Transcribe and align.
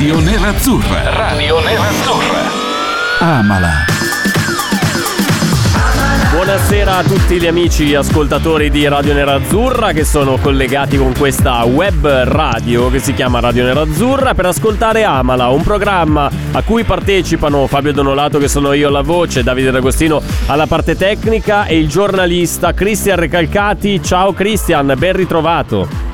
Radio 0.00 0.18
Nerazzurra. 0.18 1.10
Radio 1.14 1.60
Nerazzurra. 1.60 2.40
Amala. 3.18 3.84
Buonasera 6.32 6.96
a 6.96 7.02
tutti 7.02 7.38
gli 7.38 7.46
amici 7.46 7.94
ascoltatori 7.94 8.70
di 8.70 8.88
Radio 8.88 9.12
Nerazzurra 9.12 9.92
che 9.92 10.04
sono 10.04 10.38
collegati 10.38 10.96
con 10.96 11.12
questa 11.12 11.62
web 11.64 12.06
radio 12.08 12.88
che 12.88 12.98
si 12.98 13.12
chiama 13.12 13.40
Radio 13.40 13.64
Nerazzurra 13.64 14.32
per 14.32 14.46
ascoltare 14.46 15.04
Amala, 15.04 15.48
un 15.48 15.62
programma 15.62 16.30
a 16.52 16.62
cui 16.62 16.84
partecipano 16.84 17.66
Fabio 17.66 17.92
Donolato 17.92 18.38
che 18.38 18.48
sono 18.48 18.72
io 18.72 18.88
alla 18.88 19.02
voce, 19.02 19.42
Davide 19.42 19.70
D'Agostino 19.70 20.22
alla 20.46 20.66
parte 20.66 20.96
tecnica 20.96 21.66
e 21.66 21.76
il 21.76 21.88
giornalista 21.88 22.72
Cristian 22.72 23.18
Recalcati. 23.18 24.02
Ciao 24.02 24.32
Cristian, 24.32 24.94
ben 24.96 25.12
ritrovato. 25.12 26.09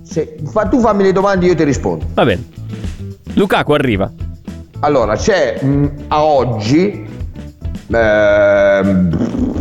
se, 0.03 0.37
fa- 0.53 0.67
tu 0.67 0.81
fammi 0.81 1.03
le 1.03 1.13
domande, 1.13 1.47
io 1.47 1.55
ti 1.55 1.65
rispondo. 1.65 2.05
Va 2.15 2.25
bene. 2.25 2.45
Lukaku 3.35 3.73
arriva. 3.73 4.11
Allora, 4.81 5.17
c'è 5.17 5.59
mh, 5.63 5.87
a 6.09 6.23
oggi, 6.23 7.07
ehm, 7.91 9.60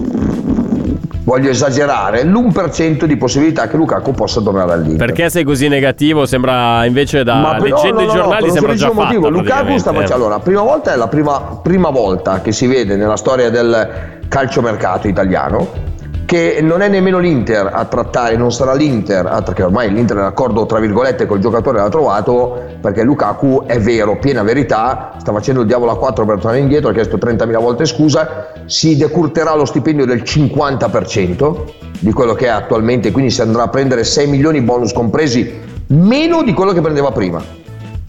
voglio 1.29 1.51
esagerare, 1.51 2.23
l'1% 2.23 3.03
di 3.03 3.15
possibilità 3.15 3.67
che 3.67 3.77
Lukaku 3.77 4.13
possa 4.13 4.41
tornare 4.41 4.73
all'Inter. 4.73 5.05
Perché 5.05 5.29
sei 5.29 5.43
così 5.43 5.67
negativo? 5.67 6.25
Sembra 6.25 6.83
invece 6.85 7.23
da 7.23 7.55
per- 7.59 7.69
leggendo 7.69 8.01
no, 8.01 8.01
no, 8.01 8.01
i 8.01 8.05
no, 8.07 8.13
giornali 8.13 8.43
un 8.45 8.51
sembra 8.51 8.73
già 8.73 8.87
fatto. 8.87 9.01
motivo. 9.01 9.29
Lukaku 9.29 9.77
sta 9.77 9.93
facendo. 9.93 10.15
Allora, 10.15 10.39
prima 10.39 10.61
volta 10.63 10.91
è 10.91 10.95
la 10.95 11.07
prima, 11.07 11.59
prima 11.61 11.91
volta 11.91 12.41
che 12.41 12.51
si 12.51 12.65
vede 12.65 12.95
nella 12.95 13.15
storia 13.15 13.51
del 13.51 14.17
calciomercato 14.27 15.07
italiano 15.07 15.88
che 16.29 16.59
non 16.61 16.81
è 16.81 16.87
nemmeno 16.89 17.17
l'Inter 17.17 17.71
a 17.73 17.85
trattare, 17.85 18.37
non 18.37 18.51
sarà 18.51 18.75
l'Inter, 18.75 19.25
a- 19.25 19.41
perché 19.41 19.63
ormai 19.63 19.91
l'Inter 19.91 20.17
è 20.17 20.19
d'accordo 20.19 20.67
tra 20.67 20.77
virgolette 20.77 21.25
col 21.25 21.39
giocatore 21.39 21.79
l'ha 21.79 21.89
trovato, 21.89 22.65
perché 22.79 23.01
Lukaku 23.01 23.63
è 23.65 23.79
vero, 23.79 24.19
piena 24.19 24.43
verità, 24.43 25.13
sta 25.17 25.31
facendo 25.33 25.61
il 25.61 25.65
diavolo 25.65 25.89
a 25.89 25.97
4 25.97 26.25
per 26.25 26.35
tornare 26.35 26.59
indietro, 26.59 26.89
ha 26.89 26.93
chiesto 26.93 27.17
30.000 27.17 27.59
volte 27.59 27.85
scusa, 27.85 28.51
si 28.67 28.95
decurterà 28.95 29.55
lo 29.55 29.65
stipendio 29.65 30.05
del 30.05 30.21
50% 30.21 31.63
di 31.99 32.11
quello 32.13 32.35
che 32.35 32.45
è 32.45 32.49
attualmente, 32.49 33.09
quindi 33.09 33.31
si 33.31 33.41
andrà 33.41 33.63
a 33.63 33.67
prendere 33.69 34.03
6 34.03 34.27
milioni 34.27 34.61
bonus 34.61 34.93
compresi, 34.93 35.51
meno 35.87 36.43
di 36.43 36.53
quello 36.53 36.73
che 36.73 36.81
prendeva 36.81 37.11
prima. 37.11 37.41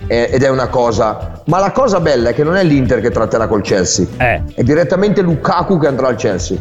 Eh, 0.07 0.29
ed 0.31 0.43
è 0.43 0.51
una 0.51 0.69
cosa, 0.69 1.41
ma 1.47 1.59
la 1.59 1.71
cosa 1.71 2.01
bella 2.01 2.29
è 2.29 2.35
che 2.35 2.45
non 2.45 2.57
è 2.57 2.65
l'Inter 2.65 3.01
che 3.01 3.11
tratterà 3.11 3.47
col 3.47 3.63
Chelsea, 3.63 4.05
Eh. 4.19 4.43
è 4.57 4.63
direttamente 4.63 5.23
Lukaku 5.23 5.79
che 5.79 5.87
andrà 5.87 6.09
al 6.09 6.17
Chelsea. 6.17 6.59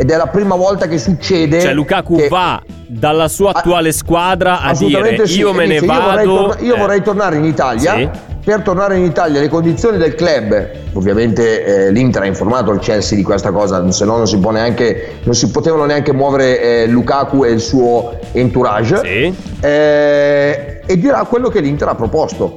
Ed 0.00 0.10
è 0.12 0.16
la 0.16 0.28
prima 0.28 0.54
volta 0.54 0.86
che 0.86 0.96
succede. 0.96 1.60
Cioè, 1.60 1.72
Lukaku 1.74 2.14
che- 2.14 2.28
va 2.28 2.62
dalla 2.86 3.26
sua 3.26 3.50
attuale 3.52 3.90
squadra 3.90 4.60
a 4.60 4.72
dire 4.72 5.26
sì, 5.26 5.40
io 5.40 5.52
me 5.52 5.66
ne 5.66 5.80
dice, 5.80 5.92
io 5.92 6.00
vorrei, 6.00 6.26
vado. 6.26 6.36
torna- 6.36 6.60
io 6.60 6.74
eh. 6.74 6.78
vorrei 6.78 7.02
tornare 7.02 7.36
in 7.36 7.44
Italia. 7.44 7.94
Sì. 7.96 8.08
Per 8.44 8.62
tornare 8.62 8.96
in 8.96 9.02
Italia 9.04 9.40
le 9.40 9.48
condizioni 9.48 9.98
del 9.98 10.14
club, 10.14 10.70
ovviamente 10.94 11.64
eh, 11.64 11.92
l'Inter 11.92 12.22
ha 12.22 12.26
informato 12.26 12.72
il 12.72 12.78
Chelsea 12.78 13.14
di 13.14 13.22
questa 13.22 13.50
cosa, 13.50 13.90
se 13.90 14.06
no 14.06 14.16
non 14.16 14.26
si, 14.26 14.38
può 14.38 14.52
neanche, 14.52 15.18
non 15.24 15.34
si 15.34 15.50
potevano 15.50 15.84
neanche 15.84 16.14
muovere 16.14 16.60
eh, 16.60 16.86
Lukaku 16.86 17.44
e 17.44 17.50
il 17.50 17.60
suo 17.60 18.18
entourage. 18.32 19.00
Sì. 19.04 19.34
Eh, 19.60 20.80
e 20.86 20.98
dirà 20.98 21.24
quello 21.24 21.50
che 21.50 21.60
l'Inter 21.60 21.88
ha 21.88 21.94
proposto. 21.94 22.56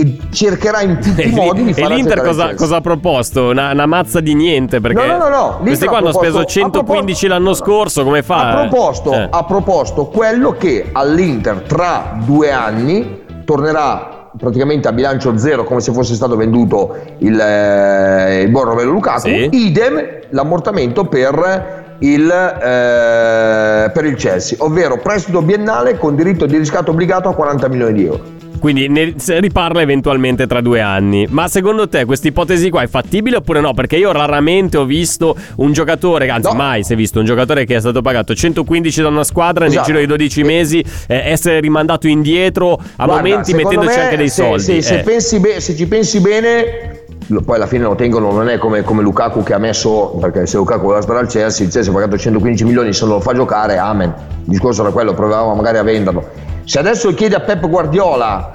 E 0.00 0.16
cercherà 0.30 0.80
in 0.80 0.98
tutti 0.98 1.28
i 1.28 1.30
modi 1.30 1.62
di 1.64 1.70
e 1.70 1.74
far 1.74 1.90
l'Inter 1.90 2.22
cosa, 2.22 2.54
cosa 2.54 2.76
ha 2.76 2.80
proposto? 2.80 3.48
Una, 3.50 3.72
una 3.72 3.84
mazza 3.84 4.20
di 4.20 4.34
niente 4.34 4.80
perché 4.80 5.04
No, 5.06 5.18
no, 5.18 5.28
no, 5.28 5.28
no. 5.28 5.58
Questi 5.62 5.86
qua 5.86 5.96
ha 5.96 6.00
hanno 6.00 6.12
speso 6.12 6.42
115 6.44 7.26
ha 7.26 7.28
l'anno 7.28 7.52
scorso, 7.52 8.02
come 8.02 8.22
fa? 8.22 8.48
Ha 8.48 8.66
proposto, 8.66 9.12
Eh. 9.12 9.28
ha 9.30 9.44
proposto 9.44 10.06
quello 10.06 10.52
che 10.52 10.88
all'Inter 10.90 11.56
tra 11.66 12.18
due 12.24 12.50
anni 12.50 13.24
tornerà 13.44 14.28
praticamente 14.38 14.88
a 14.88 14.92
bilancio 14.92 15.36
zero 15.36 15.64
come 15.64 15.80
se 15.80 15.92
fosse 15.92 16.14
stato 16.14 16.34
venduto 16.36 16.96
il, 17.18 17.38
eh, 17.38 18.42
il 18.42 18.48
buon 18.50 18.64
Romelu 18.66 18.92
Lukaku 18.92 19.28
Sì. 19.28 19.48
idem 19.50 20.02
l'ammortamento 20.30 21.04
per 21.04 21.96
il, 21.98 22.30
eh, 22.30 23.90
per 23.90 24.04
il 24.04 24.14
Chelsea 24.14 24.56
ovvero 24.62 24.96
prestito 24.98 25.42
biennale 25.42 25.98
con 25.98 26.14
diritto 26.14 26.46
di 26.46 26.56
riscatto 26.56 26.92
obbligato 26.92 27.28
a 27.28 27.34
40 27.34 27.68
milioni 27.68 27.92
di 27.92 28.04
euro 28.06 28.20
Quindi 28.60 28.88
ne 28.88 29.14
riparla 29.26 29.80
eventualmente 29.80 30.46
tra 30.46 30.60
due 30.60 30.80
anni. 30.80 31.26
Ma 31.30 31.48
secondo 31.48 31.88
te 31.88 32.04
questa 32.04 32.28
ipotesi 32.28 32.70
qua 32.70 32.82
è 32.82 32.86
fattibile 32.86 33.36
oppure 33.36 33.60
no? 33.60 33.72
Perché 33.74 33.96
io 33.96 34.12
raramente 34.12 34.76
ho 34.76 34.84
visto 34.84 35.34
un 35.56 35.72
giocatore, 35.72 36.28
anzi 36.28 36.50
No. 36.50 36.54
mai 36.56 36.84
si 36.84 36.92
è 36.92 36.96
visto 36.96 37.18
un 37.18 37.24
giocatore 37.24 37.64
che 37.64 37.76
è 37.76 37.80
stato 37.80 38.02
pagato 38.02 38.34
115 38.34 39.02
da 39.02 39.08
una 39.08 39.24
squadra 39.24 39.64
nel 39.64 39.72
Esatto. 39.72 39.86
giro 39.86 39.98
di 39.98 40.06
12 40.06 40.40
E- 40.40 40.44
mesi 40.44 40.84
eh, 41.08 41.16
essere 41.30 41.58
rimandato 41.60 42.06
indietro 42.06 42.74
a 42.74 43.04
Guarda, 43.06 43.14
momenti 43.28 43.54
mettendoci 43.54 43.96
me, 43.96 44.02
anche 44.02 44.16
dei 44.16 44.28
se, 44.28 44.42
soldi. 44.44 44.62
se- 44.62 44.82
se 44.82 44.98
eh. 44.98 45.02
pensi 45.02 45.40
be- 45.40 45.60
se 45.60 45.74
ci 45.74 45.86
pensi 45.88 46.20
bene, 46.20 47.04
poi 47.44 47.56
alla 47.56 47.66
fine 47.66 47.84
lo 47.84 47.94
tengono, 47.94 48.30
non 48.32 48.48
è 48.48 48.58
come, 48.58 48.82
come 48.82 49.02
Lukaku 49.02 49.42
che 49.42 49.54
ha 49.54 49.58
messo, 49.58 50.16
perché 50.20 50.46
se 50.46 50.56
Lukaku 50.58 50.82
voleva 50.82 51.00
stare 51.00 51.20
al 51.20 51.28
Chelsea, 51.28 51.64
il 51.64 51.72
Chelsea 51.72 51.90
ha 51.90 51.94
pagato 51.94 52.18
115 52.18 52.64
milioni, 52.64 52.92
se 52.92 53.04
non 53.06 53.14
lo 53.14 53.20
fa 53.20 53.32
giocare, 53.32 53.78
amen. 53.78 54.12
Il 54.44 54.50
discorso 54.50 54.82
era 54.82 54.90
quello, 54.90 55.14
provavamo 55.14 55.54
magari 55.54 55.78
a 55.78 55.82
venderlo. 55.82 56.48
Se 56.70 56.78
adesso 56.78 57.12
chiede 57.14 57.34
a 57.34 57.40
Pep 57.40 57.68
Guardiola 57.68 58.48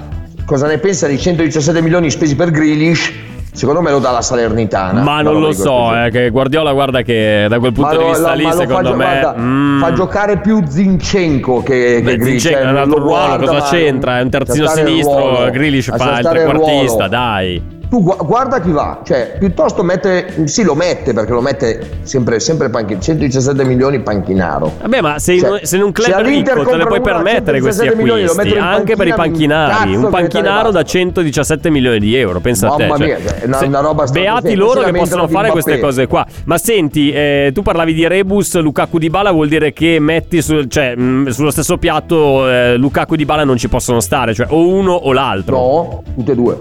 cosa 0.45 0.67
ne 0.67 0.77
pensa 0.77 1.05
dei 1.05 1.19
117 1.19 1.81
milioni 1.81 2.09
spesi 2.09 2.33
per 2.33 2.49
Grealish, 2.49 3.11
secondo 3.51 3.81
me 3.81 3.91
lo 3.91 3.99
dà 3.99 4.11
la 4.11 4.21
Salernitana. 4.21 5.01
Ma 5.01 5.21
non 5.21 5.41
lo 5.41 5.51
so, 5.51 5.93
eh, 5.93 6.09
che 6.11 6.29
Guardiola 6.29 6.71
guarda 6.71 7.01
che 7.01 7.47
da 7.49 7.59
quel 7.59 7.73
punto 7.73 7.89
di 7.89 8.03
lo- 8.03 8.07
vista 8.07 8.29
lo- 8.29 8.35
lì 8.35 8.49
secondo 8.53 8.91
fa, 8.91 8.95
me 8.95 9.03
guarda, 9.03 9.35
mm, 9.37 9.79
fa 9.81 9.91
giocare 9.91 10.37
più 10.37 10.63
Zinchenko 10.65 11.61
che, 11.61 11.99
Beh, 12.01 12.11
che 12.11 12.17
Grealish, 12.17 12.41
Zinchenko 12.43 12.57
cioè, 12.57 12.67
è 12.67 12.71
un 12.71 12.77
altro 12.77 12.97
lo 12.99 13.03
ruolo, 13.03 13.37
cosa 13.37 13.61
c'entra? 13.63 14.19
È 14.19 14.21
un 14.21 14.29
terzino 14.29 14.63
il 14.63 14.69
sinistro, 14.69 15.49
Grealish 15.51 15.93
fa 15.97 16.19
il 16.19 16.25
trequartista, 16.25 17.07
dai. 17.09 17.61
Tu 17.89 18.01
gu- 18.01 18.25
guarda 18.25 18.59
chi 18.59 18.71
va, 18.71 19.01
cioè 19.03 19.35
piuttosto 19.37 19.83
mette, 19.83 20.43
sì 20.45 20.63
lo 20.63 20.73
mette 20.73 21.13
perché 21.13 21.31
lo 21.31 21.41
mette 21.41 21.99
sempre, 22.01 22.39
sempre 22.39 22.69
panchino, 22.69 22.99
117 22.99 23.63
milioni 23.63 23.99
panchinaro. 24.01 24.71
Vabbè, 24.81 25.01
ma 25.01 25.19
se 25.19 25.37
Cioè, 25.37 25.59
se 25.65 25.75
in 25.77 25.83
un 25.83 25.91
club 25.91 26.21
ricco 26.21 26.63
te 26.63 26.77
le 26.77 26.85
puoi 26.85 27.01
permettere 27.01 27.59
questi 27.61 27.83
117 27.85 27.95
milioni, 27.95 28.23
lo 28.23 28.31
acquisti, 28.31 28.57
anche 28.57 28.95
per 28.95 29.07
i 29.07 29.13
panchina, 29.13 29.67
panchinari. 29.67 29.95
Un 29.95 30.09
panchinaro 30.09 30.65
ne 30.67 30.71
da 30.71 30.79
va. 30.79 30.83
117 30.83 31.69
milioni 31.69 31.99
di 31.99 32.15
euro, 32.15 32.39
pensa 32.39 32.71
a 32.71 32.75
te. 32.75 32.87
Mamma 32.87 32.97
cioè, 32.97 33.05
mia, 33.05 33.17
cioè, 33.29 33.41
una- 33.45 33.59
una 33.65 33.79
roba 33.81 34.05
Beati 34.05 34.55
loro 34.55 34.81
che 34.81 34.91
possono 34.91 35.27
fare 35.27 35.51
queste 35.51 35.79
cose 35.79 36.07
qua. 36.07 36.25
Ma 36.45 36.57
senti, 36.57 37.11
eh, 37.11 37.51
tu 37.53 37.61
parlavi 37.61 37.93
di 37.93 38.07
Rebus, 38.07 38.59
Lukaku 38.59 38.97
di 38.97 39.09
Bala 39.09 39.31
vuol 39.31 39.47
dire 39.47 39.73
che 39.73 39.99
metti 39.99 40.41
sul- 40.41 40.67
cioè, 40.69 40.95
mh, 40.95 41.29
sullo 41.29 41.51
stesso 41.51 41.77
piatto 41.77 42.49
eh, 42.49 42.77
Lukaku 42.77 43.15
di 43.15 43.25
Bala 43.25 43.43
non 43.43 43.57
ci 43.57 43.69
possono 43.69 43.99
stare, 43.99 44.33
cioè 44.33 44.47
o 44.49 44.67
uno 44.67 44.93
o 44.93 45.13
l'altro. 45.13 45.55
No, 45.55 46.03
tutte 46.15 46.31
e 46.31 46.35
due. 46.35 46.57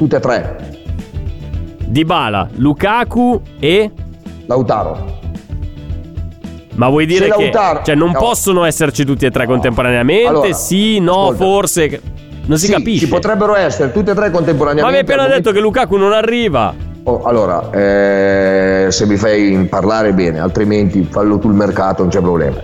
Tutte 0.00 0.16
e 0.16 0.20
tre. 0.20 0.56
Di 1.84 2.06
Bala, 2.06 2.48
Lukaku 2.56 3.38
e 3.58 3.90
Lautaro. 4.46 5.18
Ma 6.76 6.88
vuoi 6.88 7.04
dire 7.04 7.26
Se 7.26 7.32
che 7.36 7.42
Lautaro- 7.52 7.82
cioè, 7.82 7.94
non 7.96 8.12
no. 8.12 8.18
possono 8.18 8.64
esserci 8.64 9.04
tutti 9.04 9.26
e 9.26 9.30
tre 9.30 9.44
contemporaneamente? 9.44 10.26
Allora, 10.26 10.52
sì, 10.54 11.00
no, 11.00 11.24
ascolta. 11.28 11.44
forse. 11.44 12.00
Non 12.46 12.56
si 12.56 12.64
sì, 12.68 12.72
capisce. 12.72 13.04
Ci 13.04 13.08
potrebbero 13.12 13.54
essere 13.54 13.92
tutte 13.92 14.12
e 14.12 14.14
tre 14.14 14.28
Ma 14.28 14.32
contemporaneamente. 14.36 14.96
avevi 14.98 15.12
appena 15.12 15.28
detto 15.28 15.50
momento- 15.50 15.52
che 15.52 15.60
Lukaku 15.60 15.96
non 15.98 16.12
arriva. 16.14 16.74
Oh, 17.10 17.22
allora, 17.24 17.70
eh, 17.72 18.86
se 18.90 19.04
mi 19.04 19.16
fai 19.16 19.66
parlare 19.68 20.12
bene, 20.12 20.38
altrimenti 20.38 21.02
fallo 21.10 21.40
tu 21.40 21.48
il 21.48 21.54
mercato, 21.54 22.02
non 22.02 22.10
c'è 22.12 22.20
problema. 22.20 22.58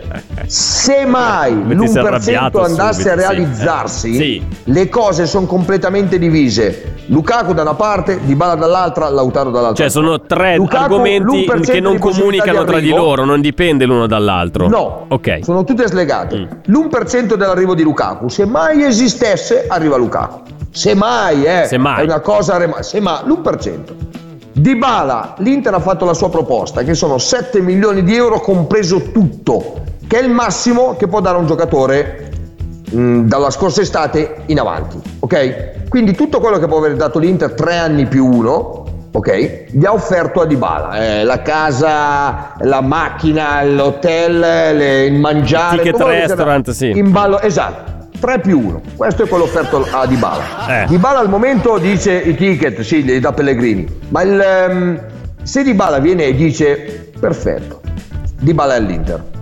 Se 0.47 1.05
mai 1.05 1.53
l'1% 1.53 2.63
andasse 2.63 3.03
subito, 3.03 3.11
a 3.11 3.15
realizzarsi, 3.15 4.15
sì. 4.15 4.47
Le 4.65 4.89
cose 4.89 5.27
sono 5.27 5.47
completamente 5.47 6.17
divise. 6.21 6.95
Lukaku 7.07 7.55
da 7.55 7.63
una 7.63 7.75
parte, 7.75 8.21
Dybala 8.25 8.55
dall'altra, 8.55 9.09
Lautaro 9.09 9.51
dall'altra. 9.51 9.83
Cioè 9.83 9.91
sono 9.91 10.21
tre 10.21 10.55
Lukaku, 10.55 10.95
argomenti 10.95 11.51
che 11.63 11.81
non 11.81 11.99
comunicano 11.99 12.61
di 12.61 12.67
tra 12.67 12.79
di 12.79 12.91
loro, 12.91 13.25
non 13.25 13.41
dipende 13.41 13.85
l'uno 13.85 14.07
dall'altro. 14.07 14.69
No, 14.69 15.07
okay. 15.09 15.43
sono 15.43 15.65
tutte 15.65 15.89
slegate. 15.89 16.37
Mm. 16.39 16.73
L'1% 16.73 17.35
dell'arrivo 17.35 17.75
di 17.75 17.83
Lukaku, 17.83 18.29
se 18.29 18.45
mai 18.45 18.85
esistesse, 18.85 19.65
arriva 19.67 19.97
Lukaku. 19.97 20.43
Semmai, 20.71 21.45
eh, 21.45 21.65
semmai. 21.65 22.03
è 22.03 22.05
una 22.05 22.21
cosa, 22.21 22.59
rem- 22.59 22.79
semmai, 22.81 23.25
l'1%. 23.25 24.17
Di 24.59 24.75
Bala, 24.75 25.35
l'Inter 25.41 25.75
ha 25.75 25.81
fatto 25.81 26.07
la 26.07 26.15
sua 26.15 26.31
proposta, 26.31 26.83
che 26.83 26.95
sono 26.95 27.19
7 27.19 27.61
milioni 27.61 28.03
di 28.03 28.17
euro 28.17 28.41
compreso 28.41 29.13
tutto, 29.13 29.83
che 30.07 30.19
è 30.19 30.23
il 30.23 30.31
massimo 30.31 30.97
che 30.97 31.09
può 31.09 31.21
dare 31.21 31.37
un 31.37 31.45
giocatore 31.45 32.31
mh, 32.91 33.25
dalla 33.25 33.51
scorsa 33.51 33.83
estate 33.83 34.45
in 34.47 34.59
avanti, 34.59 34.99
ok? 35.19 35.89
Quindi 35.91 36.15
tutto 36.15 36.41
quello 36.41 36.59
che 36.59 36.67
può 36.67 36.79
aver 36.79 36.97
dato 36.97 37.19
l'Inter, 37.19 37.53
3 37.53 37.77
anni 37.77 38.07
più 38.07 38.25
1, 38.25 38.85
ok? 39.13 39.65
Gli 39.73 39.85
ha 39.85 39.93
offerto 39.93 40.41
a 40.41 40.47
Dybala 40.47 41.05
eh, 41.05 41.25
la 41.25 41.43
casa, 41.43 42.55
la 42.61 42.81
macchina, 42.81 43.63
l'hotel, 43.63 44.39
le, 44.39 45.05
il 45.05 45.21
mangiare, 45.21 45.77
il 45.77 45.83
ticket 45.83 46.01
restaurant, 46.01 46.71
sì. 46.71 46.89
In 46.97 47.11
ballo, 47.11 47.41
esatto 47.41 47.96
3 48.19 48.41
più 48.41 48.61
1, 48.61 48.83
questo 48.97 49.25
è 49.25 49.29
quello 49.29 49.45
offerto 49.45 49.87
a 49.91 50.07
Dybala. 50.07 50.83
Eh. 50.83 50.87
Dybala 50.87 51.19
al 51.19 51.29
momento 51.29 51.79
dice 51.79 52.13
i 52.15 52.35
ticket, 52.35 52.81
sì, 52.81 53.03
li 53.03 53.21
dà 53.21 53.33
Pellegrini, 53.33 53.87
ma 54.09 54.23
il, 54.23 54.41
ehm, 54.41 55.01
se 55.43 55.63
Dybala 55.63 55.99
viene 55.99 56.25
e 56.25 56.35
dice 56.35 57.11
perfetto, 57.19 57.81
Di 58.39 58.53
Bala 58.53 58.75
all'Inter. 58.75 59.36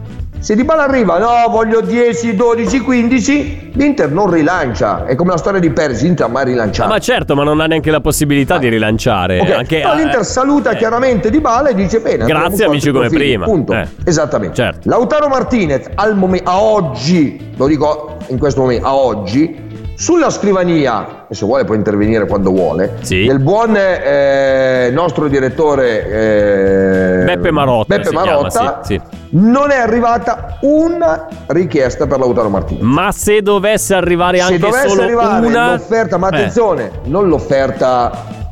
Se 0.45 0.55
Di 0.55 0.63
Bala 0.63 0.83
arriva, 0.83 1.17
no, 1.17 1.49
voglio 1.49 1.81
10, 1.81 2.35
12, 2.35 2.81
15, 2.81 3.71
l'Inter 3.77 4.11
non 4.11 4.31
rilancia. 4.31 5.07
È 5.07 5.15
come 5.15 5.31
la 5.31 5.39
storia 5.39 5.59
di 5.59 5.71
Perez, 5.71 6.03
l'Inter 6.03 6.27
ha 6.27 6.29
mai 6.29 6.45
rilanciato. 6.45 6.91
Ma 6.91 6.99
certo, 6.99 7.35
ma 7.35 7.45
non 7.45 7.61
ha 7.61 7.67
neanche 7.67 7.91
la 7.91 8.03
possibilità 8.03 8.59
di 8.59 8.69
rilanciare. 8.69 9.41
Ok, 9.41 9.51
Anche, 9.51 9.81
eh, 9.81 9.97
l'Inter 9.97 10.23
saluta 10.23 10.73
eh, 10.73 10.77
chiaramente 10.77 11.31
Di 11.31 11.41
Bala 11.41 11.71
e 11.71 11.75
dice 11.75 12.01
bene. 12.01 12.27
Grazie, 12.27 12.67
amici 12.67 12.91
come 12.91 13.09
profili, 13.09 13.29
prima. 13.31 13.47
Punto. 13.47 13.73
Eh. 13.73 13.89
Esattamente. 14.05 14.55
Certo. 14.57 14.87
Lautaro 14.87 15.29
Martinez 15.29 15.89
al 15.95 16.15
momen- 16.15 16.43
a 16.45 16.61
oggi, 16.61 17.53
lo 17.57 17.67
dico 17.67 18.19
in 18.27 18.39
questo 18.39 18.61
momento, 18.61 18.87
a 18.87 18.95
oggi, 18.95 19.64
sulla 19.97 20.31
scrivania, 20.31 21.27
e 21.29 21.35
se 21.35 21.45
vuole 21.45 21.65
può 21.65 21.75
intervenire 21.75 22.27
quando 22.27 22.51
vuole, 22.51 22.97
Sì. 23.01 23.25
del 23.27 23.39
buon 23.39 23.77
eh, 23.77 24.91
nostro 24.93 25.29
direttore 25.29 26.07
eh, 26.07 27.25
Beppe 27.25 27.51
Marotta 27.51 27.97
Beppe 27.97 28.09
si 28.09 28.11
chiama, 28.11 28.27
Marotta, 28.27 28.81
sì, 28.83 28.95
sì. 28.95 29.17
non 29.31 29.71
è 29.71 29.77
arrivata 29.77 30.59
una 30.63 31.29
richiesta 31.47 32.07
per 32.07 32.19
Lautaro 32.19 32.49
Martinez. 32.49 32.83
Ma 32.83 33.13
se 33.13 33.41
dovesse 33.43 33.95
arrivare 33.95 34.39
Se 34.39 34.43
anche 34.43 34.59
dovesse 34.59 34.89
solo 34.89 35.03
arrivare 35.03 35.47
una 35.47 35.73
l'offerta, 35.73 36.17
ma 36.19 36.29
Eh. 36.29 36.37
attenzione, 36.37 36.91
non 37.05 37.29
l'offerta 37.29 38.43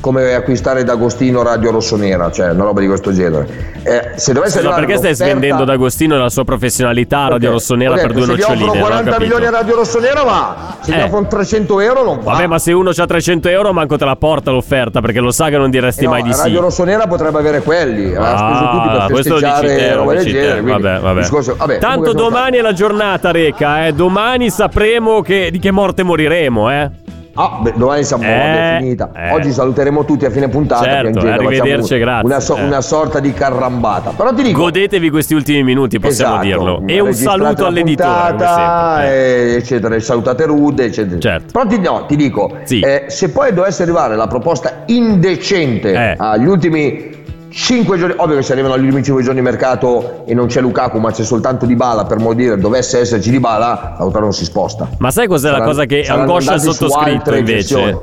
come 0.00 0.34
acquistare 0.34 0.84
D'Agostino 0.84 1.42
Radio 1.42 1.70
Rossonera, 1.70 2.30
cioè 2.30 2.50
una 2.50 2.64
roba 2.64 2.80
di 2.80 2.86
questo 2.86 3.12
genere. 3.12 3.74
Eh, 3.82 4.10
se 4.16 4.32
dovesse 4.32 4.60
Scusa, 4.60 4.74
perché 4.74 4.96
stai 4.96 5.14
svendendo 5.14 5.64
D'Agostino 5.64 6.14
e 6.14 6.18
la 6.18 6.28
sua 6.28 6.44
professionalità 6.44 7.24
a 7.24 7.28
Radio 7.30 7.52
Rossonera 7.52 7.92
ho 7.92 7.94
per 7.96 8.06
detto, 8.12 8.14
due 8.14 8.24
Se 8.24 8.32
noccioline? 8.32 8.58
gli 8.58 8.62
offro 8.68 8.74
non 8.74 8.82
ho 8.82 8.86
40 8.86 9.10
capito. 9.10 9.34
milioni 9.34 9.46
a 9.54 9.58
Radio 9.58 9.74
Rossonera 9.76 10.22
va, 10.22 10.76
se 10.80 10.92
Eh. 10.94 10.98
gli 10.98 11.02
offrono 11.02 11.26
300 11.26 11.80
euro 11.80 12.04
non 12.04 12.20
va. 12.22 12.32
Vabbè, 12.32 12.46
ma 12.46 12.58
se 12.58 12.72
uno 12.72 12.90
ha 12.96 13.06
300 13.06 13.48
euro, 13.48 13.72
manco 13.72 13.96
te 13.96 14.04
la 14.04 14.16
porta 14.16 14.50
l'offerta 14.50 15.00
perché 15.00 15.20
lo 15.20 15.30
sa 15.30 15.48
che 15.48 15.56
non 15.56 15.70
diresti 15.70 16.02
Eh 16.02 16.06
no, 16.06 16.10
mai 16.12 16.22
di 16.22 16.32
sì. 16.32 16.42
Radio 16.42 16.60
Rossonera 16.62 17.06
potrebbe 17.06 17.38
avere 17.38 17.60
quelli, 17.62 18.14
ha 18.14 18.20
Ah, 18.34 18.36
speso 18.38 18.70
tutti 18.70 18.88
per 18.88 19.16
festeggiare 19.24 19.94
roba 19.94 20.12
del 20.14 20.24
genere. 20.26 20.60
Vabbè, 20.60 20.98
vabbè. 21.00 21.20
discorso- 21.20 21.56
vabbè, 21.56 21.78
Tanto 21.78 22.12
domani 22.12 22.56
è 22.58 22.60
la 22.60 22.72
giornata, 22.72 23.30
Reca. 23.30 23.86
Eh. 23.86 23.92
Domani 23.92 24.50
sapremo 24.50 25.20
che- 25.22 25.48
di 25.50 25.58
che 25.58 25.70
morte 25.70 26.02
moriremo, 26.02 26.70
eh. 26.70 26.90
Ah, 27.38 27.58
beh, 27.60 27.74
domani 27.76 28.02
siamo 28.02 28.22
Eh, 28.22 28.26
è 28.28 28.76
finita. 28.80 29.10
eh. 29.14 29.32
Oggi 29.32 29.52
saluteremo 29.52 30.04
tutti 30.04 30.24
a 30.24 30.30
fine 30.30 30.48
puntata. 30.48 30.84
Certo, 30.84 31.18
arrivederci, 31.20 31.80
facciamo 31.80 32.00
grazie. 32.00 32.24
Una, 32.26 32.40
so- 32.40 32.56
Eh. 32.56 32.62
una 32.64 32.80
sorta 32.80 33.20
di 33.20 33.32
carrambata. 33.32 34.10
Però 34.16 34.32
ti 34.32 34.42
dico. 34.42 34.60
Godetevi 34.62 35.10
questi 35.10 35.34
ultimi 35.34 35.62
minuti, 35.62 35.98
possiamo 36.00 36.40
Esatto, 36.40 36.46
dirlo. 36.46 36.82
E 36.86 37.00
un 37.00 37.12
saluto 37.12 37.66
all'editore, 37.66 38.08
come 38.08 38.28
puntata, 38.30 38.96
sempre. 38.96 39.14
Eh. 39.16 39.52
eh, 39.52 39.54
eccetera. 39.56 40.00
Salutate 40.00 40.44
Rude, 40.46 40.84
eccetera. 40.84 41.20
Certo. 41.20 41.52
Però 41.52 41.66
ti, 41.66 41.78
no, 41.80 42.04
ti 42.06 42.16
dico, 42.16 42.56
Sì. 42.64 42.80
eh, 42.80 43.04
se 43.08 43.30
poi 43.30 43.52
dovesse 43.52 43.82
arrivare 43.82 44.16
la 44.16 44.26
proposta 44.26 44.82
indecente 44.86 45.92
Eh. 45.92 46.14
agli 46.16 46.46
ultimi 46.46 47.15
5 47.56 47.96
giorni, 47.96 48.14
ovvio 48.18 48.36
che 48.36 48.42
se 48.42 48.52
arrivano 48.52 48.74
agli 48.74 48.82
ultimi 48.84 49.02
5 49.02 49.22
giorni 49.22 49.38
di 49.40 49.44
mercato 49.46 50.24
e 50.26 50.34
non 50.34 50.46
c'è 50.46 50.60
Lukaku, 50.60 50.98
ma 50.98 51.10
c'è 51.10 51.24
soltanto 51.24 51.64
Di 51.64 51.74
Bala, 51.74 52.04
per 52.04 52.18
modo 52.18 52.34
dire, 52.34 52.58
dovesse 52.58 52.98
esserci 52.98 53.30
Di 53.30 53.40
Bala, 53.40 53.94
l'autore 53.98 54.24
non 54.24 54.34
si 54.34 54.44
sposta. 54.44 54.86
Ma 54.98 55.10
sai 55.10 55.26
cos'è 55.26 55.46
la 55.48 55.54
Saranno- 55.54 55.70
cosa 55.70 55.84
che 55.86 56.02
angoscia 56.06 56.52
il 56.54 56.60
sottoscritto 56.60 57.34
invece? 57.34 57.56
gestioni. 57.56 57.98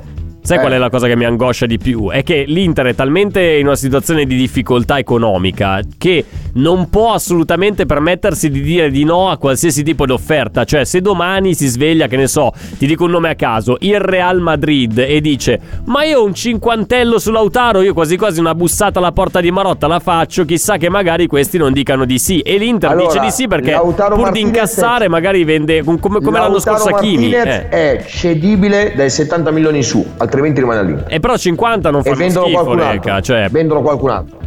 Sai 0.45 0.57
Eh. 0.57 0.59
qual 0.59 0.73
è 0.73 0.77
la 0.77 0.89
cosa 0.89 1.07
che 1.07 1.15
mi 1.15 1.23
angoscia 1.23 1.65
di 1.65 1.77
più? 1.77 2.11
È 2.11 2.21
che 2.21 2.43
l'Inter 2.45 2.87
è 2.87 2.95
talmente 2.95 3.41
in 3.41 3.65
una 3.65 3.77
situazione 3.77 4.25
di 4.25 4.35
difficoltà 4.35 4.97
economica 4.99 5.79
che 5.97 6.25
non 6.55 6.89
può 6.89 7.13
assolutamente 7.13 7.85
permettersi 7.85 8.49
di 8.49 8.61
dire 8.61 8.91
di 8.91 9.05
no 9.05 9.29
a 9.29 9.37
qualsiasi 9.37 9.83
tipo 9.83 10.05
di 10.05 10.11
offerta. 10.11 10.65
Cioè, 10.65 10.83
se 10.83 10.99
domani 11.01 11.53
si 11.55 11.67
sveglia, 11.67 12.07
che 12.07 12.17
ne 12.17 12.27
so, 12.27 12.51
ti 12.77 12.85
dico 12.85 13.05
un 13.05 13.11
nome 13.11 13.29
a 13.29 13.35
caso, 13.35 13.77
il 13.79 13.99
Real 13.99 14.39
Madrid 14.41 14.97
e 14.97 15.21
dice: 15.21 15.59
Ma 15.85 16.03
io 16.03 16.19
ho 16.19 16.25
un 16.25 16.33
cinquantello 16.33 17.19
su 17.19 17.31
Lautaro, 17.31 17.81
io 17.81 17.93
quasi 17.93 18.17
quasi 18.17 18.39
una 18.41 18.53
bussata 18.53 18.99
alla 18.99 19.13
porta 19.13 19.39
di 19.39 19.49
Marotta 19.49 19.87
la 19.87 19.99
faccio, 19.99 20.43
chissà 20.43 20.75
che 20.77 20.89
magari 20.89 21.25
questi 21.27 21.57
non 21.57 21.71
dicano 21.71 22.03
di 22.03 22.19
sì. 22.19 22.39
E 22.41 22.57
l'Inter 22.57 22.91
Allora, 22.91 23.07
dice 23.07 23.19
di 23.21 23.31
sì 23.31 23.47
perché 23.47 23.71
Lautaro 23.71 24.15
pur 24.15 24.31
di 24.31 24.41
Martinez 24.43 24.47
incassare, 24.73 25.05
è- 25.05 25.07
magari 25.07 25.43
vende 25.45 25.83
come, 25.83 26.19
come 26.19 26.37
l'anno 26.37 26.59
scorso 26.59 26.89
a. 26.89 26.91
Martinez 26.91 27.45
Eh. 27.47 27.69
è 27.69 28.05
cedibile 28.07 28.93
dai 28.95 29.09
70 29.09 29.49
milioni 29.51 29.77
in 29.77 29.83
su, 29.83 30.05
altrimenti 30.33 30.59
rimane 30.59 30.79
all'Inter. 30.79 31.13
E 31.13 31.19
però 31.19 31.37
50 31.37 31.91
non 31.91 31.99
e 31.99 32.03
fanno 32.03 32.15
vendono 32.15 32.45
schifo, 32.45 32.63
qualcun 32.63 32.91
Reca, 32.91 33.13
altro. 33.15 33.21
cioè... 33.21 33.49
Vendono 33.49 33.81
qualcun 33.81 34.09
altro. 34.09 34.37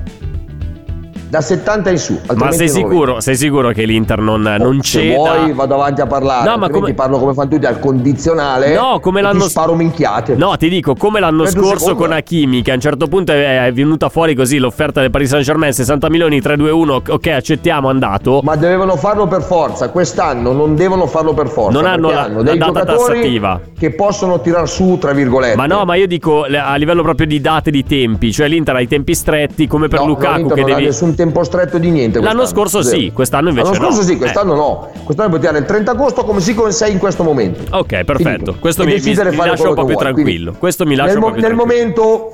Da 1.29 1.41
70 1.41 1.91
in 1.91 1.99
su. 1.99 2.19
Ma 2.37 2.53
sei 2.53 2.69
sicuro, 2.69 3.21
sei 3.21 3.37
sicuro 3.37 3.71
che 3.73 3.85
l'Inter 3.85 4.21
non, 4.21 4.43
vedo. 4.45 4.65
non 4.65 4.81
Se 4.81 5.01
ceda? 5.01 5.15
vuoi 5.17 5.53
vado 5.53 5.75
avanti 5.75 6.01
a 6.01 6.07
parlare, 6.07 6.49
No, 6.49 6.57
ma 6.57 6.69
come- 6.71 6.95
parlo 6.95 7.19
come 7.19 7.35
fanno 7.35 7.49
tutti 7.51 7.67
al 7.67 7.81
condizionale. 7.81 8.75
No, 8.75 9.01
come 9.01 9.21
l'anno 9.21 9.45
ti 9.45 9.51
sparo 9.51 9.75
minchiate. 9.75 10.35
No, 10.37 10.57
ti 10.57 10.69
dico, 10.69 10.95
come 10.95 11.19
l'anno 11.21 11.43
un 11.43 11.49
scorso 11.49 11.79
secondo. 11.79 11.99
con 12.05 12.13
Hakimi, 12.13 12.63
che 12.63 12.71
a 12.71 12.75
un 12.75 12.81
certo 12.81 13.09
punto 13.09 13.33
è, 13.33 13.67
è 13.67 13.73
venuta 13.73 14.09
fuori 14.09 14.35
così 14.37 14.59
l'offerta 14.59 15.01
del 15.01 15.11
Paris 15.11 15.29
Saint 15.31 15.45
Germain, 15.45 15.73
60 15.73 16.09
milioni, 16.09 16.41
3-2-1, 16.41 17.03
ok, 17.09 17.27
accettiamo, 17.27 17.89
andato. 17.89 18.41
Ma 18.45 18.55
dovevano 18.55 18.97
farlo 18.97 19.27
per 19.27 19.43
forza, 19.43 19.91
quest'anno 19.91 20.53
non 20.53 20.77
devono 20.77 21.07
farlo 21.09 21.35
per 21.35 21.49
forza. 21.49 21.73
Non 21.79 21.91
hanno 21.91 22.11
la- 22.11 22.23
hanno 22.23 22.37
la 22.39 22.43
dei 22.51 22.59
data 22.59 22.85
tassativa. 22.85 23.61
che 23.77 23.91
possono 23.91 24.41
tirar 24.41 24.69
su, 24.69 24.97
tra 25.01 25.13
virgolette. 25.13 25.57
Ma 25.57 25.67
no, 25.67 25.85
ma 25.85 25.97
io 25.97 26.07
dico 26.07 26.45
a 26.45 26.77
livello 26.77 27.03
proprio 27.03 27.27
di 27.27 27.41
date 27.41 27.71
di 27.73 27.85
tempi, 27.85 28.33
cioè 28.33 28.47
l'Inter 28.47 28.77
ha 28.77 28.81
i 28.81 28.87
tempi 28.89 29.15
stretti 29.15 29.67
come 29.67 29.89
per 29.89 30.01
No, 30.01 30.07
Lukaku 30.07 30.49
che 30.53 30.63
devi... 30.63 30.85
nessun 30.85 31.15
tempo 31.17 31.43
stretto 31.43 31.79
di 31.79 31.91
niente. 31.91 32.21
L'anno 32.21 32.37
quest'anno. 32.41 32.69
scorso 32.69 32.83
Zero. 32.89 33.01
sì, 33.01 33.13
quest'anno 33.13 33.49
invece 33.49 33.67
L'anno 33.67 33.79
scorso 33.83 34.01
no. 34.01 34.07
sì, 34.07 34.17
quest'anno 34.17 34.55
no. 34.55 34.89
Quest'anno 35.05 35.29
puoi 35.31 35.41
tirare 35.41 35.59
il 35.59 35.65
30 35.65 35.91
agosto 35.91 36.25
come 36.25 36.41
sì 36.41 36.55
come 36.55 36.71
sei 36.71 36.93
in 36.93 36.99
questo 36.99 37.25
momento. 37.25 37.63
Ok, 37.77 38.05
perfetto. 38.05 38.23
Finito. 38.29 38.57
Questo 38.61 38.83
E 38.83 38.87
mi, 38.87 38.93
mi, 39.03 39.15
mi 39.15 39.37
lascia 39.37 39.69
un 39.69 39.75
po' 39.75 39.85
più 39.85 39.97
tranquillo. 39.97 40.43
Quindi, 40.51 40.59
Questo 40.59 40.85
mi 40.87 40.95
lascia 40.95 41.15
nel, 41.15 41.23
un 41.23 41.29
po' 41.29 41.33
più 41.35 41.43
nel 41.43 41.55
momento 41.55 42.31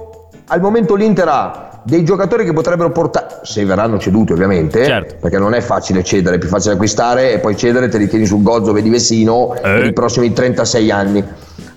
al 0.48 0.60
momento 0.60 0.94
l'Inter 0.96 1.28
ha 1.28 1.80
dei 1.84 2.04
giocatori 2.04 2.44
che 2.44 2.52
potrebbero 2.52 2.90
portare 2.90 3.40
se 3.42 3.64
verranno 3.64 3.98
ceduti 3.98 4.32
ovviamente 4.32 4.84
Certo. 4.84 5.16
perché 5.20 5.38
non 5.38 5.54
è 5.54 5.60
facile 5.60 6.04
cedere 6.04 6.36
è 6.36 6.38
più 6.38 6.48
facile 6.48 6.74
acquistare 6.74 7.32
e 7.32 7.38
poi 7.38 7.56
cedere 7.56 7.88
te 7.88 7.98
li 7.98 8.06
tieni 8.08 8.26
sul 8.26 8.42
gozzo 8.42 8.72
vedi 8.72 8.88
Vecino 8.88 9.54
Eh. 9.54 9.60
per 9.60 9.86
i 9.86 9.92
prossimi 9.92 10.32
36 10.32 10.90
anni 10.90 11.24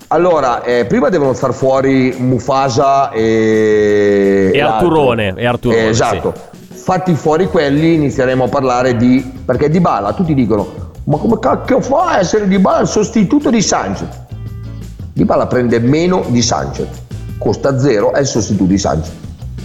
allora 0.08 0.62
eh, 0.62 0.84
prima 0.86 1.08
devono 1.08 1.32
far 1.34 1.52
fuori 1.54 2.14
Mufasa 2.18 3.10
e 3.10 4.50
E. 4.54 4.60
Arturone, 4.60 5.34
e 5.36 5.46
Arturone, 5.46 5.80
Eh, 5.80 5.88
esatto 5.88 6.34
fatti 6.86 7.14
fuori 7.16 7.48
quelli 7.48 7.94
inizieremo 7.94 8.44
a 8.44 8.48
parlare 8.48 8.94
di 8.94 9.18
perché 9.44 9.68
Di 9.68 9.80
Bala 9.80 10.12
tutti 10.12 10.34
dicono 10.34 10.92
ma 11.02 11.16
come 11.16 11.36
cacchio 11.40 11.80
fa 11.80 12.10
a 12.10 12.18
essere 12.20 12.46
Di 12.46 12.60
Bala 12.60 12.82
il 12.82 12.86
sostituto 12.86 13.50
di 13.50 13.60
Sanchez 13.60 14.06
Di 15.12 15.24
Bala 15.24 15.48
prende 15.48 15.80
meno 15.80 16.24
di 16.28 16.40
Sanchez 16.40 16.86
costa 17.38 17.76
zero 17.80 18.12
è 18.12 18.20
il 18.20 18.26
sostituto 18.26 18.70
di 18.70 18.78
Sanchez 18.78 19.12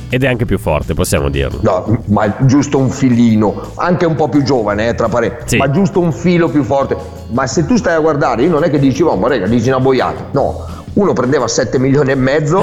Ed 0.10 0.24
è 0.24 0.28
anche 0.28 0.44
più 0.46 0.58
forte, 0.58 0.94
possiamo 0.94 1.30
dirlo. 1.30 1.60
No, 1.62 2.04
ma 2.08 2.36
giusto 2.40 2.78
un 2.78 2.90
filino, 2.90 3.72
anche 3.75 4.06
un 4.06 4.16
po' 4.16 4.28
più 4.28 4.44
giovane, 4.44 4.90
eh, 4.90 4.94
tra 4.94 5.08
parentesi, 5.08 5.48
Sì. 5.51 5.58
ma 5.58 5.70
giusto 5.72 6.01
un 6.01 6.12
filo 6.12 6.50
più 6.50 6.63
forte. 6.63 6.98
Ma 7.30 7.48
se 7.48 7.66
tu 7.66 7.78
stai 7.78 7.94
a 7.96 8.00
guardare, 8.00 8.44
io 8.44 8.50
non 8.50 8.66
è 8.66 8.70
che 8.70 8.78
dici, 8.78 9.04
oh, 9.04 9.16
ma 9.16 9.30
raga, 9.30 9.48
dici 9.48 9.70
una 9.70 9.80
boiata. 9.80 10.25
No, 10.32 10.66
uno 10.96 11.13
prendeva 11.13 11.48
7 11.48 11.80
milioni 11.80 12.12
e 12.12 12.16
mezzo, 12.16 12.62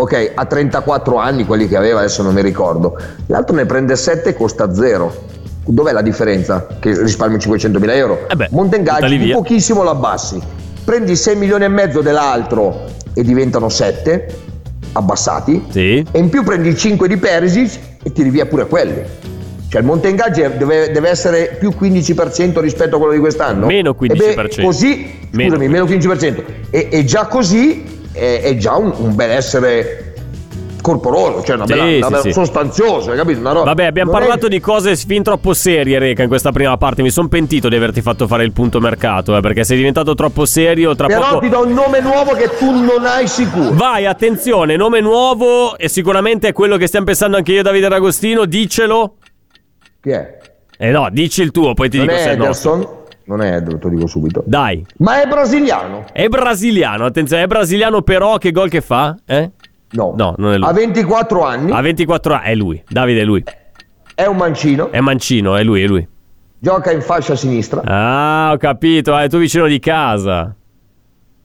ok, 0.00 0.32
a 0.34 0.44
34 0.44 1.16
anni, 1.16 1.44
quelli 1.44 1.66
che 1.66 1.76
aveva, 1.76 1.98
adesso 1.98 2.22
non 2.22 2.32
mi 2.32 2.40
ricordo. 2.42 2.96
L'altro 3.26 3.56
ne 3.56 3.66
prende 3.66 3.96
7 3.96 4.28
e 4.28 4.34
costa 4.34 4.72
zero. 4.72 5.26
Dov'è 5.66 5.90
la 5.92 6.02
differenza? 6.02 6.66
Che 6.78 6.96
risparmi 7.02 7.38
500 7.38 7.78
mila 7.80 7.94
euro. 7.94 8.26
Eh 8.30 8.36
beh, 8.36 8.48
Montengaggi 8.52 9.00
buttali 9.00 9.18
di 9.18 9.30
pochissimo 9.32 9.82
lo 9.82 9.90
abbassi. 9.90 10.40
Prendi 10.84 11.16
6 11.16 11.34
milioni 11.36 11.64
e 11.64 11.68
mezzo 11.68 12.00
dell'altro 12.00 12.84
e 13.12 13.22
diventano 13.24 13.68
7, 13.68 14.26
abbassati 14.92 15.66
Sì. 15.68 16.06
e 16.10 16.18
in 16.18 16.28
più 16.30 16.44
prendi 16.44 16.68
i 16.68 16.76
5 16.76 17.08
di 17.08 17.16
Perisic 17.16 17.78
e 18.04 18.12
tiri 18.12 18.30
via 18.30 18.46
pure 18.46 18.66
quelli. 18.66 19.02
Cioè 19.68 19.80
il 19.82 19.86
monte 19.86 20.08
ingaggi 20.08 20.40
è- 20.42 20.52
deve, 20.52 20.90
deve 20.92 21.08
essere 21.10 21.56
più 21.58 21.72
15% 21.78 22.60
rispetto 22.60 22.94
a 22.96 22.98
quello 22.98 23.12
di 23.14 23.18
quest'anno? 23.18 23.66
Meno 23.66 23.94
15%. 24.00 24.12
E 24.22 24.34
beh, 24.56 24.62
così, 24.62 25.10
Meno. 25.32 25.50
scusami, 25.50 25.68
meno 25.68 25.84
15%. 25.84 26.42
E, 26.70 26.88
e 26.90 27.04
già 27.04 27.26
così 27.26 27.97
è, 28.18 28.42
è 28.42 28.56
già 28.56 28.74
un, 28.76 28.92
un 28.96 29.14
benessere 29.14 30.04
corporoso, 30.80 31.42
cioè 31.42 31.56
una 31.56 31.66
Sì, 31.66 31.72
bella, 31.74 31.84
una 31.84 31.92
sì, 31.92 32.00
bella- 32.00 32.20
sì. 32.22 32.32
sostanzioso, 32.32 33.10
hai 33.10 33.16
capito? 33.16 33.40
Una 33.40 33.52
roba- 33.52 33.64
Vabbè, 33.64 33.84
abbiamo 33.84 34.10
non 34.12 34.20
è- 34.20 34.24
parlato 34.24 34.48
di 34.48 34.60
cose 34.60 34.96
fin 34.96 35.22
troppo 35.22 35.52
serie, 35.52 35.98
Reca, 35.98 36.22
in 36.22 36.28
questa 36.28 36.50
prima 36.52 36.76
parte. 36.78 37.02
Mi 37.02 37.10
sono 37.10 37.28
pentito 37.28 37.68
di 37.68 37.76
averti 37.76 38.00
fatto 38.00 38.26
fare 38.26 38.44
il 38.44 38.52
punto 38.52 38.80
mercato, 38.80 39.36
eh, 39.36 39.40
perché 39.40 39.64
sei 39.64 39.76
diventato 39.76 40.14
troppo 40.14 40.46
serio. 40.46 40.94
Tra 40.94 41.06
Però 41.08 41.20
poco. 41.28 41.38
ti 41.40 41.48
do 41.48 41.64
un 41.66 41.72
nome 41.72 42.00
nuovo 42.00 42.32
che 42.32 42.48
tu 42.56 42.70
non 42.70 43.04
hai 43.04 43.26
sicuro. 43.28 43.72
Vai, 43.74 44.06
attenzione, 44.06 44.76
nome 44.76 45.00
nuovo 45.00 45.76
e 45.76 45.88
sicuramente 45.88 46.48
è 46.48 46.52
quello 46.52 46.76
che 46.76 46.86
stiamo 46.86 47.04
pensando 47.06 47.36
anche 47.36 47.52
io, 47.52 47.62
Davide 47.62 47.88
D'Agostino. 47.88 48.44
Dicelo. 48.46 49.16
Chi 50.00 50.10
è? 50.10 50.38
Eh 50.78 50.90
no, 50.90 51.08
dici 51.10 51.42
il 51.42 51.50
tuo, 51.50 51.74
poi 51.74 51.90
ti 51.90 51.96
Non 51.98 52.06
dico 52.06 52.18
è 52.18 52.22
se 52.22 52.30
è 52.30 52.36
no. 52.36 52.44
Ederson? 52.44 52.88
Non 53.28 53.42
è 53.42 53.62
te 53.62 53.76
lo 53.80 53.88
dico 53.90 54.06
subito. 54.06 54.42
Dai. 54.46 54.84
Ma 54.98 55.22
è 55.22 55.26
brasiliano? 55.28 56.04
È 56.12 56.26
brasiliano, 56.28 57.04
attenzione, 57.04 57.42
è 57.42 57.46
brasiliano 57.46 58.00
però 58.02 58.38
che 58.38 58.50
gol 58.52 58.70
che 58.70 58.80
fa? 58.80 59.14
Eh? 59.26 59.50
No. 59.90 60.14
No, 60.16 60.34
non 60.38 60.52
è 60.54 60.56
lui. 60.56 60.66
Ha 60.66 60.72
24 60.72 61.42
anni, 61.44 61.70
Ha 61.72 61.80
24 61.80 62.34
anni, 62.34 62.44
è 62.46 62.54
lui, 62.54 62.82
Davide 62.88 63.20
è 63.20 63.24
lui. 63.24 63.44
è 64.14 64.24
un 64.26 64.36
mancino, 64.36 64.90
È 64.90 65.00
mancino, 65.00 65.56
è 65.56 65.62
lui, 65.62 65.82
è 65.82 65.86
lui. 65.86 66.06
gioca 66.58 66.90
in 66.90 67.02
fascia 67.02 67.36
sinistra. 67.36 67.82
Ah, 67.84 68.52
ho 68.52 68.56
capito, 68.56 69.16
è 69.16 69.28
tuo 69.28 69.38
vicino 69.38 69.66
di 69.66 69.78
casa. 69.78 70.54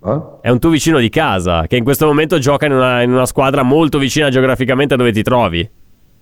Eh? 0.05 0.21
È 0.41 0.49
un 0.49 0.59
tuo 0.59 0.69
vicino 0.69 0.99
di 0.99 1.09
casa 1.09 1.65
che 1.67 1.75
in 1.77 1.83
questo 1.83 2.05
momento 2.05 2.37
gioca 2.39 2.65
in 2.65 2.71
una, 2.73 3.01
in 3.01 3.11
una 3.11 3.25
squadra 3.25 3.61
molto 3.63 3.97
vicina 3.97 4.29
geograficamente 4.29 4.93
a 4.93 4.97
dove 4.97 5.11
ti 5.11 5.21
trovi. 5.21 5.69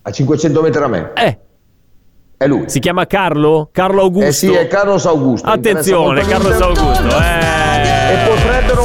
A 0.03 0.11
500 0.11 0.61
metri 0.61 0.79
da 0.79 0.87
me. 0.87 1.11
Eh, 1.15 1.37
È 2.41 2.47
lui. 2.47 2.63
Si 2.65 2.79
chiama 2.79 3.05
Carlo? 3.05 3.69
Carlo 3.71 4.01
Augusto? 4.01 4.27
Eh 4.27 4.31
sì, 4.31 4.51
è 4.51 4.65
Carlos 4.65 5.05
Augusto. 5.05 5.47
Attenzione, 5.47 6.21
Carlos 6.25 6.59
Augusto. 6.59 7.03
Eh. 7.05 8.13
E 8.13 8.27
potrebbero 8.27 8.81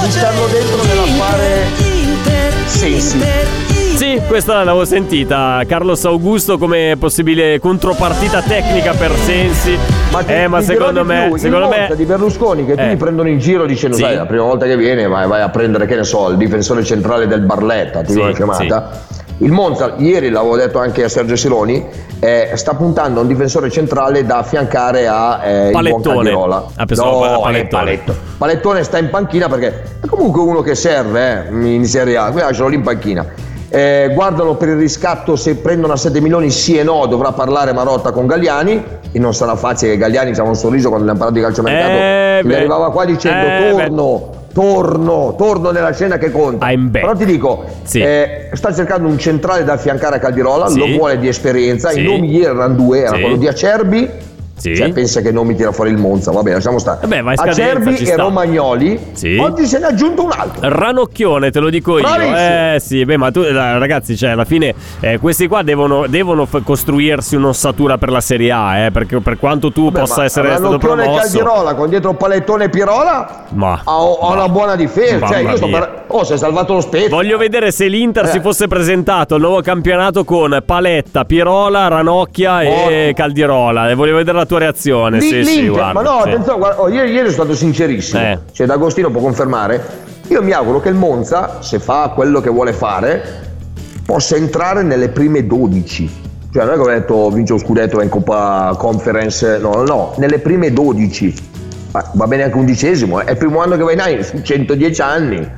buttarlo 0.00 0.46
dentro 0.50 0.82
nell'affare 0.82 1.66
Sensi. 2.66 3.20
Sì, 3.94 4.20
questa 4.26 4.64
l'avevo 4.64 4.84
sentita. 4.84 5.62
Carlos 5.68 6.04
Augusto 6.06 6.58
come 6.58 6.96
possibile 6.98 7.60
contropartita 7.60 8.42
tecnica 8.42 8.92
per 8.94 9.12
Sensi. 9.14 9.78
ti- 10.26 10.32
eh, 10.32 10.48
ma 10.48 10.60
secondo 10.60 11.04
me, 11.04 11.26
più, 11.28 11.36
secondo 11.36 11.68
me 11.68 11.92
di 11.94 12.04
Berlusconi 12.04 12.66
che 12.66 12.72
Eh. 12.72 12.76
tutti 12.76 12.96
prendono 12.96 13.28
in 13.28 13.38
giro 13.38 13.64
dicendo 13.64 13.94
Sì. 13.94 14.02
sai 14.02 14.16
la 14.16 14.26
prima 14.26 14.42
volta 14.42 14.66
che 14.66 14.76
viene 14.76 15.06
vai, 15.06 15.28
vai 15.28 15.40
a 15.42 15.50
prendere 15.50 15.86
che 15.86 15.94
ne 15.94 16.02
so 16.02 16.30
il 16.30 16.36
difensore 16.36 16.82
centrale 16.82 17.28
del 17.28 17.42
Barletta 17.42 18.02
ti 18.02 18.10
Sì, 18.14 18.18
una 18.18 18.32
chiamata 18.32 19.04
il 19.38 19.52
Monza 19.52 19.94
ieri 19.98 20.30
l'avevo 20.30 20.56
detto 20.56 20.78
anche 20.78 21.04
a 21.04 21.08
Sergio 21.08 21.36
Siloni 21.36 21.86
eh, 22.18 22.50
sta 22.54 22.74
puntando 22.74 23.20
a 23.20 23.22
un 23.22 23.28
difensore 23.28 23.70
centrale 23.70 24.26
da 24.26 24.38
affiancare 24.38 25.06
a 25.06 25.40
eh, 25.44 25.70
Palettone. 25.70 26.32
Ah, 26.74 26.84
pensavo 26.84 27.22
a 27.24 27.30
no, 27.32 27.40
Palettone. 27.40 27.82
Paletto. 27.84 28.14
Palettone 28.36 28.82
sta 28.82 28.98
in 28.98 29.10
panchina 29.10 29.48
perché 29.48 29.82
è 30.00 30.06
comunque 30.06 30.40
uno 30.42 30.60
che 30.60 30.74
serve 30.74 31.48
eh, 31.48 31.66
in 31.66 31.84
Serie 31.84 32.16
A 32.16 32.24
quindi 32.24 32.40
lascialo 32.40 32.68
lì 32.68 32.74
in 32.76 32.82
panchina 32.82 33.26
eh, 33.70 34.10
guardano 34.14 34.54
per 34.56 34.68
il 34.68 34.76
riscatto 34.76 35.36
se 35.36 35.56
prendono 35.56 35.92
a 35.92 35.96
7 35.96 36.20
milioni 36.20 36.50
sì 36.50 36.76
e 36.78 36.82
no 36.82 37.06
dovrà 37.06 37.32
parlare 37.32 37.72
Marotta 37.72 38.12
con 38.12 38.26
Galliani 38.26 38.82
e 39.12 39.18
non 39.18 39.34
sarà 39.34 39.54
facile 39.56 39.92
che 39.92 39.98
Galliani 39.98 40.32
c'ha 40.32 40.42
un 40.42 40.56
sorriso 40.56 40.88
quando 40.88 41.08
abbiamo 41.10 41.30
parlato 41.30 41.34
di 41.38 41.44
calciomercato 41.44 41.92
Eh, 41.92 42.40
beh. 42.44 42.56
arrivava 42.56 42.90
qua 42.90 43.04
dicendo 43.04 43.46
Eh, 43.46 43.74
beh. 43.74 43.88
Torno 44.52 45.34
torno 45.36 45.70
nella 45.70 45.92
scena 45.92 46.16
che 46.18 46.30
conta 46.30 46.66
però 46.90 47.14
ti 47.14 47.24
dico 47.24 47.64
Sì. 47.82 48.00
eh, 48.00 48.48
sta 48.52 48.72
cercando 48.74 49.06
un 49.08 49.18
centrale 49.18 49.64
da 49.64 49.74
affiancare 49.74 50.16
a 50.16 50.18
Caldirola 50.18 50.68
Sì. 50.68 50.78
lo 50.78 50.86
vuole 50.86 51.18
di 51.18 51.28
esperienza 51.28 51.90
Sì. 51.90 52.00
i 52.00 52.02
nomi 52.04 52.30
ieri 52.30 52.44
erano 52.54 52.74
due 52.74 53.00
era 53.00 53.18
quello 53.18 53.36
di 53.36 53.46
Acerbi 53.46 54.08
Sì. 54.58 54.76
cioè 54.76 54.92
pensa 54.92 55.20
che 55.20 55.30
non 55.32 55.46
mi 55.46 55.54
tira 55.54 55.72
fuori 55.72 55.90
il 55.90 55.96
Monza 55.98 56.30
va 56.32 56.42
bene 56.42 56.56
lasciamo 56.56 56.78
stare 56.78 56.98
Vabbè, 57.02 57.22
va 57.22 57.30
in 57.32 57.36
scadenza, 57.38 57.62
Acerbi 57.62 57.94
e 57.94 58.06
sta. 58.06 58.22
Romagnoli 58.22 59.00
Sì. 59.12 59.36
oggi 59.38 59.66
se 59.66 59.78
ne 59.78 59.86
è 59.86 59.90
aggiunto 59.90 60.24
un 60.24 60.32
altro 60.36 60.68
Ranocchione, 60.68 61.50
te 61.50 61.60
lo 61.60 61.70
dico 61.70 61.98
io. 61.98 62.02
Bravissimo. 62.02 62.36
Eh 62.36 62.76
sì, 62.80 63.04
beh, 63.04 63.16
ma 63.16 63.30
tu, 63.30 63.40
eh, 63.40 63.52
ragazzi, 63.52 64.16
cioè, 64.16 64.30
alla 64.30 64.44
fine 64.44 64.74
eh, 65.00 65.18
questi 65.18 65.46
qua 65.46 65.62
devono, 65.62 66.06
devono 66.08 66.44
f- 66.46 66.62
costruirsi 66.62 67.36
un'ossatura 67.36 67.98
per 67.98 68.10
la 68.10 68.20
Serie 68.20 68.50
A, 68.50 68.78
eh, 68.78 68.90
perché 68.90 69.18
per 69.20 69.38
quanto 69.38 69.70
tu 69.72 69.90
Beh, 69.90 70.00
possa 70.00 70.18
ma 70.20 70.24
essere 70.24 70.56
stato 70.56 70.74
e 70.74 70.78
promosso. 70.78 71.20
Caldirola 71.20 71.74
con 71.74 71.88
dietro 71.88 72.14
Palettone 72.14 72.64
e 72.64 72.68
Pirola 72.68 73.44
Ma, 73.50 73.80
ha, 73.84 73.92
ha 73.92 74.32
una 74.32 74.48
buona 74.48 74.74
difesa 74.76 75.26
cioè, 75.26 75.38
io 75.38 75.56
sto 75.56 75.68
per... 75.68 76.04
oh 76.08 76.24
si 76.24 76.32
è 76.32 76.36
salvato 76.36 76.74
lo 76.74 76.80
spezzo 76.80 77.08
Voglio 77.14 77.38
vedere 77.38 77.70
se 77.70 77.86
l'Inter 77.86 78.24
Eh. 78.24 78.28
si 78.28 78.40
fosse 78.40 78.66
presentato 78.68 79.34
al 79.34 79.40
nuovo 79.40 79.60
campionato 79.60 80.24
con 80.24 80.62
Paletta, 80.64 81.24
Pirola, 81.24 81.88
Ranocchia 81.88 82.62
e 82.62 82.66
Forte. 82.70 83.12
Caldirola. 83.14 83.90
E 83.90 83.94
voglio 83.94 84.16
vedere 84.16 84.36
la 84.36 84.46
tua 84.48 84.58
reazione. 84.58 85.20
Lì- 85.20 85.28
sì, 85.28 85.44
sì, 85.44 85.68
guarda. 85.68 85.92
ma 85.92 86.02
no, 86.02 86.22
sì. 86.22 86.28
attenzione, 86.30 86.58
guarda, 86.58 86.80
oh, 86.80 86.88
ieri, 86.88 87.12
ieri 87.12 87.30
sono 87.30 87.44
stato 87.44 87.54
sincerissimo. 87.54 88.20
Eh. 88.20 88.38
Cioè, 88.50 88.66
D'Agostino 88.66 89.10
può 89.10 89.20
confermare. 89.20 90.06
Io 90.28 90.42
mi 90.42 90.50
auguro 90.50 90.80
che 90.80 90.88
il 90.88 90.96
Monza, 90.96 91.62
se 91.62 91.78
fa 91.78 92.10
quello 92.14 92.40
che 92.40 92.50
vuole 92.50 92.72
fare, 92.72 93.46
possa 94.04 94.34
entrare 94.34 94.82
nelle 94.82 95.10
prime 95.10 95.46
12. 95.46 96.26
Cioè, 96.52 96.64
non 96.64 96.72
è 96.72 96.76
che 96.76 96.82
ho 96.82 96.86
detto 96.86 97.30
vince 97.30 97.52
lo 97.52 97.58
scudetto 97.58 98.00
in 98.00 98.08
Coppa 98.08 98.74
Conference, 98.76 99.58
no, 99.58 99.70
no, 99.74 99.84
no, 99.84 100.14
nelle 100.16 100.38
prime 100.38 100.72
12. 100.72 101.34
Ma 101.92 102.04
va 102.14 102.26
bene 102.26 102.42
anche 102.42 102.56
undicesimo, 102.56 103.20
eh. 103.20 103.24
è 103.24 103.30
il 103.32 103.36
primo 103.36 103.60
anno 103.60 103.76
che 103.76 103.82
vai 103.82 103.94
in 103.94 104.02
Nine 104.04 104.22
su 104.22 104.42
110 104.42 105.00
anni. 105.00 105.50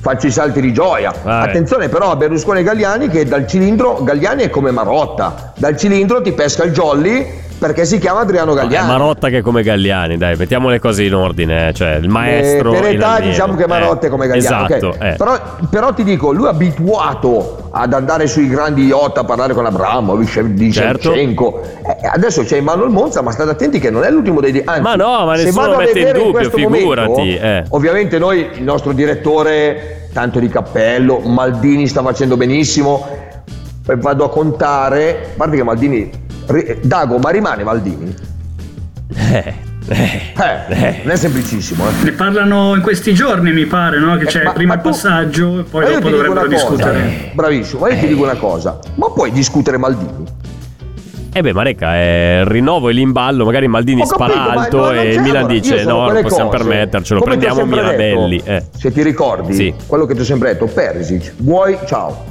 Faccio 0.00 0.26
i 0.26 0.32
salti 0.32 0.60
di 0.60 0.72
gioia. 0.72 1.14
Vai. 1.22 1.48
Attenzione 1.48 1.88
però 1.88 2.10
a 2.10 2.16
Berlusconi 2.16 2.60
e 2.60 2.62
Galliani 2.64 3.08
che 3.08 3.24
dal 3.24 3.46
cilindro, 3.46 4.02
Galliani 4.02 4.42
è 4.42 4.50
come 4.50 4.72
Marotta, 4.72 5.52
dal 5.56 5.76
cilindro 5.76 6.20
ti 6.20 6.32
pesca 6.32 6.64
il 6.64 6.72
jolly 6.72 7.24
perché 7.62 7.84
si 7.84 7.98
chiama 8.00 8.20
Adriano 8.22 8.54
Galliani. 8.54 8.88
Marotta 8.88 9.28
che 9.28 9.38
è 9.38 9.40
come 9.40 9.62
Galliani, 9.62 10.16
dai, 10.16 10.34
mettiamo 10.36 10.68
le 10.68 10.80
cose 10.80 11.04
in 11.04 11.14
ordine. 11.14 11.68
eh, 11.68 11.72
Cioè, 11.72 11.94
il 11.94 12.08
maestro. 12.08 12.72
Eh, 12.74 12.80
per 12.80 12.90
in 12.90 12.96
età 12.96 13.20
diciamo 13.20 13.54
che 13.54 13.68
Marotta 13.68 14.06
Eh, 14.06 14.08
è 14.08 14.10
come 14.10 14.26
Gagliano 14.26 14.66
Esatto, 14.66 14.88
ok. 14.88 14.96
eh. 15.00 15.14
però, 15.16 15.40
però 15.70 15.94
ti 15.94 16.02
dico 16.02 16.32
lui 16.32 16.46
è 16.46 16.48
abituato 16.48 17.68
ad 17.70 17.92
andare 17.92 18.26
sui 18.26 18.48
grandi 18.48 18.84
yacht 18.86 19.16
a 19.18 19.24
parlare 19.24 19.54
con 19.54 19.64
Abramovic 19.64 20.40
di 20.40 20.72
Certo. 20.72 21.12
Shevchenko 21.12 21.60
Eh, 21.86 22.08
adesso 22.12 22.42
c'è 22.42 22.56
in 22.56 22.64
mano 22.64 22.82
il 22.82 22.90
Monza 22.90 23.22
ma 23.22 23.30
state 23.30 23.50
attenti 23.50 23.78
che 23.78 23.90
non 23.90 24.02
è 24.02 24.10
l'ultimo 24.10 24.40
dei 24.40 24.60
anzi, 24.64 24.80
Ma 24.80 24.96
no, 24.96 25.24
ma 25.24 25.34
nessuno 25.36 25.76
mette 25.76 26.00
in 26.00 26.12
dubbio, 26.12 26.30
questo 26.32 26.56
figurati, 26.56 27.08
momento, 27.10 27.44
eh. 27.44 27.64
ovviamente 27.68 28.18
noi 28.18 28.48
il 28.54 28.62
nostro 28.64 28.92
direttore 28.92 30.08
tanto 30.12 30.40
di 30.40 30.48
cappello 30.48 31.20
Maldini 31.20 31.86
sta 31.86 32.02
facendo 32.02 32.36
benissimo 32.36 33.06
vado 33.84 34.24
a 34.24 34.30
contare 34.30 35.30
a 35.32 35.36
parte 35.36 35.56
che 35.56 35.62
Maldini 35.64 36.10
Dago 36.82 37.18
ma 37.18 37.30
rimane 37.30 37.62
Maldini 37.64 38.14
Eh, 39.14 39.54
eh, 39.88 40.22
eh, 40.68 41.00
non 41.02 41.10
è 41.12 41.16
semplicissimo 41.16 41.84
eh. 41.88 42.04
Ne 42.04 42.12
parlano 42.12 42.74
in 42.74 42.82
questi 42.82 43.12
giorni, 43.14 43.52
mi 43.52 43.66
pare, 43.66 43.98
no? 43.98 44.16
Che 44.16 44.26
c'è 44.26 44.40
Eh, 44.40 44.44
ma- 44.44 44.52
prima 44.52 44.74
ma 44.74 44.80
il 44.80 44.86
passaggio 44.88 45.58
e 45.60 45.62
poi 45.64 45.84
Ma 45.84 45.90
dopo 45.90 46.08
dovrebbero 46.10 46.46
discutere. 46.46 47.30
Bravissimo, 47.34 47.80
ma 47.80 47.90
io 47.92 47.98
ti 48.00 48.06
dico 48.06 48.22
una 48.22 48.36
cosa. 48.36 48.78
Ma 48.94 49.10
puoi 49.10 49.32
discutere 49.32 49.76
Maldini? 49.78 50.24
Eh 51.34 51.40
beh, 51.40 51.52
Marecca, 51.52 51.96
eh, 51.96 52.40
il 52.40 52.46
rinnovo 52.46 52.90
è 52.90 52.92
lì 52.92 53.00
in 53.00 53.12
ballo, 53.12 53.44
magari 53.44 53.66
Maldini 53.66 54.04
spara 54.06 54.32
capito, 54.34 54.52
ma 54.54 54.62
alto 54.62 54.76
no, 54.78 54.90
e 54.92 55.08
il 55.08 55.14
c'è, 55.16 55.20
Milan 55.22 55.46
dice 55.46 55.84
no, 55.84 56.10
non 56.10 56.22
possiamo 56.22 56.50
cose. 56.50 56.62
permettercelo, 56.64 57.20
Come 57.20 57.36
prendiamo 57.36 57.64
Mirabelli. 57.66 58.36
detto, 58.36 58.50
Eh. 58.50 58.64
Se 58.78 58.92
ti 58.92 59.02
ricordi, 59.02 59.52
Sì. 59.54 59.74
quello 59.86 60.04
che 60.06 60.14
ti 60.14 60.20
ho 60.20 60.24
sempre 60.24 60.52
detto, 60.52 60.66
Perisic, 60.66 61.32
vuoi, 61.38 61.76
ciao. 61.86 62.24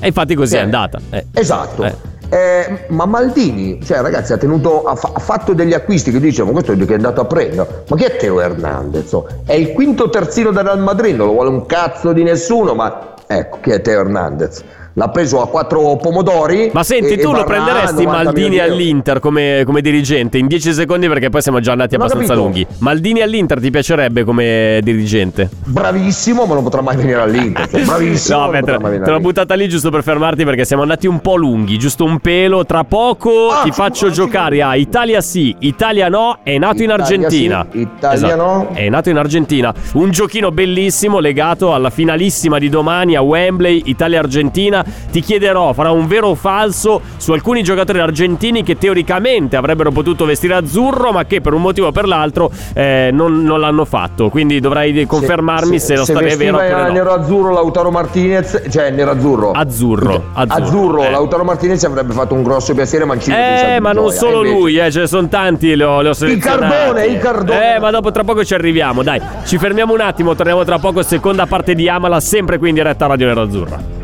E 0.00 0.06
infatti 0.06 0.34
così 0.34 0.54
è 0.54 0.58
Eh, 0.58 0.62
andata. 0.62 0.98
eh. 1.10 1.26
Esatto. 1.34 2.12
Eh. 2.28 2.86
Ma 2.88 3.06
Maldini, 3.06 3.80
cioè 3.82 4.00
ragazzi, 4.00 4.32
ha, 4.32 4.36
tenuto, 4.36 4.84
ha, 4.84 4.94
fa- 4.94 5.12
ha 5.14 5.18
fatto 5.18 5.52
degli 5.52 5.72
acquisti 5.74 6.10
che 6.10 6.20
dice, 6.20 6.42
ma 6.44 6.50
questo 6.52 6.72
è 6.72 6.76
che 6.76 6.92
è 6.92 6.96
andato 6.96 7.20
a 7.20 7.24
prendere. 7.24 7.84
Ma 7.88 7.96
chi 7.96 8.04
è 8.04 8.16
Teo 8.16 8.40
Hernandez? 8.40 9.12
Oh, 9.12 9.26
È 9.44 9.52
il 9.52 9.72
quinto 9.72 10.08
terzino 10.08 10.50
del 10.50 10.64
Real 10.64 10.80
Madrid, 10.80 11.16
non 11.16 11.26
lo 11.26 11.32
vuole 11.32 11.50
un 11.50 11.66
cazzo 11.66 12.12
di 12.12 12.22
nessuno, 12.22 12.74
ma 12.74 13.14
ecco 13.26 13.58
chi 13.60 13.70
è 13.70 13.80
Teo 13.80 14.00
Hernandez. 14.00 14.62
L'ha 14.96 15.08
preso 15.08 15.40
a 15.42 15.48
quattro 15.48 15.96
pomodori. 15.96 16.70
Ma 16.72 16.84
senti, 16.84 17.14
e- 17.14 17.18
tu 17.18 17.30
e 17.30 17.36
lo 17.38 17.44
prenderesti 17.44 18.04
90 18.04 18.10
Maldini 18.24 18.58
all'Inter 18.60 19.18
come, 19.18 19.62
come 19.66 19.80
dirigente 19.80 20.38
in 20.38 20.46
10 20.46 20.72
secondi 20.72 21.08
perché 21.08 21.30
poi 21.30 21.42
siamo 21.42 21.58
già 21.58 21.72
andati 21.72 21.96
Non 21.96 22.06
abbastanza 22.06 22.34
lunghi. 22.34 22.64
Maldini 22.78 23.20
all'Inter 23.20 23.58
ti 23.60 23.70
piacerebbe 23.70 24.22
come 24.22 24.78
dirigente? 24.84 25.50
Bravissimo, 25.64 26.44
ma 26.46 26.54
non 26.54 26.62
potrà 26.62 26.80
mai 26.80 26.94
venire 26.96 27.20
all'Inter. 27.20 27.68
Cioè, 27.68 27.82
bravissimo, 27.84 28.38
No, 28.38 28.50
beh, 28.50 28.60
te, 28.62 29.10
l'ho 29.10 29.20
buttata 29.20 29.54
lì 29.54 29.68
giusto 29.68 29.90
per 29.90 30.04
fermarti 30.04 30.44
perché 30.44 30.64
siamo 30.64 30.82
andati 30.82 31.08
un 31.08 31.18
po' 31.20 31.34
lunghi, 31.34 31.76
giusto 31.76 32.04
un 32.04 32.20
pelo. 32.20 32.64
Tra 32.64 32.84
poco 32.84 33.48
Ah, 33.50 33.62
ti 33.64 33.72
faccio 33.72 34.06
ma- 34.06 34.12
giocare 34.12 34.62
a 34.62 34.76
Italia 34.76 35.20
sì, 35.20 35.56
Italia 35.60 36.08
no, 36.08 36.38
è 36.44 36.56
nato 36.56 36.76
in 36.84 36.90
Italia 36.90 37.02
Argentina. 37.04 37.66
sì, 37.68 37.78
Italia 37.80 38.36
no. 38.36 38.68
È 38.72 38.88
nato 38.88 39.10
in 39.10 39.16
Argentina. 39.16 39.74
Un 39.94 40.10
giochino 40.10 40.52
bellissimo 40.52 41.18
legato 41.18 41.74
alla 41.74 41.90
finalissima 41.90 42.58
di 42.60 42.68
domani 42.68 43.16
a 43.16 43.22
Wembley, 43.22 43.82
Italia-Argentina. 43.86 44.83
Ti 45.10 45.20
chiederò, 45.20 45.72
farà 45.72 45.90
un 45.90 46.06
vero 46.06 46.28
o 46.28 46.34
falso 46.34 47.00
su 47.16 47.32
alcuni 47.32 47.62
giocatori 47.62 48.00
argentini 48.00 48.62
che 48.62 48.76
teoricamente 48.76 49.56
avrebbero 49.56 49.90
potuto 49.90 50.24
vestire 50.24 50.54
azzurro, 50.54 51.12
ma 51.12 51.24
che 51.24 51.40
per 51.40 51.52
un 51.52 51.62
motivo 51.62 51.88
o 51.88 51.92
per 51.92 52.06
l'altro 52.06 52.50
eh, 52.74 53.10
non, 53.12 53.42
non 53.42 53.60
l'hanno 53.60 53.84
fatto. 53.84 54.28
Quindi 54.28 54.60
dovrai 54.60 55.06
confermarmi 55.06 55.78
se, 55.78 55.96
lo 55.96 56.04
stato 56.04 56.20
è 56.20 56.36
vero 56.36 56.58
vestiva 56.58 56.76
oppure 56.76 56.86
no. 56.86 56.92
nero-azzurro 56.92 57.52
Lautaro 57.52 57.90
Martinez, 57.90 58.62
cioè 58.70 58.90
nero-azzurro. 58.90 59.50
Azzurro, 59.52 60.24
azzurro. 60.32 60.64
Azzurro, 60.64 61.02
Eh. 61.04 61.10
Lautaro 61.10 61.44
Martinez 61.44 61.82
avrebbe 61.84 62.12
fatto 62.12 62.34
un 62.34 62.42
grosso 62.42 62.74
piacere 62.74 63.04
Mancini. 63.04 63.36
Eh, 63.36 63.80
ma 63.80 63.92
non 63.92 64.10
solo 64.10 64.42
lui, 64.42 64.76
eh, 64.76 64.90
ce 64.90 65.00
ne 65.00 65.06
sono 65.06 65.28
tanti, 65.28 65.74
le 65.74 65.84
ho, 65.84 66.00
le 66.00 66.08
ho 66.10 66.14
selezionati. 66.14 66.60
Cardone, 66.60 67.06
il 67.06 67.18
Cardone. 67.18 67.74
Eh, 67.74 67.78
ma 67.78 67.90
dopo 67.90 68.10
tra 68.10 68.24
poco 68.24 68.44
ci 68.44 68.54
arriviamo, 68.54 69.02
dai. 69.02 69.20
Ci 69.44 69.58
fermiamo 69.58 69.92
un 69.92 70.00
attimo, 70.00 70.34
torniamo 70.34 70.64
tra 70.64 70.78
poco, 70.78 71.02
seconda 71.02 71.46
parte 71.46 71.74
di 71.74 71.88
Amala, 71.88 72.20
sempre 72.20 72.58
qui 72.58 72.70
in 72.70 72.74
diretta 72.74 73.04
a 73.04 73.08
Radio 73.08 73.26
Nerazzurra. 73.26 74.03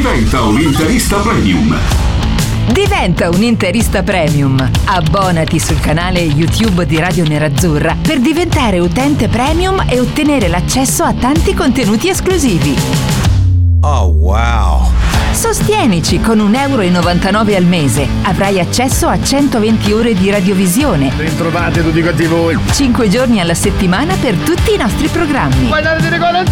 Diventa 0.00 0.44
un 0.44 0.58
interista 0.58 1.18
premium. 1.18 1.76
Diventa 2.72 3.28
un 3.28 3.42
interista 3.42 4.02
premium. 4.02 4.70
Abbonati 4.86 5.58
sul 5.58 5.78
canale 5.78 6.20
YouTube 6.20 6.86
di 6.86 6.98
Radio 6.98 7.28
Nerazzurra 7.28 7.94
per 8.00 8.18
diventare 8.18 8.78
utente 8.78 9.28
premium 9.28 9.84
e 9.86 10.00
ottenere 10.00 10.48
l'accesso 10.48 11.02
a 11.04 11.12
tanti 11.12 11.52
contenuti 11.52 12.08
esclusivi. 12.08 12.74
Oh 13.82 14.06
wow. 14.06 14.90
Sostienici 15.32 16.18
con 16.18 16.38
1,99 16.38 16.56
euro 16.70 17.56
al 17.56 17.64
mese. 17.64 18.08
Avrai 18.22 18.58
accesso 18.58 19.06
a 19.06 19.22
120 19.22 19.92
ore 19.92 20.14
di 20.14 20.30
radiovisione. 20.30 21.12
Bentrovate 21.14 21.82
tutti 21.82 22.00
quanti 22.00 22.24
voi. 22.24 22.58
5 22.72 23.08
giorni 23.10 23.38
alla 23.38 23.52
settimana 23.52 24.14
per 24.14 24.34
tutti 24.36 24.72
i 24.72 24.78
nostri 24.78 25.08
programmi. 25.08 25.66
Guardate 25.66 26.00
di 26.00 26.08
rigore 26.08 26.38
al 26.38 26.48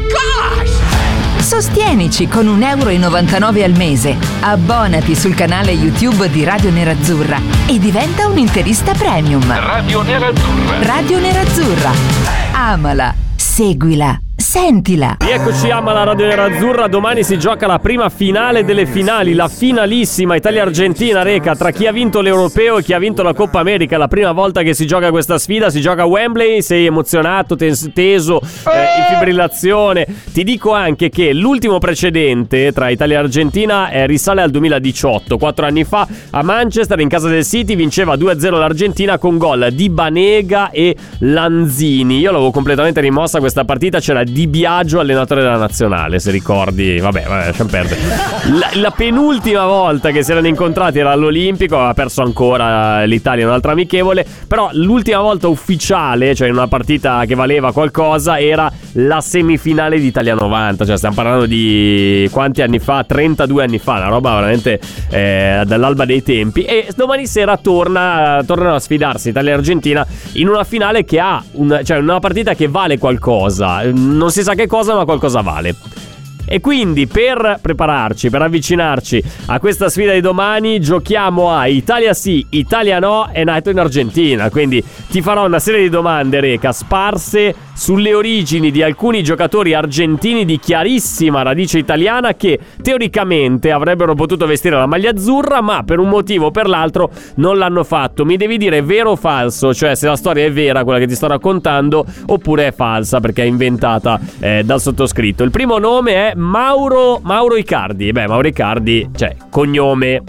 tiro! 0.00 0.54
3 0.54 0.62
a 0.62 0.66
0! 0.66 1.42
Sostieni 1.44 2.04
economici 2.04 2.26
con 2.26 2.46
1,99 2.46 3.56
euro 3.56 3.64
al 3.64 3.76
mese. 3.76 4.16
Abbonati 4.40 5.14
sul 5.14 5.34
canale 5.34 5.72
YouTube 5.72 6.30
di 6.30 6.42
Radio 6.44 6.70
Nerazzurra 6.70 7.40
e 7.66 7.78
diventa 7.78 8.26
un 8.26 8.38
interista 8.38 8.92
premium. 8.92 9.44
Radio 9.46 10.02
Nerazzurra. 10.02 10.82
Radio 10.82 11.18
Nerazzurra. 11.18 11.92
Amala, 12.52 13.14
seguila, 13.36 14.18
sentila. 14.54 15.16
Rieccoci 15.18 15.68
a 15.72 15.80
la 15.80 16.04
Radio 16.04 16.26
Nerazzurra, 16.26 16.86
domani 16.86 17.24
si 17.24 17.36
gioca 17.40 17.66
la 17.66 17.80
prima 17.80 18.08
finale 18.08 18.64
delle 18.64 18.86
finali, 18.86 19.34
la 19.34 19.48
finalissima 19.48 20.36
Italia-Argentina, 20.36 21.22
Reca, 21.22 21.56
tra 21.56 21.72
chi 21.72 21.88
ha 21.88 21.92
vinto 21.92 22.20
l'Europeo 22.20 22.78
e 22.78 22.84
chi 22.84 22.92
ha 22.92 23.00
vinto 23.00 23.24
la 23.24 23.34
Coppa 23.34 23.58
America, 23.58 23.98
la 23.98 24.06
prima 24.06 24.30
volta 24.30 24.62
che 24.62 24.72
si 24.72 24.86
gioca 24.86 25.10
questa 25.10 25.38
sfida, 25.38 25.70
si 25.70 25.80
gioca 25.80 26.02
a 26.02 26.06
Wembley, 26.06 26.62
sei 26.62 26.86
emozionato, 26.86 27.56
tes- 27.56 27.90
teso, 27.92 28.40
eh, 28.40 29.00
in 29.00 29.14
fibrillazione. 29.16 30.06
Ti 30.32 30.44
dico 30.44 30.72
anche 30.72 31.08
che 31.08 31.32
l'ultimo 31.32 31.78
precedente 31.78 32.70
tra 32.70 32.90
Italia 32.90 33.16
e 33.16 33.22
Argentina 33.22 33.90
eh, 33.90 34.06
risale 34.06 34.40
al 34.40 34.52
2018, 34.52 35.36
quattro 35.36 35.66
anni 35.66 35.82
fa 35.82 36.06
a 36.30 36.42
Manchester, 36.44 37.00
in 37.00 37.08
casa 37.08 37.26
del 37.28 37.44
City, 37.44 37.74
vinceva 37.74 38.14
2-0 38.14 38.56
l'Argentina 38.56 39.18
con 39.18 39.36
gol 39.36 39.72
di 39.72 39.90
Banega 39.90 40.70
e 40.70 40.94
Lanzini. 41.18 42.20
Io 42.20 42.30
l'avevo 42.30 42.52
completamente 42.52 43.00
rimossa 43.00 43.40
questa 43.40 43.64
partita, 43.64 43.98
c'era 43.98 44.22
Di 44.22 44.42
Biagio, 44.46 45.00
allenatore 45.00 45.42
della 45.42 45.56
nazionale, 45.56 46.18
se 46.18 46.30
ricordi. 46.30 46.98
Vabbè, 46.98 47.24
vabbè, 47.26 47.46
lasciamo 47.46 47.70
perdere. 47.70 48.00
La, 48.52 48.70
la 48.74 48.90
penultima 48.90 49.66
volta 49.66 50.10
che 50.10 50.22
si 50.22 50.30
erano 50.30 50.46
incontrati 50.46 50.98
era 50.98 51.12
all'Olimpico, 51.12 51.76
aveva 51.76 51.94
perso 51.94 52.22
ancora 52.22 53.04
l'Italia 53.04 53.46
un'altra 53.46 53.72
amichevole, 53.72 54.26
però 54.46 54.70
l'ultima 54.72 55.20
volta 55.20 55.48
ufficiale, 55.48 56.34
cioè 56.34 56.48
in 56.48 56.54
una 56.54 56.68
partita 56.68 57.24
che 57.26 57.34
valeva 57.34 57.72
qualcosa, 57.72 58.38
era 58.38 58.70
la 58.92 59.20
semifinale 59.20 59.98
di 59.98 60.06
Italia 60.06 60.34
90, 60.34 60.84
cioè 60.84 60.96
stiamo 60.96 61.14
parlando 61.14 61.46
di 61.46 62.28
quanti 62.30 62.62
anni 62.62 62.78
fa? 62.78 63.04
32 63.04 63.62
anni 63.64 63.78
fa, 63.78 63.94
una 63.94 64.08
roba 64.08 64.34
veramente 64.34 64.80
eh, 65.10 65.62
dall'alba 65.66 66.04
dei 66.04 66.22
tempi 66.22 66.62
e 66.62 66.88
domani 66.94 67.26
sera 67.26 67.56
torna, 67.56 68.42
tornano 68.46 68.74
a 68.74 68.78
sfidarsi 68.78 69.30
Italia 69.30 69.52
e 69.52 69.54
Argentina 69.54 70.06
in 70.32 70.48
una 70.48 70.64
finale 70.64 71.04
che 71.04 71.18
ha 71.18 71.42
un, 71.52 71.80
cioè 71.82 71.98
una 71.98 72.20
partita 72.20 72.54
che 72.54 72.68
vale 72.68 72.98
qualcosa, 72.98 73.82
non 73.92 74.30
si 74.34 74.42
sa 74.42 74.54
che 74.54 74.66
cosa 74.66 74.96
ma 74.96 75.04
qualcosa 75.04 75.42
vale. 75.42 75.76
E 76.46 76.60
quindi 76.60 77.06
per 77.06 77.58
prepararci, 77.60 78.30
per 78.30 78.42
avvicinarci 78.42 79.22
a 79.46 79.58
questa 79.58 79.88
sfida 79.88 80.12
di 80.12 80.20
domani, 80.20 80.80
giochiamo 80.80 81.50
a 81.50 81.66
Italia 81.66 82.14
sì, 82.14 82.44
Italia 82.50 82.98
no 82.98 83.30
e 83.32 83.44
nato 83.44 83.70
in 83.70 83.78
Argentina. 83.78 84.50
Quindi 84.50 84.82
ti 85.08 85.22
farò 85.22 85.46
una 85.46 85.58
serie 85.58 85.82
di 85.82 85.88
domande, 85.88 86.40
Reca, 86.40 86.72
sparse 86.72 87.54
sulle 87.74 88.14
origini 88.14 88.70
di 88.70 88.82
alcuni 88.82 89.22
giocatori 89.22 89.74
argentini 89.74 90.44
di 90.44 90.58
chiarissima 90.58 91.42
radice 91.42 91.78
italiana 91.78 92.34
che 92.34 92.58
teoricamente 92.80 93.72
avrebbero 93.72 94.14
potuto 94.14 94.46
vestire 94.46 94.76
la 94.76 94.86
maglia 94.86 95.10
azzurra, 95.10 95.60
ma 95.60 95.82
per 95.82 95.98
un 95.98 96.08
motivo 96.08 96.46
o 96.46 96.50
per 96.50 96.68
l'altro 96.68 97.10
non 97.36 97.58
l'hanno 97.58 97.84
fatto. 97.84 98.24
Mi 98.24 98.36
devi 98.36 98.58
dire 98.58 98.82
vero 98.82 99.12
o 99.12 99.16
falso, 99.16 99.74
cioè 99.74 99.94
se 99.94 100.06
la 100.06 100.16
storia 100.16 100.44
è 100.44 100.52
vera, 100.52 100.84
quella 100.84 100.98
che 100.98 101.06
ti 101.06 101.14
sto 101.14 101.26
raccontando, 101.26 102.04
oppure 102.26 102.68
è 102.68 102.72
falsa 102.72 103.20
perché 103.20 103.42
è 103.42 103.46
inventata 103.46 104.20
eh, 104.38 104.62
dal 104.64 104.80
sottoscritto. 104.80 105.42
Il 105.42 105.50
primo 105.50 105.78
nome 105.78 106.30
è 106.30 106.33
Mauro, 106.34 107.20
Mauro 107.22 107.56
Icardi. 107.56 108.12
Beh, 108.12 108.26
Mauro 108.26 108.48
Icardi, 108.48 109.10
cioè, 109.14 109.36
cognome 109.50 110.22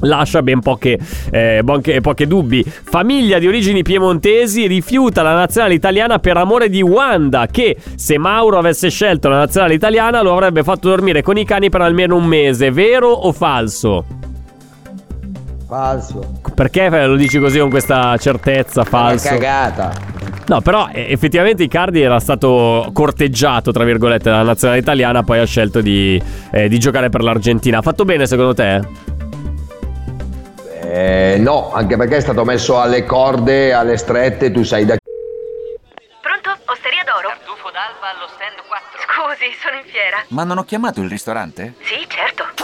lascia 0.00 0.42
ben 0.42 0.60
poche, 0.60 0.98
eh, 1.30 1.62
poche, 1.64 2.00
poche, 2.00 2.26
dubbi. 2.26 2.64
Famiglia 2.64 3.38
di 3.38 3.46
origini 3.46 3.82
piemontesi 3.82 4.66
rifiuta 4.66 5.22
la 5.22 5.34
nazionale 5.34 5.74
italiana 5.74 6.18
per 6.18 6.36
amore 6.36 6.68
di 6.68 6.82
Wanda, 6.82 7.46
che 7.50 7.76
se 7.94 8.18
Mauro 8.18 8.58
avesse 8.58 8.90
scelto 8.90 9.28
la 9.28 9.38
nazionale 9.38 9.74
italiana 9.74 10.22
lo 10.22 10.32
avrebbe 10.32 10.62
fatto 10.62 10.88
dormire 10.88 11.22
con 11.22 11.36
i 11.36 11.44
cani 11.44 11.70
per 11.70 11.80
almeno 11.80 12.16
un 12.16 12.24
mese. 12.24 12.70
Vero 12.70 13.10
o 13.10 13.32
falso? 13.32 14.04
Falso. 15.66 16.40
Perché 16.54 16.88
lo 17.06 17.16
dici 17.16 17.38
così 17.38 17.58
con 17.58 17.70
questa 17.70 18.16
certezza? 18.18 18.84
Falso. 18.84 19.28
Una 19.28 19.36
cagata. 19.38 20.13
No, 20.46 20.60
però 20.60 20.88
eh, 20.92 21.06
effettivamente 21.10 21.62
Icardi 21.62 22.02
era 22.02 22.20
stato 22.20 22.90
corteggiato, 22.92 23.72
tra 23.72 23.84
virgolette, 23.84 24.28
dalla 24.30 24.42
nazionale 24.42 24.80
italiana, 24.80 25.22
poi 25.22 25.38
ha 25.38 25.46
scelto 25.46 25.80
di, 25.80 26.22
eh, 26.52 26.68
di 26.68 26.78
giocare 26.78 27.08
per 27.08 27.22
l'Argentina. 27.22 27.78
Ha 27.78 27.82
fatto 27.82 28.04
bene 28.04 28.26
secondo 28.26 28.52
te? 28.52 28.80
Eh, 30.82 31.38
no, 31.40 31.72
anche 31.72 31.96
perché 31.96 32.18
è 32.18 32.20
stato 32.20 32.44
messo 32.44 32.78
alle 32.78 33.04
corde, 33.04 33.72
alle 33.72 33.96
strette, 33.96 34.50
tu 34.52 34.62
sai 34.62 34.84
da 34.84 34.96
Pronto? 36.20 36.50
Osteria 36.66 37.02
d'oro? 37.04 37.28
Tartufo 37.28 37.70
d'alba 37.72 38.14
allo 38.14 38.28
stand 38.28 38.60
4. 38.68 39.00
Scusi, 39.00 39.56
sono 39.60 39.76
in 39.76 39.84
fiera. 39.90 40.22
Ma 40.28 40.44
non 40.44 40.58
ho 40.58 40.64
chiamato 40.64 41.00
il 41.00 41.08
ristorante? 41.08 41.74
Sì, 41.80 42.06
certo. 42.06 42.63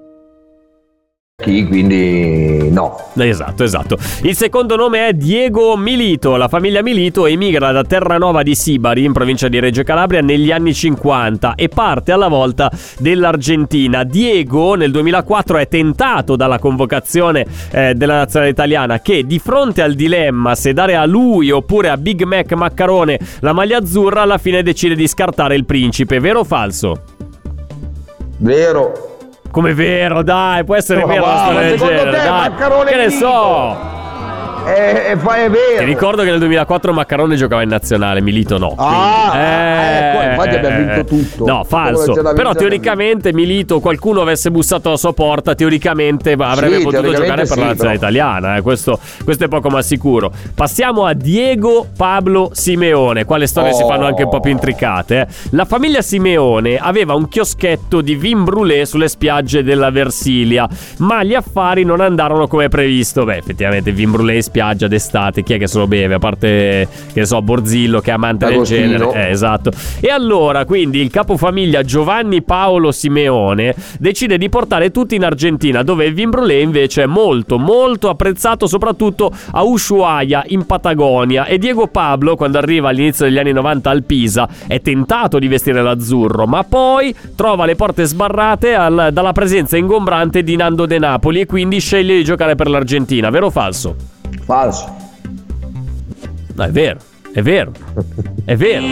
Chi, 1.41 1.65
quindi 1.65 2.69
no. 2.71 3.09
Esatto, 3.15 3.63
esatto. 3.63 3.97
Il 4.21 4.37
secondo 4.37 4.77
nome 4.77 5.07
è 5.07 5.13
Diego 5.13 5.75
Milito. 5.75 6.37
La 6.37 6.47
famiglia 6.47 6.81
Milito 6.81 7.25
emigra 7.25 7.71
da 7.71 7.83
Terranova 7.83 8.43
di 8.43 8.55
Sibari, 8.55 9.03
in 9.03 9.11
provincia 9.11 9.49
di 9.49 9.59
Reggio 9.59 9.83
Calabria, 9.83 10.21
negli 10.21 10.51
anni 10.51 10.73
50 10.73 11.55
e 11.55 11.67
parte 11.67 12.13
alla 12.13 12.29
volta 12.29 12.71
dell'Argentina. 12.99 14.03
Diego 14.03 14.75
nel 14.75 14.91
2004 14.91 15.57
è 15.57 15.67
tentato 15.67 16.37
dalla 16.37 16.59
convocazione 16.59 17.45
eh, 17.71 17.93
della 17.95 18.15
nazionale 18.15 18.51
italiana 18.51 18.99
che 19.01 19.25
di 19.25 19.39
fronte 19.39 19.81
al 19.81 19.95
dilemma 19.95 20.55
se 20.55 20.71
dare 20.71 20.95
a 20.95 21.05
lui 21.05 21.51
oppure 21.51 21.89
a 21.89 21.97
Big 21.97 22.23
Mac 22.23 22.53
Maccarone 22.53 23.19
la 23.39 23.51
maglia 23.51 23.79
azzurra, 23.79 24.21
alla 24.21 24.37
fine 24.37 24.63
decide 24.63 24.95
di 24.95 25.07
scartare 25.07 25.55
il 25.55 25.65
principe. 25.65 26.19
Vero 26.19 26.39
o 26.39 26.43
falso? 26.43 27.01
Vero. 28.37 29.10
Come 29.51 29.73
vero, 29.73 30.23
dai, 30.23 30.63
può 30.63 30.75
essere 30.75 31.01
Ma 31.01 31.07
vero 31.07 31.23
una 31.23 31.33
va, 31.33 31.39
storia 31.39 31.59
ma 31.59 31.65
del 31.65 31.77
secondo 31.79 31.95
genere, 31.95 32.17
te 32.17 32.23
dai. 32.23 32.85
Che 32.85 32.95
ne 32.95 33.09
so? 33.09 33.99
E, 34.65 35.11
e 35.11 35.17
fa 35.17 35.35
è 35.37 35.45
Ti 35.49 35.57
vero. 35.75 35.85
ricordo 35.85 36.23
che 36.23 36.29
nel 36.29 36.39
2004 36.39 36.93
Maccarone 36.93 37.35
giocava 37.35 37.61
in 37.63 37.69
nazionale, 37.69 38.21
Milito 38.21 38.57
no. 38.57 38.73
Ah, 38.77 39.29
quindi- 39.31 39.47
ecco, 39.47 40.29
infatti 40.29 40.55
abbiamo 40.55 40.77
vinto 40.77 41.03
tutto. 41.05 41.45
No, 41.45 41.63
falso. 41.63 42.13
Però 42.35 42.53
teoricamente 42.53 43.33
Milito, 43.33 43.79
qualcuno 43.79 44.21
avesse 44.21 44.51
bussato 44.51 44.89
alla 44.89 44.97
sua 44.97 45.13
porta, 45.13 45.55
teoricamente 45.55 46.33
avrebbe 46.37 46.77
Sì, 46.77 46.83
potuto 46.83 47.01
teoricamente 47.01 47.11
giocare 47.11 47.47
per 47.47 47.57
la 47.57 47.63
sì, 47.63 47.67
nazionale 47.69 47.75
però. 47.77 47.91
italiana. 47.93 48.55
eh, 48.57 48.61
Questo, 48.61 48.99
questo 49.23 49.43
è 49.45 49.47
poco 49.47 49.69
ma 49.69 49.81
sicuro. 49.81 50.31
Passiamo 50.53 51.05
a 51.05 51.13
Diego 51.13 51.87
Pablo 51.97 52.49
Simeone. 52.53 53.25
Qua 53.25 53.37
le 53.37 53.47
storie 53.47 53.73
si 53.73 53.81
Oh. 53.83 53.87
fanno 53.87 54.05
anche 54.05 54.23
un 54.23 54.29
po' 54.29 54.39
più 54.39 54.51
intricate. 54.51 55.19
eh. 55.21 55.27
La 55.51 55.65
famiglia 55.65 56.01
Simeone 56.01 56.77
aveva 56.77 57.15
un 57.15 57.27
chioschetto 57.27 58.01
di 58.01 58.15
vin 58.15 58.43
brûlé 58.43 58.85
sulle 58.85 59.07
spiagge 59.07 59.63
della 59.63 59.89
Versilia, 59.89 60.67
ma 60.97 61.23
gli 61.23 61.33
affari 61.33 61.83
non 61.83 61.99
andarono 61.99 62.47
come 62.47 62.67
previsto. 62.69 63.23
Beh, 63.25 63.37
effettivamente 63.37 63.91
vin 63.91 64.11
brûlé 64.11 64.35
in 64.35 64.43
spiaggia 64.51 64.87
d'estate, 64.87 65.43
chi 65.43 65.53
è 65.53 65.57
che 65.57 65.67
se 65.67 65.77
lo 65.77 65.87
beve? 65.87 66.15
A 66.15 66.19
parte, 66.19 66.87
che 67.13 67.19
ne 67.21 67.25
so, 67.25 67.41
Borzillo 67.41 68.01
che 68.01 68.09
è 68.09 68.13
amante 68.13 68.45
del 68.45 68.55
Agostino. 68.55 68.81
genere. 68.97 69.27
Eh, 69.27 69.29
esatto. 69.31 69.71
E 70.01 70.09
allora, 70.09 70.65
quindi, 70.65 70.99
il 70.99 71.09
capofamiglia 71.09 71.83
Giovanni 71.83 72.41
Paolo 72.41 72.91
Simeone 72.91 73.73
decide 73.97 74.37
di 74.37 74.49
portare 74.49 74.91
tutti 74.91 75.15
in 75.15 75.23
Argentina, 75.23 75.83
dove 75.83 76.05
il 76.05 76.13
vin 76.13 76.29
brûlé 76.29 76.59
invece 76.59 77.03
è 77.03 77.05
molto, 77.05 77.57
molto 77.57 78.09
apprezzato, 78.09 78.67
soprattutto 78.67 79.31
a 79.51 79.63
Ushuaia, 79.63 80.43
in 80.47 80.65
Patagonia. 80.65 81.45
E 81.45 81.57
Diego 81.57 81.87
Pablo, 81.87 82.35
quando 82.35 82.57
arriva 82.57 82.89
all'inizio 82.89 83.25
degli 83.25 83.37
anni 83.37 83.53
90 83.53 83.89
al 83.89 84.03
Pisa, 84.03 84.49
è 84.67 84.81
tentato 84.81 85.39
di 85.39 85.47
vestire 85.47 85.81
l'azzurro, 85.81 86.45
ma 86.45 86.63
poi 86.65 87.15
trova 87.35 87.63
le 87.65 87.75
porte 87.75 88.03
sbarrate 88.03 88.73
al- 88.73 89.09
dalla 89.13 89.31
presenza 89.31 89.77
ingombrante 89.77 90.43
di 90.43 90.57
Nando 90.57 90.85
De 90.85 90.99
Napoli 90.99 91.39
e 91.39 91.45
quindi 91.45 91.79
sceglie 91.79 92.15
di 92.15 92.23
giocare 92.25 92.55
per 92.55 92.67
l'Argentina. 92.69 93.29
Vero 93.29 93.45
o 93.45 93.49
falso? 93.49 94.19
Falso. 94.51 94.93
No, 96.55 96.63
è 96.65 96.71
vero, 96.71 96.99
è 97.33 97.41
vero, 97.41 97.71
è 98.43 98.57
vero. 98.57 98.83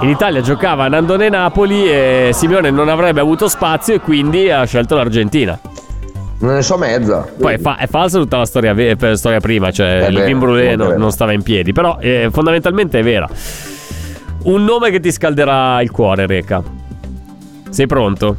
In 0.00 0.08
Italia 0.08 0.40
giocava 0.40 0.88
Nandone 0.88 1.28
Napoli 1.28 1.88
e 1.88 2.30
Simeone 2.32 2.72
non 2.72 2.88
avrebbe 2.88 3.20
avuto 3.20 3.46
spazio 3.46 3.94
e 3.94 4.00
quindi 4.00 4.50
ha 4.50 4.64
scelto 4.64 4.96
l'Argentina. 4.96 5.56
Non 6.40 6.54
ne 6.54 6.62
so 6.62 6.76
mezza. 6.76 7.24
Poi 7.38 7.54
è, 7.54 7.58
fa- 7.60 7.76
è 7.76 7.86
falsa 7.86 8.18
tutta 8.18 8.38
la 8.38 8.46
storia, 8.46 8.74
ve- 8.74 8.96
per- 8.96 9.16
storia 9.16 9.38
prima, 9.38 9.70
cioè 9.70 10.08
il 10.08 10.24
vin 10.24 10.38
molto 10.38 10.74
non, 10.74 10.94
non 10.96 11.12
stava 11.12 11.34
in 11.34 11.44
piedi, 11.44 11.70
però 11.72 11.98
eh, 12.00 12.28
fondamentalmente 12.32 12.98
è 12.98 13.02
vera. 13.04 13.28
Un 14.42 14.64
nome 14.64 14.90
che 14.90 14.98
ti 14.98 15.12
scalderà 15.12 15.80
il 15.82 15.92
cuore, 15.92 16.26
Reca. 16.26 16.60
Sei 17.68 17.86
pronto? 17.86 18.36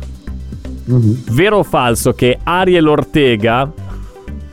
Mhm. 0.83 1.23
Vero 1.29 1.59
o 1.59 1.63
falso 1.63 2.11
che 2.11 2.39
Ariel 2.43 2.87
Ortega 2.87 3.71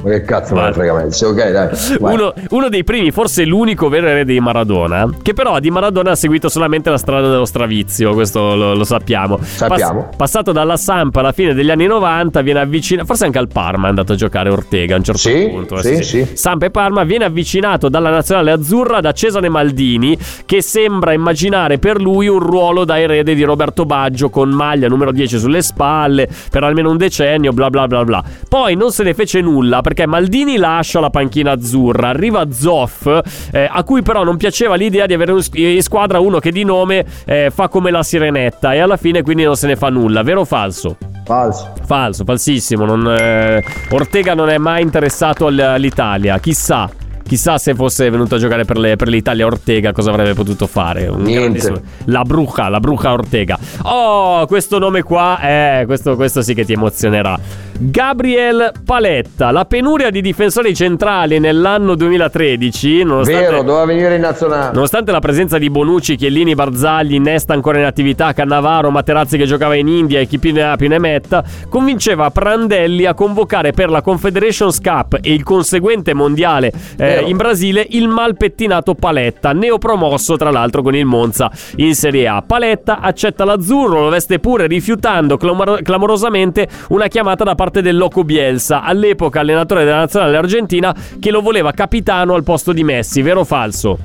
Ma 0.03 0.11
che 0.11 0.23
cazzo 0.23 0.55
me 0.55 0.63
ne 0.67 0.73
frega 0.73 0.93
me? 0.95 1.11
Sì, 1.11 1.25
ok, 1.25 1.51
dai. 1.51 1.69
uno, 1.99 2.33
uno 2.51 2.69
dei 2.69 2.85
primi, 2.85 3.11
forse 3.11 3.45
l'unico 3.45 3.89
vero 3.89 4.07
erede 4.07 4.33
di 4.33 4.41
Maradona, 4.41 5.09
che 5.23 5.33
però 5.35 5.59
di 5.59 5.71
Maradona 5.71 6.13
ha 6.13 6.15
seguito 6.15 6.49
solamente 6.49 6.89
la 6.89 6.99
strada 6.99 7.29
dello 7.29 7.45
stravizio, 7.45 8.13
questo 8.15 8.55
lo, 8.55 8.75
lo 8.75 8.85
sappiamo. 8.85 9.39
Sappiamo. 9.43 10.11
passato 10.17 10.53
dalla 10.53 10.77
Samp 10.77 11.17
alla 11.17 11.33
fine 11.33 11.53
degli 11.53 11.71
anni 11.71 11.87
90, 11.87 12.41
viene 12.43 12.61
avvicinato, 12.61 13.07
forse 13.07 13.25
anche 13.25 13.39
al 13.39 13.49
Parma 13.49 13.87
è 13.87 13.89
andato 13.89 14.13
a 14.13 14.15
giocare 14.17 14.51
Ortega 14.51 14.95
a 14.95 14.99
un 14.99 15.05
certo 15.05 15.21
Sì, 15.21 15.49
punto. 15.49 15.83
sì, 15.83 16.03
sì. 16.03 16.27
Samp 16.33 16.63
e 16.63 16.71
Parma 16.71 17.03
viene 17.03 17.25
avvicinato 17.25 17.89
dalla 17.89 18.11
nazionale 18.11 18.53
azzurra 18.53 19.01
da 19.01 19.11
Cesare 19.13 19.49
Maldini, 19.49 20.17
che 20.47 20.63
sembra 20.63 21.13
immaginare 21.13 21.79
per 21.79 22.01
lui 22.01 22.29
un 22.29 22.39
ruolo 22.39 22.85
da 22.85 23.01
erede 23.01 23.35
di 23.35 23.43
Roberto 23.43 23.85
Baggio 23.85 24.31
con 24.31 24.49
maglia 24.51 24.87
numero 24.87 25.11
10 25.11 25.39
sulle 25.39 25.61
spalle 25.63 26.29
per 26.51 26.63
almeno 26.63 26.91
un 26.91 26.97
decennio, 26.97 27.53
bla 27.53 27.69
bla 27.69 27.87
bla 27.89 28.05
bla. 28.05 28.23
Poi 28.49 28.77
non 28.77 28.93
se 28.93 29.03
ne 29.03 29.13
fece 29.15 29.41
nulla 29.41 29.81
perché 29.89 30.07
Maldini 30.07 30.59
lascia 30.59 31.01
la 31.01 31.09
panchina 31.09 31.53
azzurra, 31.53 32.09
arriva 32.11 32.51
Zoff, 32.53 33.07
eh, 33.53 33.67
a 33.71 33.83
cui 33.85 34.03
però 34.03 34.23
non 34.23 34.37
piaceva 34.37 34.75
l'idea 34.75 35.07
di 35.07 35.15
avere 35.15 35.35
in 35.55 35.83
squadra 35.83 36.21
uno 36.21 36.41
che 36.41 36.53
di 36.53 36.63
nome 36.63 37.07
eh, 37.25 37.51
fa 37.51 37.69
come 37.69 37.91
la 37.91 38.03
sirenetta 38.03 38.75
e 38.75 38.81
alla 38.81 38.99
fine 38.99 39.23
quindi 39.23 39.45
non 39.45 39.57
se 39.57 39.67
ne 39.67 39.77
fa 39.77 39.89
nulla, 39.89 40.23
vero 40.23 40.41
o 40.41 40.45
falso? 40.45 40.99
Falso. 41.25 41.73
Falso, 41.87 42.25
falsissimo. 42.25 42.85
non, 42.85 43.17
eh, 43.19 43.65
Ortega 43.91 44.35
non 44.35 44.51
è 44.51 44.59
mai 44.59 44.83
interessato 44.83 45.47
al- 45.47 45.59
all'Italia. 45.59 46.39
Chissà. 46.39 46.91
Chissà 47.27 47.59
se 47.59 47.75
fosse 47.75 48.09
venuto 48.09 48.37
a 48.37 48.39
giocare 48.39 48.65
per, 48.65 48.79
le- 48.79 48.97
per 48.97 49.09
l'Italia 49.09 49.45
Ortega 49.45 49.93
cosa 49.93 50.09
avrebbe 50.11 50.33
potuto 50.33 50.67
fare. 50.67 51.11
Niente. 51.15 51.83
La 52.07 52.23
bruja, 52.23 52.69
la 52.71 52.81
bruja 52.81 53.13
Ortega. 53.13 53.59
Oh, 53.83 54.47
questo 54.47 54.79
nome 54.79 55.03
qua, 55.03 55.39
eh, 55.41 55.83
questo, 55.85 56.17
questo 56.17 56.41
sì 56.41 56.55
che 56.55 56.65
ti 56.65 56.73
emozionerà. 56.73 57.39
Gabriel 57.81 58.73
Paletta, 58.85 59.53
la 59.53 59.65
penuria 59.65 60.11
di 60.11 60.21
difensori 60.21 60.75
centrali 60.75 61.39
nell'anno 61.39 61.95
2013, 61.95 63.05
nonostante... 63.05 63.41
Vero, 63.41 63.63
doveva 63.63 63.85
venire 63.85 64.17
in 64.17 64.21
nazionale. 64.21 64.73
Nonostante 64.73 65.13
la 65.13 65.21
presenza 65.21 65.59
di 65.59 65.71
Bonucci, 65.71 66.17
Chiellini, 66.17 66.57
Barzagli, 66.57 67.21
Nesta 67.21 67.53
ancora 67.53 67.79
in 67.79 67.85
attività, 67.85 68.33
Cannavaro, 68.33 68.91
Materazzi 68.91 69.39
che 69.39 69.45
giocava 69.45 69.77
in 69.77 69.87
India 69.87 70.19
e 70.19 70.27
chi 70.27 70.41
più 70.41 70.53
ne 70.53 70.65
ha 70.65 70.75
più 70.75 70.89
ne 70.89 70.99
metta, 70.99 71.45
convinceva 71.69 72.31
Prandelli 72.31 73.05
a 73.05 73.15
convocare 73.15 73.71
per 73.71 73.91
la 73.91 74.03
Confederations 74.03 74.81
Cup 74.81 75.17
e 75.23 75.33
il 75.33 75.45
conseguente 75.45 76.15
mondiale 76.15 76.73
eh, 76.97 77.21
in 77.21 77.37
Brasile 77.37 77.87
il 77.91 78.09
malpettinato 78.09 78.97
Paletta, 78.97 79.53
neopromosso 79.53 80.37
tra 80.37 80.51
l'altro 80.51 80.83
con 80.83 80.97
il 80.97 81.05
Monza 81.05 81.49
in 81.77 81.95
Serie 81.95 82.27
A. 82.27 82.43
Paletta 82.45 82.99
accetta 82.99 83.45
l'azzurro, 83.45 84.01
lo 84.01 84.09
veste 84.09 84.41
pure 84.41 84.67
rifiutando 84.67 85.37
clamor- 85.37 85.81
clamorosamente 85.83 86.67
una 86.89 87.07
chiamata 87.07 87.45
da 87.45 87.55
parte 87.55 87.67
del 87.71 87.97
Loco 87.97 88.25
Bielsa, 88.25 88.83
all'epoca 88.83 89.41
allenatore 89.41 89.85
della 89.85 89.99
nazionale 89.99 90.37
argentina, 90.37 90.95
che 91.19 91.31
lo 91.31 91.41
voleva 91.41 91.73
capitano 91.73 92.35
al 92.35 92.43
posto 92.43 92.73
di 92.73 92.85
Messi, 92.85 93.23
vero 93.23 93.41
o 93.41 93.45
falso? 93.45 93.99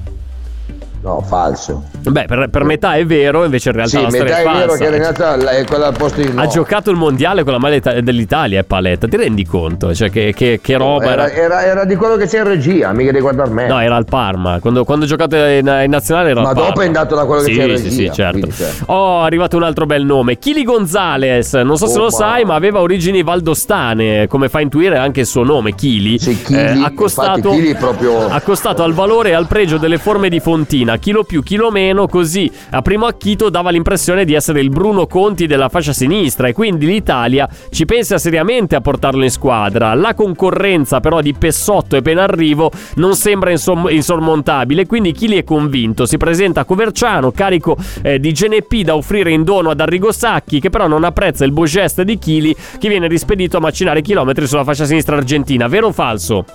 No, 1.04 1.20
falso. 1.22 1.84
Beh, 2.00 2.26
per, 2.26 2.48
per 2.50 2.64
metà 2.64 2.96
è 2.96 3.06
vero, 3.06 3.44
invece 3.44 3.70
in 3.70 3.76
realtà 3.76 3.98
Sì, 3.98 4.04
la 4.04 4.10
storia 4.10 4.24
metà 4.36 4.38
è 4.38 4.42
è 4.42 4.58
vero 4.58 4.68
falsa. 4.70 4.86
che 4.90 4.96
in 4.96 5.02
nazionale 5.02 5.50
è 5.58 5.66
quella 5.66 5.88
al 5.88 5.98
posto 5.98 6.22
di 6.22 6.32
no. 6.32 6.42
Ha 6.42 6.48
giocato 6.48 6.92
il 6.92 6.96
mondiale 6.98 7.44
con 7.44 7.52
la 7.52 7.60
maglia 7.60 7.76
ita- 7.76 8.00
dell'Italia, 8.00 8.62
è 8.62 8.64
paletta. 8.64 9.08
Ti 9.10 9.18
rendi 9.18 9.46
conto? 9.46 9.94
Cioè, 9.94 10.10
che, 10.10 10.32
che- 10.34 10.60
che 10.62 10.78
roba 10.78 11.12
era. 11.12 11.30
era, 11.30 11.42
era, 11.44 11.64
era 11.66 11.86
di 11.86 11.96
quello 11.98 12.16
che 12.16 12.26
c'è 12.28 12.38
in 12.38 12.46
regia, 12.46 12.94
mica 12.94 13.12
di 13.12 13.20
guardare 13.20 13.50
me. 13.50 13.68
No, 13.68 13.80
era 13.82 13.98
al 13.98 14.06
Parma. 14.06 14.60
Quando, 14.62 14.86
quando 14.86 15.04
ho 15.04 15.08
giocato 15.10 15.36
in, 15.36 15.68
in 15.84 15.90
nazionale 15.90 16.30
era 16.30 16.40
al 16.40 16.46
Ma 16.46 16.54
Parma. 16.54 16.68
dopo 16.70 16.82
è 16.82 16.86
andato 16.86 17.16
da 17.16 17.26
quello 17.26 17.42
che 17.42 17.52
sì, 17.52 17.58
c'era 17.58 17.72
in 17.74 17.78
Sì, 17.80 17.84
regia, 17.84 17.96
sì, 18.12 18.16
certo. 18.16 18.40
quindi, 18.40 18.56
cioè. 18.56 18.70
Oh, 18.86 19.22
è 19.22 19.26
arrivato 19.26 19.58
un 19.58 19.64
altro 19.64 19.86
bel 19.86 20.06
nome. 20.06 20.38
Chili 20.40 20.64
Gonzales. 20.64 21.54
Non 21.54 21.76
so 21.76 21.88
se 21.88 21.96
Oh, 21.98 22.04
lo 22.04 22.04
ma- 22.06 22.12
sai, 22.12 22.46
ma 22.46 22.56
aveva 22.56 22.80
origini 22.80 23.24
valdostane. 23.24 24.28
Come 24.28 24.48
fa 24.48 24.60
a 24.60 24.62
intuire 24.62 24.98
anche 24.98 25.20
il 25.22 25.26
suo 25.26 25.44
nome, 25.44 25.76
Chili. 25.76 26.18
Sì, 26.18 26.42
Chili, 26.42 26.82
accostato, 26.82 27.38
infatti 27.40 27.56
Chili 27.58 27.72
è 27.72 27.76
proprio- 27.76 28.28
accostato 28.30 28.84
al 28.84 28.94
valore 28.94 29.30
e 29.30 29.34
al 29.34 29.48
pregio 29.48 29.78
delle 29.78 29.98
forme 29.98 30.30
di 30.30 30.40
Fontina. 30.40 30.93
Chilo 30.98 31.24
più, 31.24 31.44
chilo 31.44 31.72
meno. 31.72 32.08
Così 32.08 32.52
a 32.72 32.82
primo 32.82 33.06
acchito 33.06 33.50
dava 33.50 33.70
l'impressione 33.70 34.26
di 34.26 34.34
essere 34.34 34.60
il 34.62 34.70
Bruno 34.70 35.08
Conti 35.08 35.48
della 35.48 35.70
fascia 35.70 35.94
sinistra. 35.94 36.48
E 36.48 36.54
quindi 36.54 36.86
l'Italia 36.86 37.48
ci 37.70 37.86
pensa 37.86 38.18
seriamente 38.18 38.76
a 38.76 38.82
portarlo 38.82 39.24
in 39.24 39.32
squadra. 39.32 39.94
La 39.94 40.14
concorrenza, 40.14 41.00
però, 41.00 41.22
di 41.22 41.34
Pessotto 41.34 41.96
e 41.96 42.02
Penarrivo 42.02 42.72
non 42.96 43.16
sembra 43.16 43.52
insom- 43.52 43.90
insormontabile. 43.90 44.86
Quindi 44.86 45.12
Chili 45.12 45.38
è 45.38 45.44
convinto. 45.44 46.06
Si 46.06 46.18
presenta 46.18 46.62
a 46.62 46.66
Coverciano, 46.66 47.32
carico 47.32 47.78
eh, 48.02 48.20
di 48.20 48.32
GNP 48.32 48.82
da 48.82 48.96
offrire 48.96 49.32
in 49.32 49.44
dono 49.44 49.70
ad 49.70 49.80
Arrigo 49.80 50.12
Sacchi, 50.12 50.60
che 50.60 50.70
però 50.70 50.88
non 50.88 51.04
apprezza 51.04 51.46
il 51.46 51.52
beau 51.52 51.66
geste 51.66 52.04
di 52.04 52.18
Chili, 52.18 52.56
che 52.78 52.90
viene 52.90 53.08
rispedito 53.08 53.58
a 53.58 53.60
macinare 53.60 54.02
chilometri 54.02 54.48
sulla 54.48 54.64
fascia 54.64 54.86
sinistra 54.86 55.18
argentina. 55.18 55.68
Vero 55.68 55.88
o 55.88 55.92
falso? 55.92 56.46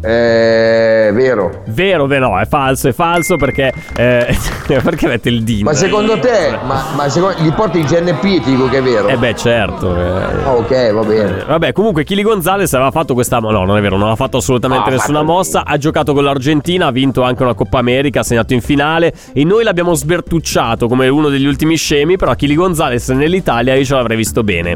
È 0.00 1.10
vero. 1.12 1.62
Vero, 1.66 2.06
vero, 2.06 2.28
no, 2.30 2.38
è 2.38 2.46
falso, 2.46 2.88
è 2.88 2.92
falso 2.92 3.36
perché. 3.36 3.72
eh, 3.96 4.36
perché 4.66 5.06
mette 5.08 5.28
il 5.28 5.42
dino? 5.42 5.70
Ma 5.70 5.74
secondo 5.76 6.18
te, 6.18 6.56
ma, 6.64 6.84
ma 6.94 7.08
secondo, 7.08 7.40
gli 7.42 7.50
porti 7.52 7.78
il 7.78 7.86
GNP 7.86 8.24
e 8.24 8.40
ti 8.40 8.50
dico 8.50 8.68
che 8.68 8.78
è 8.78 8.82
vero? 8.82 9.08
Eh 9.08 9.16
beh, 9.16 9.34
certo. 9.34 9.96
eh. 9.96 10.42
Ah, 10.44 10.54
ok, 10.54 10.92
va 10.92 11.02
bene. 11.02 11.38
Eh, 11.40 11.44
Vabbè, 11.44 11.72
comunque 11.72 12.04
Chili 12.04 12.22
Gonzalez 12.22 12.72
aveva 12.74 12.90
fatto 12.90 13.14
questa. 13.14 13.38
No, 13.38 13.50
non 13.50 13.76
è 13.76 13.80
vero, 13.80 13.96
non 13.96 14.10
ha 14.10 14.16
fatto 14.16 14.36
assolutamente 14.38 14.88
ha 14.88 14.92
nessuna 14.92 15.22
mossa. 15.22 15.64
Ha 15.64 15.76
giocato 15.76 16.14
con 16.14 16.24
l'Argentina, 16.24 16.86
ha 16.86 16.90
vinto 16.92 17.22
anche 17.22 17.42
una 17.42 17.54
Coppa 17.54 17.78
America, 17.78 18.20
ha 18.20 18.24
segnato 18.24 18.54
in 18.54 18.60
finale. 18.60 19.12
E 19.32 19.44
noi 19.44 19.64
l'abbiamo 19.64 19.94
sbertucciato 19.94 20.86
come 20.86 21.08
uno 21.08 21.28
degli 21.28 21.46
ultimi 21.46 21.76
scemi. 21.76 22.16
Però 22.16 22.32
Chili 22.34 22.54
Gonzalez 22.54 23.08
nell'Italia 23.10 23.74
io 23.74 23.84
ce 23.84 23.94
l'avrei 23.94 24.16
visto 24.16 24.42
bene. 24.44 24.74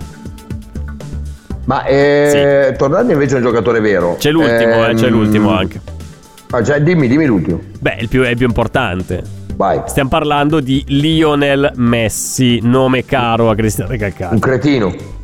Ma 1.64 1.84
eh, 1.84 2.74
tornando 2.76 3.12
invece 3.12 3.34
a 3.34 3.36
un 3.38 3.44
giocatore 3.44 3.80
vero. 3.80 4.16
C'è 4.18 4.30
l'ultimo, 4.30 4.84
eh, 4.86 4.90
ehm, 4.90 4.96
c'è 4.96 5.08
l'ultimo 5.08 5.50
anche. 5.56 5.80
Ah, 6.50 6.62
cioè, 6.62 6.80
dimmi, 6.82 7.08
dimmi 7.08 7.26
l'ultimo. 7.26 7.60
Beh, 7.78 7.96
il 8.00 8.08
più, 8.08 8.22
è 8.22 8.30
il 8.30 8.36
più 8.36 8.46
importante. 8.46 9.22
Vai. 9.54 9.80
Stiamo 9.86 10.08
parlando 10.08 10.60
di 10.60 10.82
Lionel 10.88 11.72
Messi, 11.76 12.60
nome 12.62 13.04
caro 13.04 13.48
a 13.48 13.54
Cristiano 13.54 13.90
Un 13.90 13.96
Recalcano. 13.96 14.38
cretino. 14.38 15.20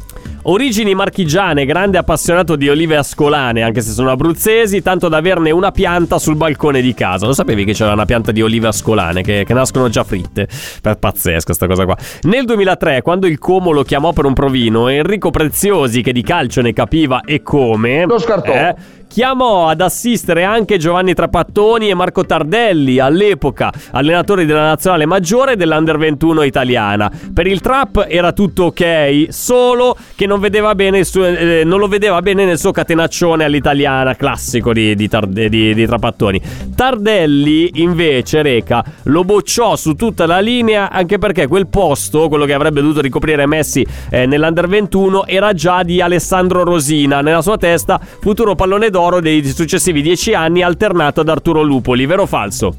Origini 0.51 0.95
marchigiane, 0.95 1.67
grande 1.67 1.99
appassionato 1.99 2.57
di 2.57 2.71
olive 2.71 2.97
ascolane, 2.97 3.61
anche 3.61 3.83
se 3.83 3.91
sono 3.91 4.11
abruzzesi, 4.11 4.81
tanto 4.81 5.09
da 5.09 5.19
averne 5.19 5.51
una 5.51 5.73
pianta 5.73 6.19
sul 6.19 6.37
balcone 6.37 6.81
di 6.81 6.95
casa. 6.95 7.27
Lo 7.27 7.35
sapevi 7.35 7.67
che 7.67 7.75
c'era 7.75 7.93
una 7.93 8.07
pianta 8.07 8.33
di 8.33 8.41
olive 8.41 8.69
ascolane 8.69 9.21
che, 9.21 9.45
che 9.45 9.53
nascono 9.53 9.91
già 9.91 10.05
fritte? 10.05 10.49
È 10.81 10.97
pazzesca 10.97 11.53
sta 11.53 11.67
cosa 11.67 11.85
qua. 11.85 11.99
Nel 12.23 12.47
2003, 12.47 13.03
quando 13.03 13.27
il 13.27 13.39
Como 13.39 13.73
lo 13.73 13.83
chiamò 13.83 14.15
per 14.15 14.25
un 14.25 14.33
provino, 14.33 14.89
Enrico 14.89 15.29
Preziosi, 15.29 16.01
che 16.01 16.13
di 16.13 16.23
calcio 16.23 16.63
ne 16.63 16.73
capiva 16.73 17.21
e 17.27 17.43
come... 17.43 18.07
Lo 18.07 18.19
scartò. 18.19 18.51
eh, 18.51 18.75
Chiamò 19.09 19.68
ad 19.68 19.81
assistere 19.81 20.44
anche 20.44 20.77
Giovanni 20.77 21.14
Trapattoni 21.14 21.88
e 21.88 21.94
Marco 21.94 22.27
Tardelli, 22.27 22.99
all'epoca 22.99 23.73
allenatori 23.92 24.44
della 24.44 24.66
nazionale 24.66 25.07
maggiore 25.07 25.57
dell'Under 25.57 25.97
21 25.97 26.42
italiana. 26.42 27.11
Per 27.33 27.47
il 27.47 27.61
trap 27.61 28.05
era 28.07 28.33
tutto 28.33 28.64
ok, 28.64 29.29
solo 29.31 29.97
che 30.14 30.27
non, 30.27 30.40
suo- 31.05 31.25
eh, 31.25 31.62
non 31.64 31.81
lo 31.81 31.88
vedeva 31.88 32.21
bene 32.21 32.44
nel 32.44 32.59
suo 32.59 32.71
catenaccione 32.71 33.44
all'italiana 33.44 34.14
classico 34.14 34.75
di, 34.75 34.94
di 34.94 35.09
Tarde- 35.09 35.49
di- 35.49 35.73
di 35.73 35.87
Trapattoni. 35.87 36.40
Tardelli, 36.77 37.71
invece, 37.77 38.42
Reca, 38.42 38.85
lo 39.05 39.25
bocciò 39.25 39.75
su 39.75 39.94
tutta 39.94 40.27
la 40.27 40.38
linea 40.38 40.90
anche 40.90 41.16
perché 41.18 41.47
quel 41.47 41.66
posto, 41.66 42.29
quello 42.29 42.44
che 42.44 42.53
avrebbe 42.53 42.83
dovuto 42.83 43.01
ricoprire 43.01 43.47
Messi 43.47 43.85
eh, 44.11 44.27
nell'Under 44.27 44.68
21, 44.68 45.27
era 45.27 45.55
già 45.55 45.83
di 45.83 46.03
Alessandro 46.03 46.62
Rosina. 46.62 47.23
Nella 47.23 47.40
sua 47.42 47.57
testa, 47.57 47.99
futuro 48.21 48.55
pallone 48.55 48.90
d'oro 48.90 48.97
dei 49.21 49.45
successivi 49.45 50.03
dieci 50.03 50.35
anni, 50.35 50.63
alternato 50.63 51.21
ad 51.21 51.29
Arturo 51.29 51.63
Lupoli. 51.63 52.05
Vero 52.05 52.23
o 52.23 52.27
falso? 52.27 52.77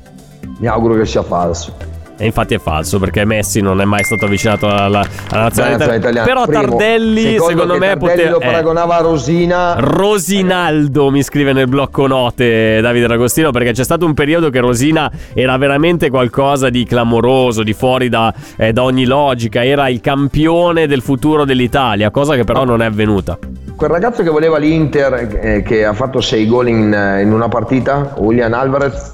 Mi 0.60 0.67
auguro 0.67 0.95
che 0.95 1.05
sia 1.05 1.23
falso. 1.23 1.73
E 2.21 2.25
infatti 2.25 2.53
è 2.53 2.60
falso 2.60 2.99
perché 2.99 3.23
Messi 3.23 3.62
non 3.62 3.79
è 3.79 3.86
mai 3.86 4.03
stato 4.03 4.25
avvicinato 4.25 4.67
alla, 4.67 5.08
alla 5.29 5.43
nazionale 5.43 5.75
italiana. 5.75 5.95
italiana. 5.97 6.27
Però 6.27 6.45
Primo. 6.45 6.62
Tardelli, 6.62 7.21
Secondo 7.21 7.47
secondo 7.47 7.73
me, 7.77 7.88
Tardelli 7.88 8.12
poteva. 8.12 8.29
lo 8.32 8.39
paragonava 8.39 8.97
a 8.97 9.01
Rosina. 9.01 9.75
Rosinaldo 9.79 11.10
mi 11.12 11.23
scrive 11.23 11.53
nel 11.53 11.67
blocco 11.67 12.08
note 12.08 12.82
Davide 12.82 13.08
D'Agostino 13.08 13.51
perché 13.51 13.71
c'è 13.71 13.84
stato 13.86 14.05
un 14.05 14.13
periodo 14.13 14.49
che 14.49 14.60
Rosina 14.60 15.10
era 15.34 15.55
veramente 15.58 16.10
qualcosa 16.10 16.69
di 16.69 16.84
clamoroso, 16.84 17.63
di 17.63 17.71
fuori 17.73 18.10
da, 18.10 18.34
eh, 18.58 18.73
da 18.73 18.84
ogni 18.84 19.05
logica, 19.05 19.63
era 19.63 19.88
il 19.88 20.01
campione 20.01 20.88
del 20.88 21.01
futuro 21.01 21.45
dell'Italia, 21.45 22.12
cosa 22.12 22.36
che 22.36 22.43
però 22.43 22.65
non 22.65 22.82
è 22.82 22.86
avvenuta. 22.86 23.38
Quel 23.77 23.89
ragazzo 23.89 24.23
che 24.23 24.29
voleva 24.29 24.58
l'Inter, 24.58 25.39
eh, 25.41 25.62
che 25.62 25.86
ha 25.86 25.93
fatto 25.93 26.19
6 26.19 26.47
gol 26.47 26.67
in, 26.67 27.19
in 27.21 27.32
una 27.32 27.47
partita, 27.47 28.13
Julian 28.19 28.51
Alvarez, 28.51 29.13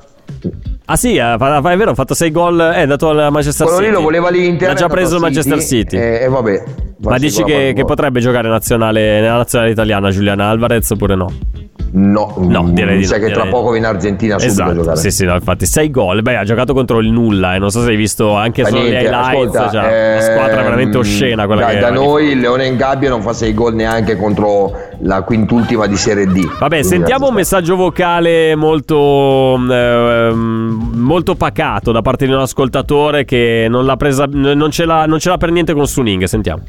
Ah 0.87 0.95
sì, 0.95 1.15
eh, 1.15 1.33
è 1.33 1.37
vero, 1.37 1.91
ha 1.91 1.95
fatto 1.95 2.13
6 2.13 2.31
gol, 2.31 2.59
è 2.59 2.81
andato 2.81 3.09
al 3.09 3.31
Manchester 3.31 3.65
Quello 3.65 3.81
City. 3.81 3.89
lì 3.89 3.95
lo 3.95 4.03
voleva 4.03 4.29
l'Inter. 4.29 4.67
L'ha 4.67 4.73
è 4.73 4.77
già 4.77 4.87
preso 4.87 5.15
il 5.15 5.21
Manchester 5.21 5.61
City. 5.61 5.97
E, 5.97 6.19
e 6.21 6.27
vabbè. 6.27 6.63
Ma 6.99 7.17
dici 7.17 7.43
che, 7.43 7.73
che 7.75 7.85
potrebbe 7.85 8.19
giocare 8.19 8.47
nazionale, 8.49 9.19
nella 9.19 9.37
nazionale 9.37 9.71
italiana 9.71 10.11
Giuliana 10.11 10.49
Alvarez 10.49 10.89
oppure 10.91 11.15
no? 11.15 11.31
No, 11.97 12.33
No, 12.37 12.63
mm, 12.63 12.69
direi 12.73 12.97
di 12.97 13.05
sai 13.05 13.21
no, 13.21 13.27
che 13.27 13.31
tra 13.33 13.45
poco 13.45 13.71
viene 13.71 13.87
in 13.87 13.93
Argentina 13.93 14.37
subito 14.37 14.61
a 14.61 14.65
Esatto, 14.65 14.79
giocare. 14.81 14.97
sì, 14.97 15.11
sì, 15.11 15.23
no, 15.25 15.33
infatti 15.35 15.65
6 15.65 15.91
gol. 15.91 16.21
Beh, 16.21 16.35
ha 16.35 16.43
giocato 16.43 16.73
contro 16.73 16.99
il 16.99 17.09
nulla, 17.09 17.55
eh. 17.55 17.57
non 17.57 17.69
so 17.71 17.81
se 17.83 17.89
hai 17.91 17.95
visto 17.95 18.35
anche 18.35 18.65
solo 18.65 18.81
gli 18.81 18.87
highlights, 18.87 19.13
ascolta, 19.13 19.69
cioè, 19.69 20.11
una 20.11 20.21
squadra 20.21 20.57
ehm, 20.57 20.63
veramente 20.63 20.97
oscena 20.97 21.45
quella 21.45 21.61
da, 21.61 21.67
che 21.69 21.79
da 21.79 21.91
noi 21.91 22.31
il 22.31 22.39
Leone 22.41 22.65
in 22.65 22.75
gabbia 22.75 23.09
non 23.09 23.21
fa 23.21 23.31
6 23.31 23.53
gol 23.53 23.75
neanche 23.75 24.17
contro 24.17 24.75
la 25.03 25.21
quintultima 25.21 25.87
di 25.87 25.95
Serie 25.95 26.25
D. 26.27 26.45
Vabbè, 26.45 26.67
Quindi 26.67 26.87
sentiamo 26.87 27.29
un 27.29 27.33
messaggio 27.33 27.77
vocale 27.77 28.55
molto, 28.55 29.55
ehm, 29.55 30.91
molto 30.95 31.35
pacato 31.35 31.93
da 31.93 32.01
parte 32.01 32.25
di 32.25 32.33
un 32.33 32.39
ascoltatore 32.39 33.23
che 33.23 33.67
non 33.69 33.85
l'ha 33.85 33.95
presa, 33.95 34.25
non 34.29 34.69
ce 34.69 34.83
l'ha, 34.83 35.05
non 35.05 35.19
ce 35.19 35.29
l'ha 35.29 35.37
per 35.37 35.49
niente 35.51 35.73
con 35.73 35.87
Suning. 35.87 36.23
Sentiamo. 36.25 36.61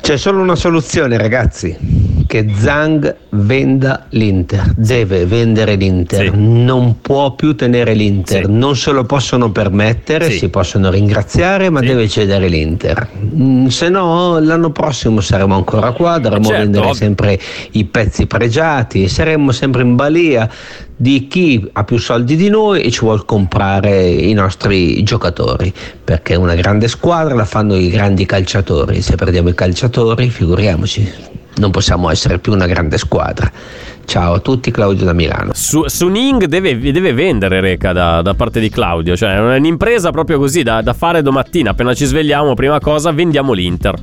C'è 0.00 0.16
solo 0.16 0.40
una 0.42 0.54
soluzione, 0.54 1.16
ragazzi. 1.16 2.03
Che 2.26 2.46
Zhang 2.56 3.14
venda 3.30 4.06
l'Inter. 4.10 4.72
Deve 4.76 5.26
vendere 5.26 5.74
l'Inter. 5.74 6.30
Sì. 6.30 6.32
Non 6.34 7.00
può 7.00 7.34
più 7.34 7.54
tenere 7.54 7.94
l'Inter. 7.94 8.46
Sì. 8.46 8.50
Non 8.50 8.76
se 8.76 8.90
lo 8.92 9.04
possono 9.04 9.50
permettere, 9.50 10.30
Sì. 10.30 10.38
si 10.38 10.48
possono 10.48 10.90
ringraziare, 10.90 11.70
ma 11.70 11.80
deve 11.80 12.08
cedere 12.08 12.48
l'Inter. 12.48 13.08
Mm, 13.34 13.66
se 13.66 13.88
no, 13.88 14.38
l'anno 14.38 14.70
prossimo 14.70 15.20
saremo 15.20 15.54
ancora 15.54 15.92
qua, 15.92 16.18
dovremo 16.18 16.46
certo, 16.46 16.62
vendere 16.62 16.94
sempre 16.94 17.38
i 17.72 17.84
pezzi 17.84 18.26
pregiati, 18.26 19.08
saremmo 19.08 19.52
sempre 19.52 19.82
in 19.82 19.94
balia 19.94 20.48
di 20.96 21.26
chi 21.26 21.68
ha 21.72 21.82
più 21.84 21.98
soldi 21.98 22.36
di 22.36 22.48
noi 22.48 22.82
e 22.82 22.90
ci 22.90 23.00
vuole 23.00 23.22
comprare 23.26 24.06
i 24.06 24.32
nostri 24.32 25.02
giocatori 25.02 25.72
perché 26.04 26.36
una 26.36 26.54
grande 26.54 26.86
squadra 26.86 27.34
la 27.34 27.44
fanno 27.44 27.74
i 27.74 27.90
grandi 27.90 28.24
calciatori 28.26 29.02
se 29.02 29.16
perdiamo 29.16 29.48
i 29.48 29.54
calciatori 29.54 30.30
figuriamoci 30.30 31.12
non 31.56 31.70
possiamo 31.70 32.10
essere 32.10 32.38
più 32.38 32.52
una 32.52 32.66
grande 32.66 32.98
squadra 32.98 33.50
ciao 34.04 34.34
a 34.34 34.38
tutti 34.38 34.70
Claudio 34.70 35.04
da 35.04 35.12
Milano 35.12 35.52
Su, 35.54 35.86
Suning 35.86 36.44
deve, 36.44 36.78
deve 36.78 37.12
vendere 37.12 37.60
Reca 37.60 37.92
da, 37.92 38.22
da 38.22 38.34
parte 38.34 38.60
di 38.60 38.68
Claudio, 38.68 39.16
cioè 39.16 39.36
è 39.36 39.56
un'impresa 39.56 40.10
proprio 40.10 40.38
così 40.38 40.62
da, 40.62 40.82
da 40.82 40.92
fare 40.92 41.22
domattina. 41.22 41.70
Appena 41.70 41.94
ci 41.94 42.04
svegliamo, 42.04 42.54
prima 42.54 42.78
cosa, 42.80 43.12
vendiamo 43.12 43.52
l'Inter. 43.52 43.94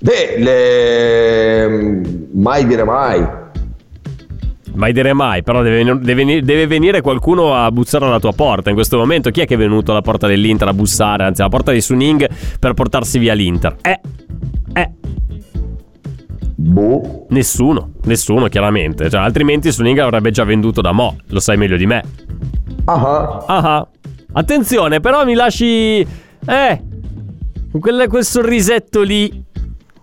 Beh, 0.00 0.38
le... 0.38 2.00
mai 2.32 2.66
dire 2.66 2.84
mai. 2.84 3.26
Mai 4.74 4.92
dire 4.92 5.12
mai, 5.12 5.42
però 5.42 5.62
deve, 5.62 5.98
deve- 6.00 6.42
deve 6.42 6.66
venire 6.68 7.00
qualcuno 7.00 7.54
a 7.54 7.68
bussare 7.72 8.04
alla 8.04 8.20
tua 8.20 8.32
porta 8.32 8.68
in 8.68 8.76
questo 8.76 8.96
momento. 8.96 9.30
Chi 9.30 9.40
è 9.40 9.46
che 9.46 9.54
è 9.54 9.58
venuto 9.58 9.90
alla 9.90 10.02
porta 10.02 10.28
dell'Inter 10.28 10.68
a 10.68 10.72
bussare, 10.72 11.24
anzi 11.24 11.40
alla 11.40 11.50
porta 11.50 11.72
di 11.72 11.80
Suning 11.80 12.28
per 12.60 12.74
portarsi 12.74 13.18
via 13.18 13.34
l'Inter? 13.34 13.76
Eh, 13.82 14.00
eh, 14.74 14.90
Boh. 16.60 17.26
nessuno, 17.30 17.92
nessuno 18.04 18.48
chiaramente. 18.48 19.08
Cioè, 19.08 19.20
altrimenti 19.20 19.70
Suning 19.70 19.96
l'avrebbe 19.98 20.32
già 20.32 20.42
venduto 20.44 20.80
da 20.80 20.90
mo', 20.92 21.16
lo 21.28 21.38
sai 21.40 21.56
meglio 21.56 21.76
di 21.76 21.86
me. 21.86 22.02
Ah, 22.86 23.44
Ah, 23.46 23.86
attenzione, 24.32 24.98
però 25.00 25.24
mi 25.24 25.34
lasci... 25.34 26.00
Eh, 26.46 26.82
quel, 27.78 28.06
quel 28.08 28.24
sorrisetto 28.24 29.02
lì. 29.02 29.44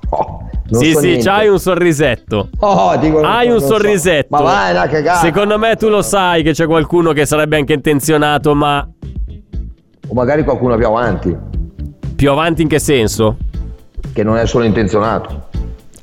oh, 0.09 0.49
non 0.69 0.81
sì, 0.81 0.91
so 0.93 0.99
sì, 0.99 1.05
niente. 1.07 1.25
c'hai 1.25 1.47
un 1.49 1.59
sorrisetto. 1.59 2.49
Oh, 2.59 2.95
dico, 2.97 3.19
Hai 3.21 3.47
un 3.47 3.53
non 3.53 3.59
so. 3.61 3.67
sorrisetto. 3.67 4.27
Ma 4.29 4.41
vai, 4.41 4.71
una 4.71 4.87
cagata. 4.87 5.19
Secondo 5.19 5.57
me 5.59 5.75
tu 5.75 5.89
lo 5.89 6.01
sai 6.01 6.41
che 6.41 6.51
c'è 6.53 6.65
qualcuno 6.67 7.11
che 7.11 7.25
sarebbe 7.25 7.57
anche 7.57 7.73
intenzionato, 7.73 8.55
ma 8.55 8.87
O 10.07 10.13
magari 10.13 10.43
qualcuno 10.45 10.77
più 10.77 10.85
avanti, 10.87 11.35
più 12.15 12.31
avanti 12.31 12.61
in 12.61 12.67
che 12.69 12.79
senso? 12.79 13.37
che 14.13 14.23
non 14.23 14.37
è 14.37 14.45
solo 14.45 14.63
intenzionato. 14.63 15.47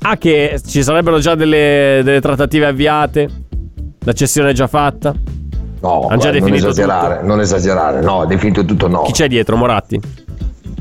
Ah, 0.05 0.17
che 0.17 0.59
ci 0.65 0.83
sarebbero 0.83 1.19
già 1.19 1.33
delle, 1.35 2.01
delle 2.03 2.19
trattative 2.19 2.65
avviate? 2.67 3.29
La 3.99 4.11
cessione 4.13 4.49
è 4.49 4.53
già 4.53 4.67
fatta? 4.67 5.13
No, 5.79 6.07
Han 6.07 6.19
già 6.19 6.29
guarda, 6.31 6.39
non 6.39 6.53
esagerare, 6.55 7.15
tutto? 7.15 7.27
non 7.27 7.39
esagerare. 7.39 8.01
No, 8.01 8.25
definito 8.25 8.65
tutto 8.65 8.87
no. 8.87 9.01
Chi 9.03 9.11
c'è 9.13 9.27
dietro? 9.27 9.55
Moratti? 9.55 9.99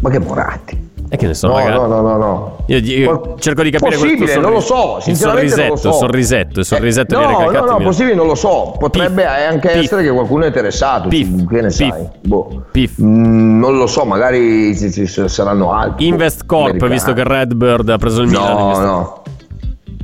Ma 0.01 0.11
che 0.11 0.19
Moratti? 0.19 0.91
E 1.15 1.17
che 1.19 1.27
ne 1.27 1.35
so, 1.35 1.49
No, 1.49 1.53
magari. 1.55 1.75
no, 1.77 1.87
no, 1.89 2.01
no, 2.01 2.17
no. 2.17 2.57
Io, 2.69 2.79
io 2.79 3.35
cerco 3.39 3.63
di 3.63 3.71
capire 3.71 3.97
possibile, 3.97 4.17
questo 4.17 4.41
non 4.41 4.53
lo 4.53 4.61
so, 4.61 4.97
sinceramente 5.01 5.57
non 5.57 5.69
lo 5.69 5.77
so. 5.77 5.93
sorrisetto, 5.93 6.61
il 6.61 6.65
sorrisetto 6.65 7.21
Eh, 7.21 7.23
no, 7.27 7.51
no, 7.51 7.65
no, 7.67 7.79
mi- 7.79 7.85
possibile 7.85 8.15
non 8.15 8.27
lo 8.27 8.35
so. 8.35 8.75
Potrebbe 8.79 9.23
Piff, 9.23 9.31
anche 9.51 9.69
piff. 9.69 9.83
essere 9.83 10.03
che 10.05 10.11
qualcuno 10.11 10.45
è 10.45 10.47
interessato. 10.47 11.09
Piff, 11.11 11.29
Che 11.47 11.55
ne 11.61 11.67
piff, 11.69 11.75
sai? 11.77 12.09
Boh. 12.23 12.63
piff. 12.71 12.99
Mm, 13.03 13.59
non 13.61 13.77
lo 13.77 13.87
so, 13.87 14.05
magari 14.07 14.75
ci, 14.75 14.91
ci 14.91 15.07
saranno 15.07 15.73
altri. 15.75 16.07
Invest 16.07 16.47
Corp, 16.47 16.63
Americani. 16.69 16.93
visto 16.93 17.13
che 17.13 17.25
Redbird 17.25 17.91
ha 17.91 17.99
preso 17.99 18.23
il 18.23 18.29
Milan. 18.29 18.57
No, 18.57 18.79
no. 18.79 19.23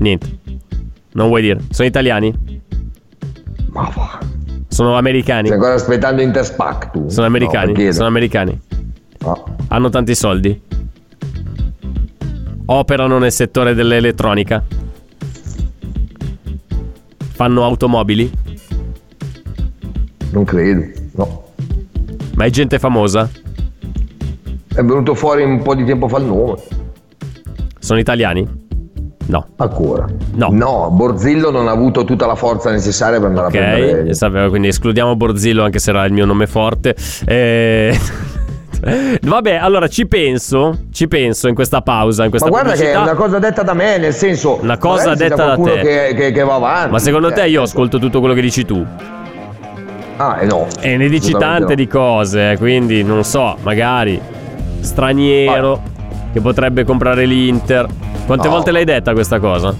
Niente. 0.01 0.27
Non 1.13 1.29
vuoi 1.29 1.41
dire? 1.41 1.61
Sono 1.71 1.89
italiani? 1.89 2.63
Ma 3.71 3.91
va. 3.95 4.19
Sono 4.69 4.97
americani? 4.99 5.47
Stai 5.47 5.59
ancora 5.59 5.75
aspettando 5.77 6.21
Interspac 6.21 6.91
tu? 6.91 7.09
Sono 7.09 7.27
americani? 7.27 7.73
No. 7.83 7.93
Sono 7.93 8.07
americani. 8.09 8.61
No. 9.21 9.45
Hanno 9.69 9.89
tanti 9.89 10.15
soldi? 10.15 10.67
Operano 12.71 13.19
nel 13.19 13.33
settore 13.33 13.73
dell'elettronica? 13.75 14.63
Fanno 17.33 17.65
automobili? 17.65 18.31
Non 20.33 20.45
credo. 20.45 20.85
No. 21.13 21.45
Ma 22.35 22.45
è 22.45 22.51
gente 22.51 22.79
famosa? 22.79 23.29
È 24.69 24.83
venuto 24.83 25.15
fuori 25.15 25.45
un 25.45 25.63
po' 25.63 25.75
di 25.75 25.85
tempo 25.85 26.09
fa 26.09 26.19
il 26.19 26.25
nome. 26.25 26.57
Sono 27.79 27.99
italiani? 28.01 28.47
No. 29.29 29.47
Ancora. 29.57 30.07
No. 30.35 30.49
No, 30.53 30.91
Borzillo 30.91 31.51
non 31.51 31.69
ha 31.69 31.71
avuto 31.71 32.05
tutta 32.05 32.27
la 32.27 32.35
forza 32.35 32.71
necessaria 32.71 33.19
per 33.19 33.29
andare 33.29 33.47
a 33.47 33.49
Ok, 33.49 33.53
prendere. 33.57 34.15
sapevo, 34.15 34.49
quindi 34.51 34.69
escludiamo 34.69 35.17
Borzillo 35.17 35.65
anche 35.65 35.79
se 35.79 35.91
era 35.91 36.05
il 36.05 36.13
mio 36.13 36.27
nome 36.27 36.47
forte. 36.47 36.95
Eh, 37.27 37.97
Vabbè, 38.81 39.55
allora 39.55 39.89
ci 39.89 40.07
penso, 40.07 40.85
ci 40.93 41.09
penso 41.09 41.49
in 41.49 41.55
questa 41.55 41.83
pausa, 41.83 42.25
in 42.25 42.31
questa 42.31 42.49
Ma 42.49 42.61
guarda 42.61 42.73
che 42.75 42.91
è 42.91 42.93
pubblicità. 42.95 43.03
una 43.11 43.15
cosa 43.21 43.39
detta 43.39 43.63
da 43.63 43.75
me, 43.75 43.99
nel 43.99 44.13
senso. 44.15 44.59
Una 44.63 44.79
cosa 44.79 45.15
detta 45.15 45.55
da 45.55 45.57
te. 45.57 45.81
Che, 45.81 46.15
che- 46.17 46.33
che 46.33 46.43
va 46.45 46.55
avanti. 46.55 46.91
Ma 46.93 46.99
secondo 46.99 47.33
te 47.33 47.43
Eh, 47.43 47.49
io 47.51 47.63
ascolto 47.63 47.99
tutto 47.99 48.21
quello 48.21 48.35
che 48.35 48.41
dici 48.41 48.65
tu? 48.65 48.85
Ah, 50.17 50.39
eh 50.41 50.47
no. 50.47 50.67
E 50.81 50.97
ne 50.97 51.09
dici 51.09 51.33
tante 51.33 51.69
no. 51.71 51.75
di 51.75 51.87
cose, 51.87 52.53
eh, 52.53 52.57
quindi 52.57 53.03
non 53.05 53.23
so, 53.25 53.57
magari 53.63 54.21
straniero 54.81 55.81
che 56.33 56.41
potrebbe 56.41 56.85
comprare 56.85 57.25
l'Inter. 57.25 57.87
Quante 58.27 58.47
No. 58.49 58.55
volte 58.55 58.71
l'hai 58.71 58.85
detta 58.85 59.13
questa 59.13 59.39
cosa? 59.39 59.75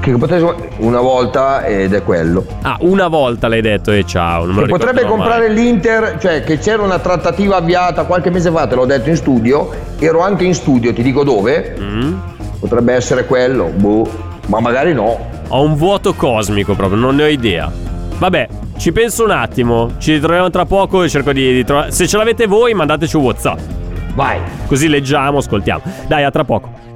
Che 0.00 0.12
potesse- 0.16 0.54
una 0.78 1.00
volta 1.00 1.64
ed 1.66 1.92
è 1.92 2.02
quello. 2.02 2.44
Ah, 2.62 2.78
una 2.80 3.08
volta 3.08 3.48
l'hai 3.48 3.60
detto 3.60 3.90
e 3.92 4.04
ciao, 4.06 4.46
non 4.46 4.54
me 4.54 4.62
Che 4.62 4.68
potrebbe 4.68 5.04
comprare 5.04 5.48
mai. 5.48 5.54
l'Inter, 5.56 6.16
cioè 6.18 6.42
che 6.42 6.58
c'era 6.58 6.82
una 6.82 6.98
trattativa 6.98 7.56
avviata 7.56 8.04
qualche 8.04 8.30
mese 8.30 8.50
fa, 8.50 8.66
te 8.66 8.76
l'ho 8.76 8.86
detto 8.86 9.10
in 9.10 9.16
studio. 9.16 9.68
Ero 9.98 10.20
anche 10.22 10.44
in 10.44 10.54
studio, 10.54 10.94
ti 10.94 11.02
dico 11.02 11.22
dove. 11.22 11.76
Mm? 11.78 12.14
Potrebbe 12.60 12.94
essere 12.94 13.26
quello, 13.26 13.66
boh. 13.74 14.08
Ma 14.46 14.60
magari 14.60 14.94
no. 14.94 15.18
Ho 15.48 15.62
un 15.62 15.74
vuoto 15.76 16.14
cosmico 16.14 16.74
proprio, 16.74 16.98
non 16.98 17.16
ne 17.16 17.24
ho 17.24 17.28
idea. 17.28 17.70
Vabbè, 18.18 18.48
ci 18.78 18.92
penso 18.92 19.24
un 19.24 19.30
attimo, 19.32 19.92
ci 19.98 20.12
ritroviamo 20.14 20.48
tra 20.48 20.64
poco 20.64 21.02
e 21.02 21.08
cerco 21.10 21.32
di, 21.32 21.52
di 21.52 21.64
trovare... 21.64 21.90
Se 21.90 22.06
ce 22.06 22.16
l'avete 22.16 22.46
voi, 22.46 22.72
mandateci 22.72 23.16
un 23.16 23.22
WhatsApp. 23.24 23.58
Vai. 24.14 24.38
Così 24.66 24.88
leggiamo, 24.88 25.38
ascoltiamo. 25.38 25.82
Dai, 26.06 26.24
a 26.24 26.30
tra 26.30 26.44
poco. 26.44 26.88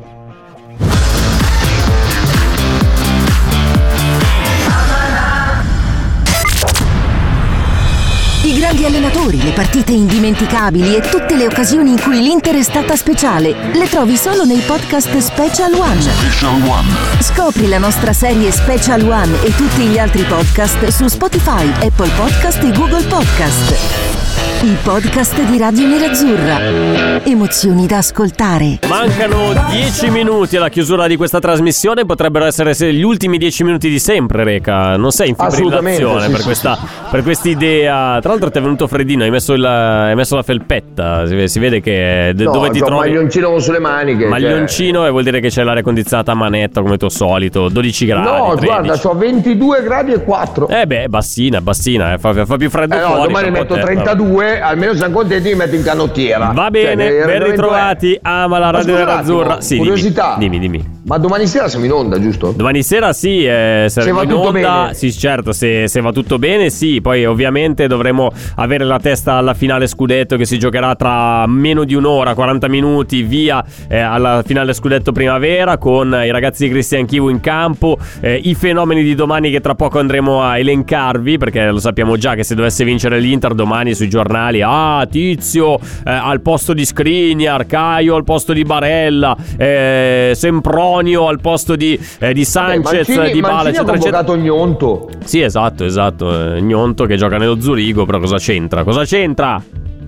Allenatori, 9.25 9.43
le 9.43 9.53
partite 9.53 9.93
indimenticabili 9.93 10.97
e 10.97 11.01
tutte 11.01 11.37
le 11.37 11.47
occasioni 11.47 11.91
in 11.91 12.01
cui 12.01 12.21
l'Inter 12.21 12.57
è 12.57 12.63
stata 12.63 12.97
speciale 12.97 13.55
le 13.73 13.89
trovi 13.89 14.17
solo 14.17 14.45
nei 14.45 14.61
podcast 14.61 15.17
Special 15.17 15.73
One. 15.73 16.01
Special 16.01 16.63
One. 16.63 16.89
Scopri 17.21 17.69
la 17.69 17.79
nostra 17.79 18.13
serie 18.13 18.51
Special 18.51 19.03
One 19.09 19.43
e 19.43 19.55
tutti 19.55 19.83
gli 19.83 19.99
altri 19.99 20.23
podcast 20.25 20.87
su 20.89 21.07
Spotify, 21.09 21.71
Apple 21.85 22.11
Podcast 22.11 22.63
e 22.63 22.71
Google 22.73 23.05
Podcast 23.05 24.54
i 24.65 24.79
podcast 24.83 25.43
di 25.43 25.59
Radio 25.59 25.87
Nerazzurra. 25.87 27.23
Emozioni 27.23 27.87
da 27.87 27.99
ascoltare. 27.99 28.79
Mancano 28.89 29.53
10 29.69 30.09
minuti 30.09 30.57
alla 30.57 30.71
chiusura 30.71 31.07
di 31.07 31.17
questa 31.17 31.39
trasmissione, 31.39 32.07
potrebbero 32.07 32.47
essere 32.47 32.73
gli 32.95 33.03
ultimi 33.03 33.37
10 33.37 33.63
minuti 33.63 33.91
di 33.91 33.99
sempre, 33.99 34.43
Reca. 34.43 34.97
Non 34.97 35.11
sei 35.11 35.29
in 35.29 35.35
fibrillazione 35.37 36.25
sì, 36.25 36.31
per, 36.31 36.43
questa, 36.43 36.79
per 37.11 37.23
quest'idea. 37.23 38.19
Tra 38.23 38.31
l'altro 38.31 38.51
ti 38.51 38.57
è 38.57 38.63
venuto 38.63 38.87
freddino, 38.87 39.25
hai 39.25 39.31
messo, 39.31 39.55
la, 39.55 40.07
hai 40.07 40.15
messo 40.15 40.35
la 40.35 40.43
felpetta, 40.43 41.27
si, 41.27 41.47
si, 41.47 41.59
vede 41.59 41.81
che 41.81 42.33
d- 42.35 42.41
no, 42.41 42.53
dove 42.53 42.71
ti 42.71 42.79
trovi. 42.79 43.11
maglioncino 43.11 43.59
sulle 43.59 43.81
maniche. 43.81 44.27
Maglioncino 44.29 45.01
cioè. 45.01 45.09
e 45.09 45.11
vuol 45.11 45.25
dire 45.25 45.41
che 45.41 45.49
c'è 45.49 45.63
l'aria 45.63 45.83
condizionata 45.83 46.33
a 46.33 46.35
manetta 46.35 46.81
come 46.81 46.97
tuo 46.97 47.11
solito, 47.11 47.69
12 47.69 48.07
gradi. 48.07 48.27
No, 48.27 48.55
13. 48.57 48.65
guarda, 48.65 49.09
ho 49.11 49.15
22 49.15 49.83
gradi 49.83 50.13
e 50.13 50.25
4. 50.25 50.69
Eh 50.69 50.87
beh, 50.87 51.09
bassina, 51.11 51.61
bassina, 51.61 52.15
eh, 52.15 52.19
fa, 52.19 52.47
fa, 52.47 52.57
più 52.57 52.71
freddo 52.71 52.95
eh 52.95 53.01
no, 53.01 53.07
fuori. 53.09 53.27
Domani 53.27 53.51
metto 53.51 53.75
32 53.75 54.54
almeno 54.61 54.95
siamo 54.95 55.15
contenti 55.15 55.49
di 55.49 55.55
mettere 55.55 55.77
in 55.77 55.83
canottiera. 55.83 56.53
Va 56.55 56.71
bene, 56.71 57.07
cioè, 57.09 57.27
ben 57.27 57.45
ritrovati. 57.45 58.19
Ama 58.21 58.59
la 58.59 58.71
radio 58.71 58.97
dell'Azzurra. 58.97 59.61
Sì, 59.61 59.77
curiosità. 59.77 60.37
Dimmi, 60.39 60.59
dimmi, 60.59 60.79
dimmi. 60.79 61.03
Ma 61.07 61.19
domani 61.19 61.47
sera 61.47 61.69
siamo 61.69 61.85
in 61.85 61.93
onda, 61.93 62.19
giusto? 62.19 62.53
Domani 62.57 62.83
sera 62.83 63.13
sì, 63.13 63.45
eh, 63.45 63.87
saremo 63.89 63.91
se 63.91 64.13
va 64.13 64.23
in 64.23 64.29
tutto 64.29 64.49
onda. 64.49 64.81
Bene. 64.83 64.95
Sì, 64.95 65.13
certo, 65.13 65.53
se, 65.53 65.87
se, 65.87 66.01
va 66.01 66.13
tutto 66.13 66.39
bene, 66.39 66.71
sì. 66.71 67.01
Poi 67.01 67.27
ovviamente 67.27 67.87
dovremo 67.87 68.33
avere 68.57 68.85
la 68.85 68.99
testa 68.99 69.35
alla 69.35 69.55
finale 69.55 69.87
scudetto 69.87 70.37
che 70.37 70.47
si 70.47 70.59
giocherà 70.59 70.95
tra 70.95 71.47
meno 71.47 71.85
di 71.85 71.95
un'ora, 71.95 72.35
40 72.35 72.69
minuti, 72.69 73.23
via 73.23 73.63
eh, 73.89 73.99
alla 73.99 74.43
finale 74.45 74.73
scudetto 74.73 75.13
primavera 75.13 75.77
con 75.77 76.09
i 76.25 76.31
ragazzi 76.31 76.65
di 76.65 76.71
Cristian 76.71 77.05
Chivu 77.05 77.29
in 77.29 77.41
campo, 77.41 77.99
eh, 78.21 78.41
i 78.43 78.55
fenomeni 78.55 79.03
di 79.03 79.15
domani 79.15 79.51
che 79.51 79.61
tra 79.61 79.75
poco 79.75 79.99
andremo 79.99 80.43
a 80.43 80.59
elencarvi 80.59 81.37
perché 81.37 81.67
lo 81.71 81.81
sappiamo 81.81 82.17
già 82.17 82.35
che 82.35 82.45
se 82.45 82.55
dovesse 82.55 82.85
vincere 82.85 83.19
l'Inter 83.19 83.55
domani 83.55 83.95
sui 83.95 84.09
giornali 84.09 84.44
ah, 84.53 85.07
Tizio 85.11 85.79
eh, 85.79 85.81
al 86.05 86.41
posto 86.41 86.73
di 86.73 86.85
Skriniar, 86.85 87.67
Caio 87.67 88.17
al 88.17 88.25
posto 88.25 88.53
di 88.53 88.63
Barella, 88.63 89.37
eh, 89.57 90.33
Sempronio 90.35 91.29
al 91.29 91.41
posto 91.41 91.77
di, 91.77 91.99
eh, 92.19 92.33
di 92.33 92.45
Sanchez, 92.45 93.09
Mancini, 93.09 93.33
di 93.33 93.41
Bala, 93.41 93.55
Mancini 93.55 93.77
ha 93.77 93.81
eccetera, 93.81 93.97
eccetera. 93.97 94.25
convocato 94.25 94.37
Gnonto. 94.37 95.09
Sì, 95.25 95.41
esatto, 95.41 95.85
esatto. 95.85 96.55
eh, 96.57 96.61
Gnonto 96.61 97.07
che 97.07 97.17
gioca 97.17 97.37
nello 97.39 97.61
Zurigo, 97.61 98.05
però 98.05 98.19
cosa 98.19 98.37
c'entra? 98.37 98.85
Cosa 98.85 99.05
c'entra? 99.05 99.63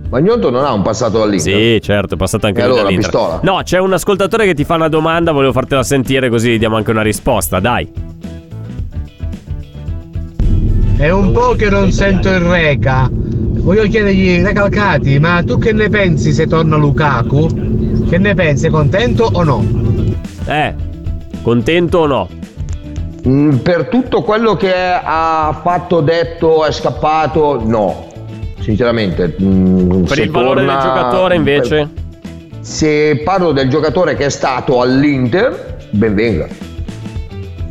Ma 0.08 0.20
Gnonto 0.20 0.50
non 0.50 0.64
ha 0.64 0.72
un 0.72 0.82
passato 0.82 1.18
dall'Inter. 1.18 1.52
Sì, 1.52 1.80
certo, 1.82 2.14
è 2.14 2.16
passato 2.16 2.46
anche 2.46 2.60
E 2.60 2.62
allora, 2.62 2.82
dall'Inter. 2.82 3.10
pistola? 3.10 3.40
No, 3.42 3.60
c'è 3.64 3.78
un 3.78 3.92
ascoltatore 3.92 4.46
che 4.46 4.54
ti 4.54 4.62
fa 4.64 4.76
una 4.76 4.88
domanda, 4.88 5.32
volevo 5.32 5.52
fartela 5.52 5.82
sentire 5.82 6.28
così 6.28 6.58
diamo 6.58 6.76
anche 6.76 6.92
una 6.92 7.02
risposta, 7.02 7.58
dai. 7.58 7.90
È 10.96 11.10
un 11.10 11.32
po' 11.32 11.54
che 11.56 11.68
non 11.68 11.90
sento 11.92 12.28
il 12.30 12.38
Reca. 12.40 13.10
Voglio 13.66 13.82
chiedergli, 13.82 14.42
Recalcati, 14.44 15.18
ma 15.18 15.42
tu 15.44 15.58
che 15.58 15.72
ne 15.72 15.88
pensi 15.88 16.32
se 16.32 16.46
torna 16.46 16.76
Lukaku? 16.76 18.04
Che 18.08 18.16
ne 18.16 18.32
pensi? 18.32 18.68
Contento 18.68 19.28
o 19.32 19.42
no? 19.42 19.64
Eh, 20.46 20.72
contento 21.42 21.98
o 21.98 22.06
no? 22.06 22.28
Mm, 23.26 23.56
per 23.56 23.88
tutto 23.88 24.22
quello 24.22 24.54
che 24.54 24.72
ha 24.72 25.60
fatto, 25.64 26.00
detto, 26.00 26.64
è 26.64 26.70
scappato, 26.70 27.60
no. 27.66 28.06
Sinceramente. 28.60 29.34
mm, 29.42 30.04
Per 30.04 30.16
se 30.16 30.22
il 30.22 30.30
valore 30.30 30.60
del 30.60 30.68
torna- 30.70 30.82
giocatore 30.84 31.34
invece? 31.34 31.88
Se 32.60 33.20
parlo 33.24 33.50
del 33.50 33.68
giocatore 33.68 34.14
che 34.14 34.26
è 34.26 34.30
stato 34.30 34.80
all'Inter, 34.80 35.78
ben 35.90 36.14
venga. 36.14 36.46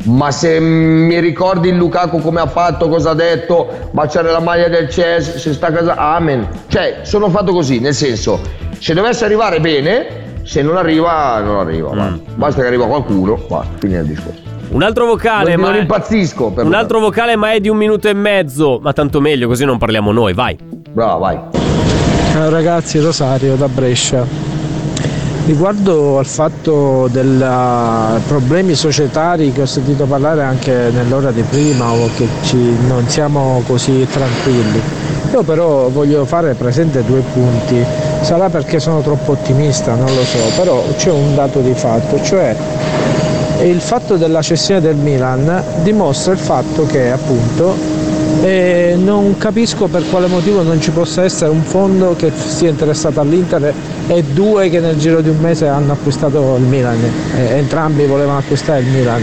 Ma 0.06 0.30
se 0.30 0.60
mi 0.60 1.18
ricordi 1.20 1.68
il 1.70 1.76
Lukaku 1.76 2.20
come 2.20 2.40
ha 2.40 2.46
fatto, 2.46 2.88
cosa 2.88 3.10
ha 3.10 3.14
detto, 3.14 3.66
baciare 3.90 4.30
la 4.30 4.38
maglia 4.40 4.68
del 4.68 4.86
Chelsea, 4.86 5.36
se 5.38 5.52
sta 5.52 5.66
a 5.66 5.72
casa, 5.72 5.96
amen. 5.96 6.46
Cioè, 6.68 7.00
sono 7.02 7.28
fatto 7.28 7.52
così, 7.52 7.80
nel 7.80 7.94
senso, 7.94 8.40
se 8.78 8.94
dovesse 8.94 9.24
arrivare 9.24 9.58
bene, 9.60 10.06
se 10.44 10.62
non 10.62 10.76
arriva, 10.76 11.40
non 11.40 11.58
arriva. 11.58 11.92
Mm. 11.92 12.14
Basta 12.36 12.60
che 12.60 12.68
arriva 12.68 12.86
qualcuno, 12.86 13.36
basta, 13.48 13.72
fine 13.78 13.98
il 13.98 14.06
discorso. 14.06 14.40
Un 14.68 14.82
altro 14.82 15.06
vocale, 15.06 15.52
Non- 15.56 15.60
ma 15.64 15.70
non 15.72 15.80
impazzisco 15.80 16.50
per 16.50 16.64
Un 16.64 16.70
lo- 16.70 16.76
altro 16.76 17.00
vocale, 17.00 17.34
ma 17.34 17.52
è 17.52 17.60
di 17.60 17.68
un 17.68 17.76
minuto 17.76 18.08
e 18.08 18.14
mezzo. 18.14 18.78
Ma 18.80 18.92
tanto 18.92 19.20
meglio, 19.20 19.48
così 19.48 19.64
non 19.64 19.78
parliamo 19.78 20.12
noi, 20.12 20.34
vai. 20.34 20.56
Brava, 20.90 21.14
vai. 21.16 21.38
Ciao 22.32 22.48
ragazzi, 22.50 23.00
Rosario 23.00 23.56
da 23.56 23.66
Brescia. 23.68 24.24
Riguardo 25.46 26.18
al 26.18 26.26
fatto 26.26 27.08
dei 27.12 27.40
problemi 28.26 28.74
societari 28.74 29.52
che 29.52 29.62
ho 29.62 29.66
sentito 29.66 30.04
parlare 30.04 30.42
anche 30.42 30.90
nell'ora 30.92 31.30
di 31.30 31.42
prima 31.42 31.88
o 31.92 32.08
che 32.16 32.26
ci- 32.42 32.76
non 32.88 33.08
siamo 33.08 33.62
così 33.64 34.04
tranquilli, 34.10 34.80
io 35.30 35.42
però 35.44 35.88
voglio 35.88 36.24
fare 36.24 36.54
presente 36.54 37.04
due 37.04 37.22
punti. 37.32 37.76
Sarà 38.22 38.48
perché 38.50 38.80
sono 38.80 39.02
troppo 39.02 39.32
ottimista, 39.32 39.94
non 39.94 40.12
lo 40.12 40.24
so, 40.24 40.38
però 40.56 40.82
c'è 40.96 41.12
un 41.12 41.36
dato 41.36 41.60
di 41.60 41.74
fatto, 41.74 42.20
cioè 42.22 42.56
il 43.62 43.80
fatto 43.80 44.16
della 44.16 44.42
cessione 44.42 44.80
del 44.80 44.96
Milan 44.96 45.62
dimostra 45.84 46.32
il 46.32 46.38
fatto 46.38 46.86
che 46.86 47.12
appunto 47.12 47.74
eh, 48.42 48.96
non 48.98 49.38
capisco 49.38 49.86
per 49.86 50.08
quale 50.10 50.26
motivo 50.26 50.62
non 50.62 50.80
ci 50.80 50.90
possa 50.90 51.22
essere 51.22 51.50
un 51.50 51.62
fondo 51.62 52.14
che 52.18 52.32
sia 52.34 52.68
interessato 52.68 53.20
all'Inter 53.20 53.72
e 54.06 54.22
due 54.22 54.68
che 54.68 54.80
nel 54.80 54.96
giro 54.96 55.20
di 55.20 55.28
un 55.28 55.38
mese 55.38 55.66
hanno 55.66 55.92
acquistato 55.92 56.56
il 56.56 56.64
Milan, 56.64 56.98
entrambi 57.34 58.04
volevano 58.06 58.38
acquistare 58.38 58.80
il 58.80 58.86
Milan. 58.86 59.22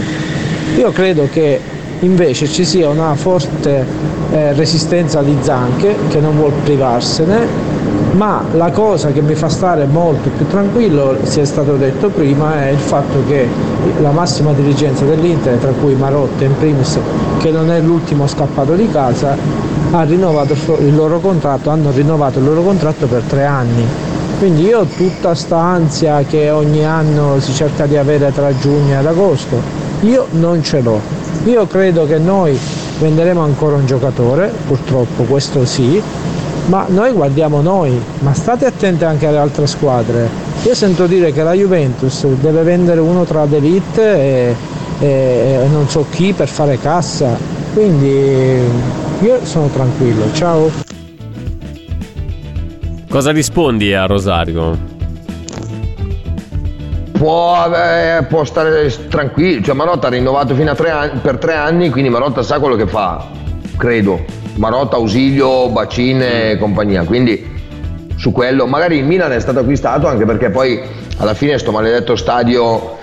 Io 0.76 0.90
credo 0.92 1.28
che 1.30 1.60
invece 2.00 2.46
ci 2.46 2.64
sia 2.64 2.88
una 2.88 3.14
forte 3.14 3.86
eh, 4.30 4.52
resistenza 4.52 5.22
di 5.22 5.36
Zanche 5.40 5.96
che 6.08 6.20
non 6.20 6.36
vuol 6.36 6.52
privarsene 6.62 7.72
ma 8.14 8.44
la 8.52 8.70
cosa 8.70 9.10
che 9.10 9.20
mi 9.20 9.34
fa 9.34 9.48
stare 9.48 9.86
molto 9.86 10.30
più 10.36 10.46
tranquillo, 10.46 11.18
si 11.22 11.40
è 11.40 11.44
stato 11.44 11.74
detto 11.74 12.08
prima, 12.10 12.62
è 12.62 12.68
il 12.68 12.78
fatto 12.78 13.24
che 13.26 13.48
la 14.00 14.10
massima 14.10 14.52
dirigenza 14.52 15.04
dell'Inter, 15.04 15.56
tra 15.56 15.72
cui 15.72 15.94
Marotta 15.94 16.44
in 16.44 16.56
primis, 16.56 16.98
che 17.38 17.50
non 17.50 17.70
è 17.72 17.80
l'ultimo 17.80 18.28
scappato 18.28 18.74
di 18.74 18.88
casa, 18.88 19.36
ha 19.90 20.02
rinnovato 20.04 20.54
il 20.78 20.94
loro 20.94 21.18
contratto, 21.18 21.70
hanno 21.70 21.90
rinnovato 21.90 22.38
il 22.38 22.44
loro 22.44 22.62
contratto 22.62 23.06
per 23.06 23.22
tre 23.22 23.44
anni. 23.44 23.84
Quindi 24.38 24.64
io 24.64 24.80
ho 24.80 24.84
tutta 24.84 25.34
sta 25.34 25.58
ansia 25.58 26.22
che 26.28 26.50
ogni 26.50 26.84
anno 26.84 27.40
si 27.40 27.52
cerca 27.52 27.86
di 27.86 27.96
avere 27.96 28.32
tra 28.32 28.56
giugno 28.58 28.98
ed 28.98 29.06
agosto, 29.06 29.60
io 30.00 30.26
non 30.32 30.62
ce 30.62 30.80
l'ho. 30.80 31.00
Io 31.44 31.66
credo 31.66 32.06
che 32.06 32.18
noi 32.18 32.58
venderemo 32.98 33.40
ancora 33.42 33.76
un 33.76 33.86
giocatore, 33.86 34.52
purtroppo 34.66 35.22
questo 35.24 35.64
sì, 35.64 36.02
ma 36.66 36.86
noi 36.88 37.12
guardiamo 37.12 37.60
noi, 37.60 37.98
ma 38.20 38.32
state 38.34 38.66
attenti 38.66 39.04
anche 39.04 39.26
alle 39.26 39.38
altre 39.38 39.66
squadre. 39.66 40.28
Io 40.64 40.74
sento 40.74 41.06
dire 41.06 41.32
che 41.32 41.42
la 41.42 41.52
Juventus 41.52 42.26
deve 42.40 42.62
vendere 42.62 43.00
uno 43.00 43.24
tra 43.24 43.44
d'elite 43.44 44.02
e, 44.02 44.56
e- 45.00 45.58
e 45.62 45.66
non 45.70 45.88
so 45.88 46.06
chi 46.10 46.32
per 46.32 46.48
fare 46.48 46.78
cassa, 46.78 47.36
quindi 47.74 48.60
io 49.20 49.38
sono 49.42 49.68
tranquillo, 49.68 50.24
ciao. 50.32 50.93
Cosa 53.14 53.30
rispondi 53.30 53.94
a 53.94 54.06
Rosario? 54.06 54.76
Può, 57.12 57.72
eh, 57.72 58.24
può 58.24 58.42
stare 58.42 58.92
tranquillo, 59.08 59.62
cioè 59.62 59.76
Marotta 59.76 60.08
ha 60.08 60.10
rinnovato 60.10 60.52
fino 60.56 60.72
a 60.72 60.74
tre 60.74 60.90
anni, 60.90 61.20
per 61.22 61.38
tre 61.38 61.54
anni, 61.54 61.90
quindi 61.90 62.10
Marotta 62.10 62.42
sa 62.42 62.58
quello 62.58 62.74
che 62.74 62.88
fa, 62.88 63.24
credo. 63.76 64.24
Marotta, 64.56 64.96
Ausilio, 64.96 65.68
Bacine 65.68 66.50
e 66.50 66.58
compagnia, 66.58 67.04
quindi 67.04 67.52
su 68.16 68.32
quello, 68.32 68.66
magari 68.66 68.96
il 68.96 69.04
Milan 69.04 69.30
è 69.30 69.38
stato 69.38 69.60
acquistato 69.60 70.08
anche 70.08 70.24
perché 70.24 70.50
poi 70.50 70.82
alla 71.18 71.34
fine 71.34 71.56
sto 71.56 71.70
maledetto 71.70 72.16
stadio 72.16 72.96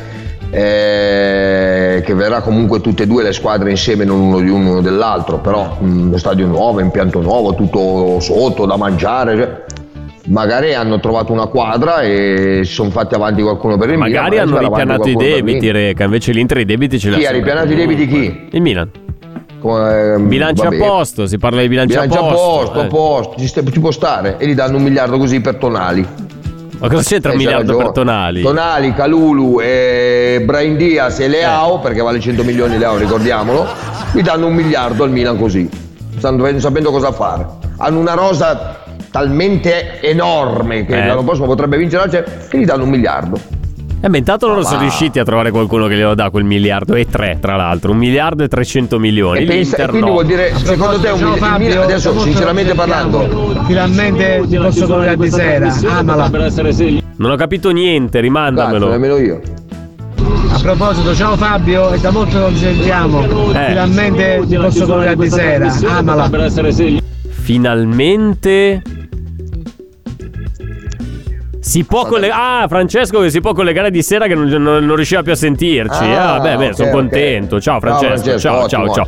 eh, 0.50 2.02
che 2.04 2.14
verrà 2.14 2.42
comunque 2.42 2.82
tutte 2.82 3.04
e 3.04 3.08
due 3.08 3.24
le 3.24 3.32
squadre 3.32 3.70
insieme, 3.70 4.04
non 4.04 4.20
uno 4.20 4.42
di 4.42 4.50
uno 4.50 4.82
dell'altro, 4.82 5.38
però 5.38 5.78
mm, 5.82 6.16
stadio 6.16 6.48
nuovo, 6.48 6.82
impianto 6.82 7.22
nuovo, 7.22 7.56
tutto 7.56 8.20
sotto 8.20 8.66
da 8.66 8.76
mangiare. 8.76 9.38
cioè, 9.38 9.81
magari 10.28 10.74
hanno 10.74 11.00
trovato 11.00 11.32
una 11.34 11.48
quadra 11.48 12.02
e 12.02 12.62
si 12.64 12.72
sono 12.74 12.90
fatti 12.90 13.16
avanti 13.16 13.42
qualcuno 13.42 13.78
per 13.78 13.90
il 13.90 13.98
Milan. 13.98 14.12
Magari 14.12 14.38
hanno 14.40 14.58
ripianato 14.58 15.10
i 15.10 15.16
debiti. 15.16 15.72
Reca. 15.72 16.04
Invece 16.04 16.32
l'Inter 16.32 16.58
i 16.60 16.66
debiti 16.66 17.00
ce 17.00 17.10
li 17.10 17.16
ha 17.16 17.18
Chi 17.18 17.26
ha 17.26 17.32
ripianato 17.32 17.72
i 17.72 17.76
debiti 17.76 18.08
chi? 18.08 18.48
Il 18.52 18.62
Milan. 18.62 18.90
Come, 19.60 20.14
ehm, 20.14 20.28
Bilancio 20.28 20.64
a 20.64 20.76
posto, 20.76 21.28
si 21.28 21.38
parla 21.38 21.62
di 21.62 21.68
bilancio, 21.68 21.94
Bilancio 22.02 22.26
a 22.26 22.34
posto, 22.34 22.80
eh. 22.80 22.84
a 22.84 22.88
posto, 22.88 23.36
ci, 23.38 23.48
sta- 23.48 23.62
ci 23.64 23.80
può 23.80 23.92
stare 23.92 24.38
e 24.40 24.48
gli 24.48 24.56
danno 24.56 24.78
un 24.78 24.84
miliardo 24.84 25.20
così 25.20 25.40
per 25.40 25.56
Tonali. 25.56 26.06
Ma 26.80 26.90
cosa 26.90 27.04
c'entra 27.04 27.30
Eh, 27.30 27.34
un 27.36 27.40
miliardo 27.40 27.78
per 27.78 27.92
Tonali? 27.92 28.42
Tonali, 28.42 28.92
Calulu, 28.96 29.60
e 29.62 30.42
Brian 30.44 30.78
Diaz 30.78 31.20
e 31.20 31.28
Leao, 31.28 31.80
perché 31.80 32.02
vale 32.02 32.20
100 32.20 32.44
milioni 32.44 32.80
Leao, 32.80 32.98
ricordiamolo, 32.98 33.68
gli 34.14 34.22
danno 34.22 34.48
un 34.48 34.56
miliardo 34.56 35.04
al 35.04 35.12
Milan 35.12 35.38
così, 35.38 35.70
stanno 36.18 36.60
sapendo 36.60 36.90
cosa 36.90 37.12
fare. 37.12 37.46
Hanno 37.78 38.00
una 38.00 38.16
rosa 38.16 38.81
talmente 39.12 40.00
enorme 40.02 40.86
che 40.86 41.04
Eh. 41.04 41.08
l'anno 41.08 41.24
prossimo 41.24 41.46
potrebbe 41.46 41.78
vincere 41.78 42.06
la 42.06 42.12
Champions, 42.12 42.48
che 42.48 42.58
gli 42.58 42.66
danno 42.66 42.84
un 42.84 42.90
miliardo. 42.90 43.60
Eh 44.04 44.10
beh, 44.10 44.18
intanto 44.18 44.48
loro 44.48 44.62
Ma 44.62 44.66
sono 44.66 44.80
riusciti 44.82 45.20
a 45.20 45.24
trovare 45.24 45.52
qualcuno 45.52 45.86
che 45.86 45.96
glielo 45.96 46.16
dà 46.16 46.32
quel 46.32 46.44
miliardo 46.44 46.96
e 46.96 47.06
tre, 47.08 47.38
tra 47.40 47.56
l'altro, 47.56 47.92
un 47.92 47.98
miliardo 47.98 48.44
e 48.44 48.48
300 48.48 48.98
milioni. 48.98 49.44
E, 49.44 49.46
pensa- 49.46 49.78
e 49.78 49.86
quindi 49.86 50.08
no. 50.08 50.14
vuol 50.14 50.26
dire, 50.26 50.56
secondo 50.56 51.00
te, 51.00 51.10
un 51.10 51.20
Ciao 51.20 51.28
mil- 51.28 51.38
il 51.38 51.44
Fabio, 51.44 51.68
Milan, 51.68 51.84
adesso 51.84 52.20
sinceramente 52.20 52.74
parlando, 52.74 53.54
Finalmente 53.68 54.44
ti 54.48 54.58
posso 54.58 54.88
collegare 54.88 55.18
di 55.18 55.30
sera, 55.30 55.72
amala. 55.98 56.30
Non 57.18 57.30
ho 57.32 57.36
capito 57.36 57.70
niente, 57.70 58.10
cazzo, 58.14 58.22
rimandamelo. 58.22 58.90
nemmeno 58.90 59.18
io. 59.18 59.40
A 60.50 60.60
proposito, 60.60 61.14
ciao 61.14 61.36
Fabio, 61.38 61.90
è 61.92 62.00
da 62.00 62.10
molto 62.10 62.38
che 62.38 62.40
non 62.40 62.54
ci 62.56 62.64
sentiamo. 62.64 63.24
Eh. 63.24 63.66
Finalmente 63.68 64.42
ti 64.48 64.56
posso 64.56 64.86
collegare 64.88 65.16
di 65.16 65.30
sera, 65.30 65.72
amala. 65.98 66.28
Finalmente 67.30 68.82
Si 71.72 71.86
può 71.86 72.06
collegare. 72.06 72.64
Ah, 72.64 72.68
Francesco 72.68 73.22
che 73.22 73.30
si 73.30 73.40
può 73.40 73.54
collegare 73.54 73.92
di 73.92 74.02
sera 74.02 74.28
che 74.28 74.36
non, 74.36 74.48
non- 74.48 74.84
non 74.86 74.96
riusciva 74.98 75.24
più 75.24 75.32
a 75.32 75.36
sentirci. 75.36 76.04
Ah, 76.04 76.34
Ah, 76.34 76.40
beh, 76.42 76.58
beh, 76.58 76.68
ok, 76.68 76.76
sono 76.76 76.90
contento. 76.92 77.62
Ciao 77.62 77.80
Francesco. 77.80 78.08
Francesco, 78.14 78.40
ciao, 78.40 78.68
ciao, 78.68 78.82
ottimo, 78.90 78.94
ciao. 78.94 79.08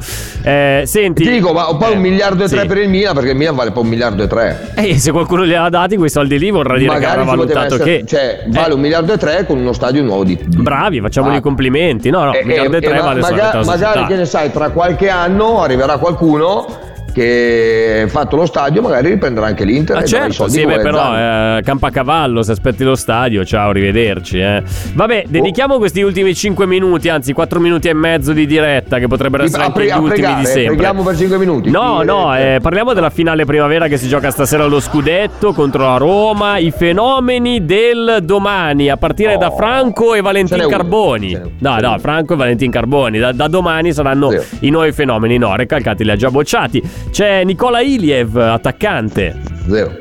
Eh, 0.49 0.83
senti. 0.85 1.23
Ti 1.25 1.29
dico, 1.29 1.51
ma 1.51 1.75
poi 1.75 1.95
un 1.95 1.99
miliardo 1.99 2.45
e 2.45 2.47
tre 2.47 2.61
sì. 2.61 2.65
per 2.67 2.77
il 2.77 2.87
Milan, 2.87 3.13
perché 3.15 3.31
il 3.31 3.35
Milan 3.35 3.53
vale 3.55 3.71
poi 3.71 3.83
un 3.83 3.89
miliardo 3.89 4.23
e 4.23 4.27
tre. 4.27 4.71
Eh, 4.75 4.97
se 4.97 5.11
qualcuno 5.11 5.43
li 5.43 5.53
ha 5.55 5.67
dati 5.67 5.97
quei 5.97 6.09
soldi 6.09 6.39
lì 6.39 6.51
vorrà 6.51 6.77
dire 6.77 6.97
che 6.99 7.05
avrà 7.05 7.09
ci 7.09 7.15
poteva 7.17 7.35
valutato 7.35 7.73
essere- 7.75 7.97
che. 7.99 8.05
Cioè, 8.07 8.43
vale 8.47 8.73
un 8.75 8.79
miliardo 8.79 9.11
e 9.11 9.17
tre 9.17 9.45
con 9.45 9.57
uno 9.57 9.73
stadio 9.73 10.01
nuovo 10.01 10.23
di. 10.23 10.39
Bravi, 10.47 11.01
facciamogli 11.01 11.33
Ah. 11.35 11.37
i 11.39 11.41
complimenti. 11.41 12.09
No, 12.11 12.23
no, 12.23 12.33
E- 12.33 12.39
un 12.43 12.47
miliardo 12.47 12.75
e 12.75 12.77
e- 12.77 12.81
tre 12.81 12.93
e 12.93 12.97
ma- 12.99 13.03
vale 13.03 13.19
maga- 13.19 13.61
magari, 13.65 14.05
che 14.05 14.15
ne 14.15 14.25
sai, 14.25 14.51
tra 14.53 14.69
qualche 14.69 15.09
anno 15.09 15.61
arriverà 15.61 15.97
qualcuno 15.97 16.65
che 17.13 18.05
fatto 18.09 18.35
lo 18.35 18.45
stadio, 18.45 18.81
magari 18.81 19.09
riprenderà 19.09 19.45
anche 19.47 19.63
l'Inter. 19.63 19.97
Ah 19.97 20.03
certo, 20.03 20.47
sì, 20.47 20.65
beh, 20.65 20.79
però 20.81 21.57
eh, 21.57 21.61
Campacavallo, 21.63 22.41
se 22.43 22.51
aspetti 22.53 22.83
lo 22.83 22.95
stadio, 22.95 23.45
ciao, 23.45 23.69
arrivederci. 23.69 24.39
Eh. 24.39 24.63
Vabbè, 24.93 25.25
dedichiamo 25.27 25.77
questi 25.77 26.01
ultimi 26.01 26.33
5 26.35 26.65
minuti, 26.65 27.09
anzi 27.09 27.33
4 27.33 27.59
minuti 27.59 27.87
e 27.87 27.93
mezzo 27.93 28.33
di 28.33 28.45
diretta, 28.45 28.97
che 28.99 29.07
potrebbero 29.07 29.43
essere 29.43 29.63
anche 29.63 29.73
pre- 29.75 29.85
gli 29.85 29.91
ultimi 29.91 30.09
pregare, 30.09 30.39
di 30.39 30.45
sempre. 30.45 30.75
preghiamo 30.75 31.03
per 31.03 31.15
5 31.17 31.37
minuti. 31.37 31.69
No, 31.69 31.97
Sì, 32.01 32.05
no, 32.05 32.35
eh, 32.35 32.55
eh, 32.55 32.59
parliamo 32.59 32.93
della 32.93 33.09
finale 33.09 33.45
primavera 33.45 33.87
che 33.87 33.97
si 33.97 34.07
gioca 34.07 34.31
stasera 34.31 34.63
allo 34.63 34.79
Scudetto 34.79 35.53
contro 35.53 35.83
la 35.85 35.97
Roma, 35.97 36.57
i 36.57 36.71
fenomeni 36.71 37.65
del 37.65 38.19
domani, 38.23 38.89
a 38.89 38.97
partire 38.97 39.37
da 39.37 39.51
Franco 39.51 40.13
e 40.15 40.21
Valentin 40.21 40.61
Oh. 40.63 40.67
Carboni. 40.67 41.39
No, 41.59 41.77
no, 41.79 41.97
Franco 41.99 42.33
e 42.33 42.37
Valentin 42.37 42.71
Carboni, 42.71 43.19
da, 43.19 43.31
da 43.31 43.47
domani 43.47 43.91
saranno 43.93 44.31
i 44.61 44.69
nuovi 44.69 44.91
fenomeni, 44.91 45.37
no, 45.37 45.55
Recalcati 45.55 46.03
li 46.03 46.11
ha 46.11 46.15
già 46.15 46.29
bocciati. 46.29 46.81
C'è 47.11 47.43
Nicola 47.43 47.81
Iliev, 47.81 48.35
attaccante. 48.37 49.39
Zero. 49.67 49.95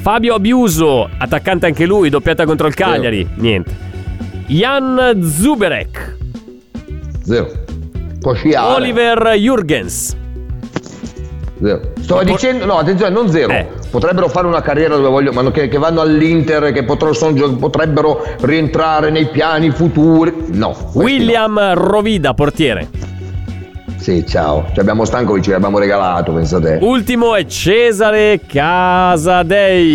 Fabio 0.00 0.34
Abiuso, 0.34 1.08
attaccante 1.18 1.66
anche 1.66 1.86
lui, 1.86 2.08
doppiata 2.08 2.44
contro 2.44 2.66
il 2.66 2.74
Cagliari, 2.74 3.28
niente. 3.36 3.88
Jan 4.46 5.20
Zuberek, 5.22 6.16
Zero. 7.22 7.48
Può 8.18 8.34
sciare. 8.34 8.74
Oliver 8.74 9.34
Jurgens. 9.36 10.16
Zero. 11.62 11.80
Stavo 12.00 12.24
dicendo, 12.24 12.64
no, 12.64 12.78
attenzione, 12.78 13.12
non 13.12 13.30
zero. 13.30 13.52
Eh. 13.52 13.66
Potrebbero 13.90 14.28
fare 14.28 14.46
una 14.46 14.62
carriera 14.62 14.96
dove 14.96 15.08
voglio, 15.08 15.32
ma 15.32 15.48
che, 15.50 15.68
che 15.68 15.78
vanno 15.78 16.00
all'Inter, 16.00 16.72
che 16.72 16.84
potrò- 16.84 17.12
son 17.12 17.58
potrebbero 17.58 18.24
rientrare 18.40 19.10
nei 19.10 19.28
piani 19.28 19.70
futuri. 19.70 20.32
No. 20.52 20.74
William 20.94 21.74
Rovida, 21.74 22.34
portiere. 22.34 22.88
Sì, 24.00 24.24
ciao. 24.26 24.66
Ci 24.72 24.80
abbiamo 24.80 25.04
Stankovic, 25.04 25.44
che 25.44 25.54
abbiamo 25.54 25.78
regalato, 25.78 26.32
pensa 26.32 26.58
te. 26.58 26.78
Ultimo 26.80 27.34
è 27.34 27.44
Cesare 27.44 28.40
Casadei. 28.46 29.86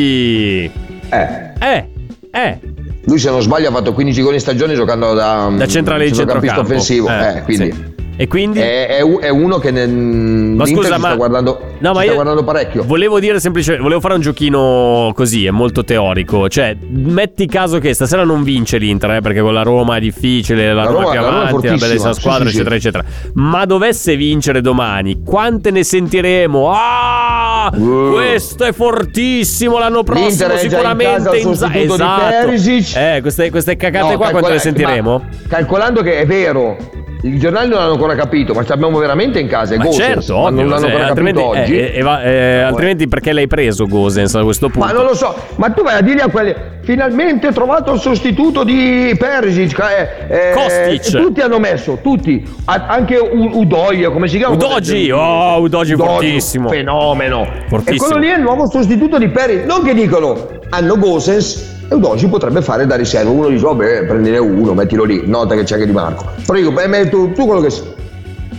Eh. 1.09 1.27
Eh, 1.59 1.89
eh. 2.31 2.59
Lui, 3.05 3.17
se 3.19 3.29
non 3.31 3.41
sbaglio, 3.41 3.69
ha 3.69 3.71
fatto 3.71 3.93
15 3.93 4.21
gol 4.21 4.33
in 4.33 4.39
stagione 4.39 4.75
giocando 4.75 5.13
da, 5.13 5.51
Da 5.55 5.67
centrale 5.67 6.05
di 6.05 6.13
centrocampista 6.13 6.59
offensivo. 6.59 7.07
Eh, 7.09 7.37
Eh, 7.37 7.41
quindi. 7.43 7.71
sì. 7.71 7.93
E 8.17 8.27
quindi? 8.27 8.59
È, 8.59 8.87
è 8.87 9.03
è 9.19 9.29
uno 9.29 9.57
che 9.57 9.71
nel, 9.71 9.89
Ma 9.89 10.65
scusa, 10.65 10.97
ma- 10.97 11.07
sta 11.07 11.15
guardando, 11.15 11.59
No, 11.79 11.91
ma 11.93 12.01
sta 12.03 12.13
guardando 12.13 12.43
parecchio. 12.43 12.83
Volevo 12.83 13.19
dire 13.19 13.39
semplicemente, 13.41 13.83
volevo 13.83 14.01
fare 14.01 14.13
un 14.13 14.21
giochino 14.21 15.11
così, 15.13 15.45
è 15.45 15.51
molto 15.51 15.83
teorico. 15.83 16.47
Cioè, 16.47 16.77
metti 16.87 17.45
caso 17.45 17.79
che 17.79 17.93
stasera 17.93 18.23
non 18.23 18.43
vince 18.43 18.77
l'Inter, 18.77 19.11
eh, 19.15 19.21
perché 19.21 19.41
con 19.41 19.53
la 19.53 19.63
Roma 19.63 19.97
è 19.97 19.99
difficile, 19.99 20.67
la, 20.73 20.83
La 20.83 20.89
Roma, 20.89 20.99
Roma- 20.99 21.11
più 21.11 21.19
la 21.19 21.27
avanti, 21.27 21.67
una 21.67 21.77
bellissima 21.77 22.13
squadra, 22.13 22.45
sì, 22.45 22.51
sì. 22.51 22.55
eccetera, 22.55 22.75
eccetera. 22.75 23.03
Ma 23.33 23.65
dovesse 23.65 24.15
vincere 24.15 24.61
domani, 24.61 25.21
quante 25.23 25.71
ne 25.71 25.83
sentiremo? 25.83 26.71
Ah! 26.73 27.69
Questo 27.75 28.63
è 28.63 28.71
fortissimo 28.71 29.77
l'anno 29.77 30.03
prossimo, 30.03 30.29
già 30.49 30.53
in 30.53 30.59
sicuramente 30.59 31.23
casa 31.23 31.35
in 31.37 31.49
esatto. 31.49 32.97
Eh, 32.97 33.21
queste, 33.21 33.49
queste 33.49 33.75
cagate 33.75 34.11
No, 34.11 34.17
qua 34.17 34.29
quante 34.29 34.31
calcola- 34.31 34.53
le 34.53 34.59
sentiremo? 34.59 35.17
ma 35.17 35.47
calcolando 35.47 36.01
che 36.01 36.19
è 36.19 36.25
vero, 36.25 36.77
i 37.25 37.39
giornali 37.39 37.69
non 37.69 37.79
hanno 37.79 37.93
ancora 37.93 38.13
capito, 38.13 38.53
ma 38.53 38.63
ci 38.63 38.71
abbiamo 38.71 38.99
veramente 38.99 39.39
in 39.39 39.47
casa. 39.47 39.73
è 39.73 39.77
Ma 39.77 39.85
Gosens, 39.85 40.25
certo, 40.25 40.37
ovvio, 40.37 40.61
non 40.61 40.67
l'hanno 40.69 40.79
se- 40.79 40.85
ancora 40.85 41.07
altrimenti, 41.07 41.41
capito 41.41 41.59
oggi. 41.61 41.77
eh, 41.77 41.93
eh, 41.95 42.29
eh, 42.31 42.59
altrimenti 42.61 43.07
perché 43.07 43.33
l'hai 43.33 43.47
preso 43.47 43.87
Gosens 43.87 44.35
a 44.35 44.43
questo 44.43 44.69
punto? 44.69 44.85
Ma 44.87 44.93
non 44.93 45.05
lo 45.05 45.15
so, 45.15 45.33
ma 45.55 45.69
tu 45.71 45.81
vai 45.83 45.97
a 45.97 46.01
dire 46.01 46.21
a 46.21 46.27
quelli 46.29 46.53
finalmente 46.81 47.47
ho 47.47 47.51
trovato 47.51 47.93
il 47.93 47.99
sostituto 47.99 48.63
di 48.63 49.15
Perisic, 49.17 49.79
eh, 49.79 50.49
eh, 50.51 50.51
Kostic. 50.53 51.19
tutti 51.19 51.41
hanno 51.41 51.57
messo, 51.57 51.97
tutti, 52.03 52.47
anche 52.65 53.17
U- 53.17 53.57
Udoia, 53.57 54.11
come 54.11 54.27
si 54.27 54.37
chiama? 54.37 54.53
Udogi, 54.53 55.09
oh, 55.09 55.59
Udogi 55.61 55.95
fortissimo. 55.95 56.69
Fenomeno. 56.69 57.47
Fortissimo. 57.67 57.95
E 57.95 57.97
quello 58.07 58.17
lì 58.23 58.27
è 58.29 58.35
il 58.35 58.41
nuovo 58.43 58.69
sostituto 58.69 59.17
di 59.17 59.29
Perisic, 59.29 59.65
non 59.65 59.81
che 59.83 59.93
dicono 59.95 60.47
hanno 60.69 60.97
Gosens 60.97 61.73
e 61.87 61.93
Udogi 61.95 62.27
potrebbe 62.27 62.61
fare 62.61 62.85
da 62.85 62.95
riserva, 62.95 63.29
uno 63.29 63.47
dice 63.49 63.63
vabbè 63.63 64.05
prendine 64.05 64.37
uno, 64.37 64.73
mettilo 64.73 65.03
lì, 65.03 65.23
nota 65.25 65.55
che 65.55 65.63
c'è 65.63 65.75
anche 65.75 65.85
Di 65.85 65.91
Marco. 65.91 66.25
Però 66.45 66.57
dico, 66.57 66.71
beh, 66.71 67.09
tu, 67.09 67.31
tu 67.33 67.45
quello 67.45 67.61
che 67.61 67.69
sei. 67.69 67.93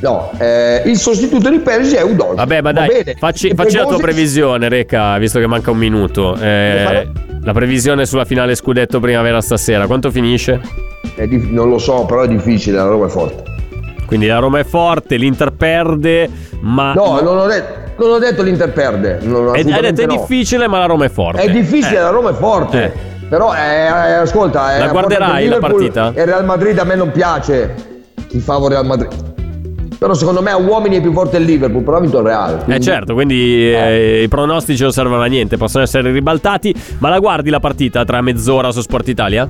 No, 0.01 0.31
eh, 0.39 0.83
il 0.85 0.97
sostituto 0.97 1.49
di 1.49 1.59
Perisic 1.59 1.99
è 1.99 2.03
Udogi. 2.03 2.37
Vabbè, 2.37 2.61
ma 2.61 2.73
dai, 2.73 3.17
facci, 3.19 3.53
facci 3.55 3.77
la 3.77 3.85
tua 3.85 3.99
previsione, 3.99 4.69
Reca, 4.69 5.17
visto 5.19 5.39
che 5.39 5.47
manca 5.47 5.71
un 5.71 5.79
minuto. 5.79 6.37
Eh, 6.37 7.09
la 7.43 7.53
previsione 7.53 8.05
sulla 8.05 8.25
finale 8.25 8.55
scudetto 8.55 9.01
primavera 9.01 9.41
stasera, 9.41 9.87
quanto 9.87 10.11
finisce? 10.11 10.61
È 11.15 11.27
dif- 11.27 11.49
non 11.49 11.69
lo 11.71 11.79
so, 11.79 12.05
però 12.05 12.23
è 12.23 12.29
difficile, 12.29 12.77
la 12.77 12.87
Roma 12.87 13.07
è 13.07 13.09
forte. 13.09 13.43
Quindi 14.07 14.27
la 14.27 14.39
Roma 14.39 14.59
è 14.59 14.65
forte, 14.65 15.17
l'Inter 15.17 15.53
perde, 15.53 16.29
ma... 16.61 16.93
No, 16.93 17.21
non 17.21 17.39
ho 17.39 17.47
detto, 17.47 18.05
non 18.05 18.13
ho 18.13 18.19
detto 18.19 18.43
l'Inter 18.43 18.73
perde. 18.73 19.19
Non, 19.23 19.49
Hai- 19.49 19.61
hai 19.61 19.65
detto 19.65 19.71
assolutamente 19.71 20.03
è 20.03 20.07
no. 20.07 20.13
difficile, 20.13 20.69
ma 20.69 20.79
la 20.79 20.87
Roma 20.87 21.05
è 21.07 21.09
forte. 21.09 21.41
È 21.41 21.51
difficile, 21.51 21.97
Eh. 21.97 22.01
la 22.03 22.11
Roma 22.11 22.31
è 22.31 22.35
forte. 22.35 23.15
Eh. 23.27 23.29
Però, 23.29 23.53
eh, 23.55 23.59
eh, 23.59 24.13
ascolta, 24.15 24.77
eh, 24.77 24.79
La 24.79 24.89
guarderai 24.89 25.49
la 25.49 25.59
partita? 25.59 26.13
E 26.15 26.25
Real 26.25 26.45
Madrid 26.45 26.79
a 26.79 26.85
me 26.85 26.95
non 26.95 27.11
piace. 27.11 27.75
Il 28.31 28.41
favore 28.41 28.75
Real 28.75 28.87
Madrid. 28.87 29.35
Però 29.99 30.13
secondo 30.15 30.43
me 30.43 30.51
a 30.51 30.59
uomini 30.59 30.97
è 30.97 31.01
più 31.01 31.13
forte 31.13 31.39
il 31.39 31.45
Liverpool, 31.45 31.83
però 31.83 31.97
ha 31.97 32.01
vinto 32.01 32.19
il 32.19 32.25
Real. 32.27 32.59
Eh 32.59 32.65
quindi- 32.65 32.83
certo, 32.83 33.15
quindi 33.15 33.73
eh, 33.73 34.23
i 34.25 34.29
pronostici 34.29 34.83
non 34.83 34.93
servono 34.93 35.23
a 35.23 35.27
niente, 35.27 35.57
possono 35.57 35.85
essere 35.85 36.13
ribaltati. 36.13 36.75
Ma 36.99 37.09
la 37.09 37.19
guardi 37.19 37.51
la 37.51 37.61
partita 37.61 38.05
tra 38.05 38.21
mezz'ora 38.21 38.71
su 38.73 38.81
Sport 38.83 39.09
Italia? 39.09 39.49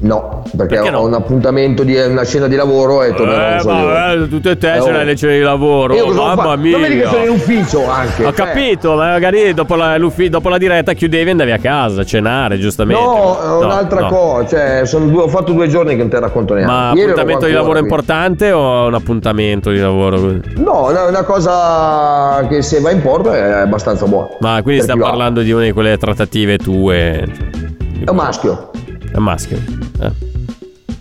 No, 0.00 0.44
perché, 0.56 0.76
Perché 0.76 0.90
ho 0.90 1.00
no? 1.00 1.06
un 1.06 1.14
appuntamento 1.14 1.82
di 1.82 1.96
una 1.96 2.24
scena 2.24 2.46
di 2.46 2.54
lavoro 2.54 3.02
e 3.02 3.14
tornerò 3.14 3.58
Eh, 3.58 3.64
ma 3.64 4.12
eh, 4.12 4.28
tutte 4.28 4.50
e 4.50 4.56
te 4.56 4.74
Eh, 4.76 4.80
ce 4.80 4.88
oh. 4.88 4.92
l'hai 4.92 5.04
le 5.04 5.16
cene 5.16 5.38
di 5.38 5.42
lavoro, 5.42 5.92
Io 5.94 6.04
ho 6.06 6.12
mamma 6.12 6.42
fatto? 6.42 6.60
mia. 6.60 6.70
Non 6.78 6.80
vedi 6.82 7.00
che 7.00 7.06
sono 7.06 7.24
in 7.24 7.30
ufficio 7.30 7.90
anche. 7.90 8.24
Ho 8.24 8.28
eh. 8.28 8.32
capito, 8.32 8.94
ma 8.94 9.10
magari 9.10 9.52
dopo 9.54 9.74
la, 9.74 9.96
dopo 9.98 10.48
la 10.48 10.58
diretta 10.58 10.92
chiudevi 10.92 11.26
e 11.26 11.30
andavi 11.32 11.50
a 11.50 11.58
casa 11.58 12.02
a 12.02 12.04
cenare, 12.04 12.58
giustamente. 12.58 13.02
No, 13.02 13.40
è 13.42 13.64
un'altra 13.64 14.02
no. 14.02 14.08
cosa, 14.08 14.46
cioè, 14.46 14.98
due- 15.00 15.22
ho 15.22 15.28
fatto 15.28 15.52
due 15.52 15.66
giorni 15.66 15.90
che 15.92 15.98
non 15.98 16.08
te 16.08 16.20
racconto 16.20 16.54
neanche. 16.54 16.72
Ma 16.72 16.88
Ieri 16.94 17.00
appuntamento 17.10 17.46
di 17.46 17.52
lavoro 17.52 17.78
importante 17.80 18.52
o 18.52 18.86
un 18.86 18.94
appuntamento 18.94 19.70
di 19.70 19.80
lavoro? 19.80 20.36
No, 20.58 20.90
è 20.90 21.08
una 21.08 21.24
cosa 21.24 22.46
che 22.48 22.62
se 22.62 22.78
va 22.78 22.92
in 22.92 23.02
porto 23.02 23.32
è 23.32 23.40
abbastanza 23.40 24.06
buona. 24.06 24.28
Ma 24.38 24.60
quindi 24.62 24.82
stiamo 24.82 25.02
parlando 25.02 25.40
di 25.40 25.50
una 25.50 25.64
di 25.64 25.72
quelle 25.72 25.98
trattative 25.98 26.56
tue. 26.56 27.24
È 28.04 28.08
un 28.08 28.16
maschio. 28.16 28.70
È 29.12 29.16
un 29.16 29.24
maschio. 29.24 29.77
Eh. 30.00 30.37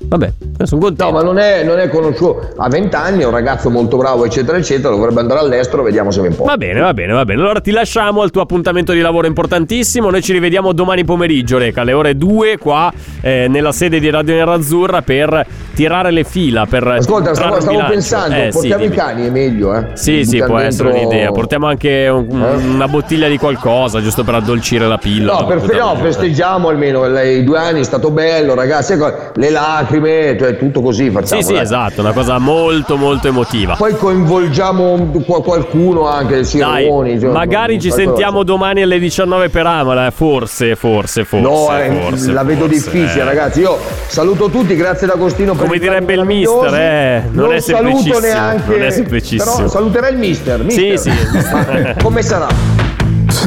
Vabbè, 0.09 0.31
sono 0.63 0.81
contento. 0.81 1.03
No, 1.11 1.11
ma 1.17 1.21
non 1.23 1.37
è, 1.37 1.63
non 1.63 1.79
è 1.79 1.89
conosciuto. 1.89 2.53
Ha 2.57 2.69
20 2.69 2.95
anni, 2.95 3.21
è 3.23 3.25
un 3.25 3.31
ragazzo 3.31 3.69
molto 3.69 3.97
bravo, 3.97 4.25
eccetera, 4.25 4.57
eccetera. 4.57 4.89
Dovrebbe 4.95 5.19
andare 5.19 5.39
all'estero, 5.41 5.83
vediamo 5.83 6.11
se 6.11 6.21
va 6.21 6.27
in 6.27 6.35
porto. 6.35 6.51
Va 6.51 6.57
bene, 6.57 6.79
va 6.79 6.93
bene, 6.93 7.13
va 7.13 7.25
bene. 7.25 7.41
Allora 7.41 7.59
ti 7.59 7.71
lasciamo 7.71 8.21
al 8.21 8.31
tuo 8.31 8.41
appuntamento 8.41 8.93
di 8.93 9.01
lavoro 9.01 9.27
importantissimo. 9.27 10.09
Noi 10.09 10.21
ci 10.21 10.31
rivediamo 10.31 10.71
domani 10.71 11.03
pomeriggio, 11.03 11.57
Reca, 11.57 11.81
alle 11.81 11.93
ore 11.93 12.15
2 12.15 12.57
qua 12.57 12.91
eh, 13.21 13.47
nella 13.49 13.71
sede 13.73 13.99
di 13.99 14.09
Radio 14.09 14.33
Nerazzurra 14.35 15.01
per 15.01 15.45
tirare 15.75 16.11
le 16.11 16.23
fila. 16.23 16.65
Per 16.65 16.87
Ascolta, 16.87 17.33
stavo, 17.35 17.59
stavo 17.59 17.83
pensando, 17.87 18.35
Eh, 18.35 18.45
sì, 18.45 18.51
portiamo 18.51 18.83
i 18.83 18.87
dimmi. 18.87 18.95
cani, 18.99 19.27
è 19.27 19.29
meglio, 19.29 19.75
eh. 19.75 19.85
Sì, 19.93 20.23
sì, 20.23 20.41
può 20.41 20.57
essere 20.57 20.91
dentro- 20.91 21.07
un'idea. 21.09 21.31
Portiamo 21.31 21.67
anche 21.67 22.07
un- 22.07 22.41
Eh? 22.41 22.65
una 22.73 22.87
bottiglia 22.87 23.27
di 23.27 23.37
qualcosa, 23.37 24.01
giusto 24.01 24.23
per 24.23 24.35
addolcire 24.35 24.87
la 24.87 24.97
pillola. 24.97 25.41
No, 25.41 25.45
per, 25.47 25.75
no, 25.77 25.95
festeggiamo 25.97 26.69
almeno 26.69 27.05
i 27.21 27.43
due 27.43 27.57
anni, 27.59 27.81
è 27.81 27.83
stato 27.83 28.09
bello, 28.09 28.53
ragazzi. 28.55 28.93
ecco, 28.93 29.11
Le 29.35 29.49
lacrime, 29.49 29.95
cioè 30.01 30.57
tutto 30.57 30.81
così 30.81 31.09
facciamo. 31.09 31.41
Sì, 31.41 31.47
sì, 31.47 31.53
dai. 31.53 31.63
esatto, 31.63 32.01
una 32.01 32.13
cosa 32.13 32.37
molto, 32.37 32.97
molto 32.97 33.27
emotiva. 33.27 33.75
Poi 33.75 33.95
coinvolgiamo 33.95 35.11
qua- 35.25 35.41
qualcuno 35.41 36.07
anche, 36.07 36.43
Sironi. 36.43 37.19
cioè, 37.19 37.31
magari 37.31 37.79
ci 37.79 37.91
sentiamo 37.91 38.43
domani 38.43 38.81
alle 38.81 38.99
19 38.99 39.49
per 39.49 39.65
Amala. 39.65 40.11
Forse, 40.11 40.75
forse, 40.75 41.23
forse. 41.23 41.47
No, 41.47 41.77
eh, 41.77 41.91
forse, 41.91 42.31
la 42.31 42.43
vedo 42.43 42.65
forse, 42.65 42.89
difficile, 42.91 43.21
eh. 43.21 43.25
ragazzi. 43.25 43.59
Io 43.59 43.77
saluto 44.07 44.49
tutti, 44.49 44.75
grazie 44.75 45.07
D'Agostino 45.07 45.53
per 45.53 45.65
Come 45.65 45.79
direbbe 45.79 46.13
il 46.13 46.25
mister, 46.25 46.73
eh, 46.73 47.23
non 47.31 47.53
è 47.53 47.59
saluto 47.59 47.97
semplicissimo, 47.97 48.19
neanche. 48.19 48.71
non 48.71 48.81
è 48.81 48.89
semplicissimo. 48.89 49.55
Però 49.55 49.67
saluterei 49.67 50.13
il 50.13 50.17
mister. 50.19 50.63
mister. 50.63 50.97
Sì, 50.99 51.09
sì. 51.09 51.93
Come 52.01 52.21
sarà? 52.21 52.76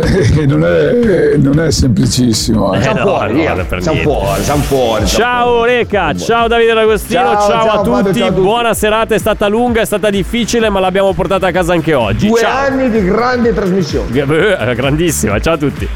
Eh, 0.00 0.46
non, 0.46 0.64
è, 0.64 1.36
non 1.36 1.58
è 1.60 1.70
semplicissimo. 1.70 2.72
Eh. 2.74 2.78
eh 2.78 2.82
siamo, 2.82 2.98
no, 3.00 3.06
fuori, 3.06 3.44
no, 3.44 3.64
per 3.66 3.82
siamo, 3.82 4.00
fuori, 4.00 4.42
siamo 4.42 4.62
fuori, 4.62 5.06
Ciao 5.06 5.64
Reca, 5.64 6.14
ciao 6.14 6.46
Davide 6.46 6.74
D'Agostino, 6.74 7.20
ciao, 7.20 7.48
ciao, 7.48 7.64
ciao 7.64 7.94
a, 7.94 8.02
tutti. 8.02 8.18
Ciao 8.18 8.28
a. 8.28 8.32
Buona 8.32 8.74
serata, 8.74 9.14
è 9.14 9.18
stata 9.18 9.48
lunga, 9.48 9.80
è 9.80 9.84
stata 9.84 10.10
difficile, 10.10 10.68
ma 10.68 10.80
l'abbiamo 10.80 11.12
portata 11.12 11.48
a 11.48 11.50
casa 11.50 11.72
anche 11.72 11.94
oggi. 11.94 12.28
Due 12.28 12.40
ciao. 12.40 12.66
anni 12.66 12.90
di 12.90 13.04
grande 13.04 13.52
trasmissione. 13.52 14.08
Eh, 14.10 14.74
grandissima, 14.74 15.38
ciao 15.40 15.54
a 15.54 15.58
tutti. 15.58 15.88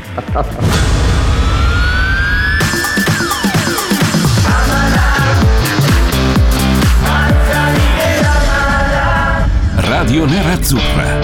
Radio 9.76 10.26
Nerazzurra. 10.26 11.18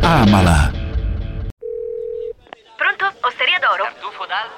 Amala. 0.00 0.81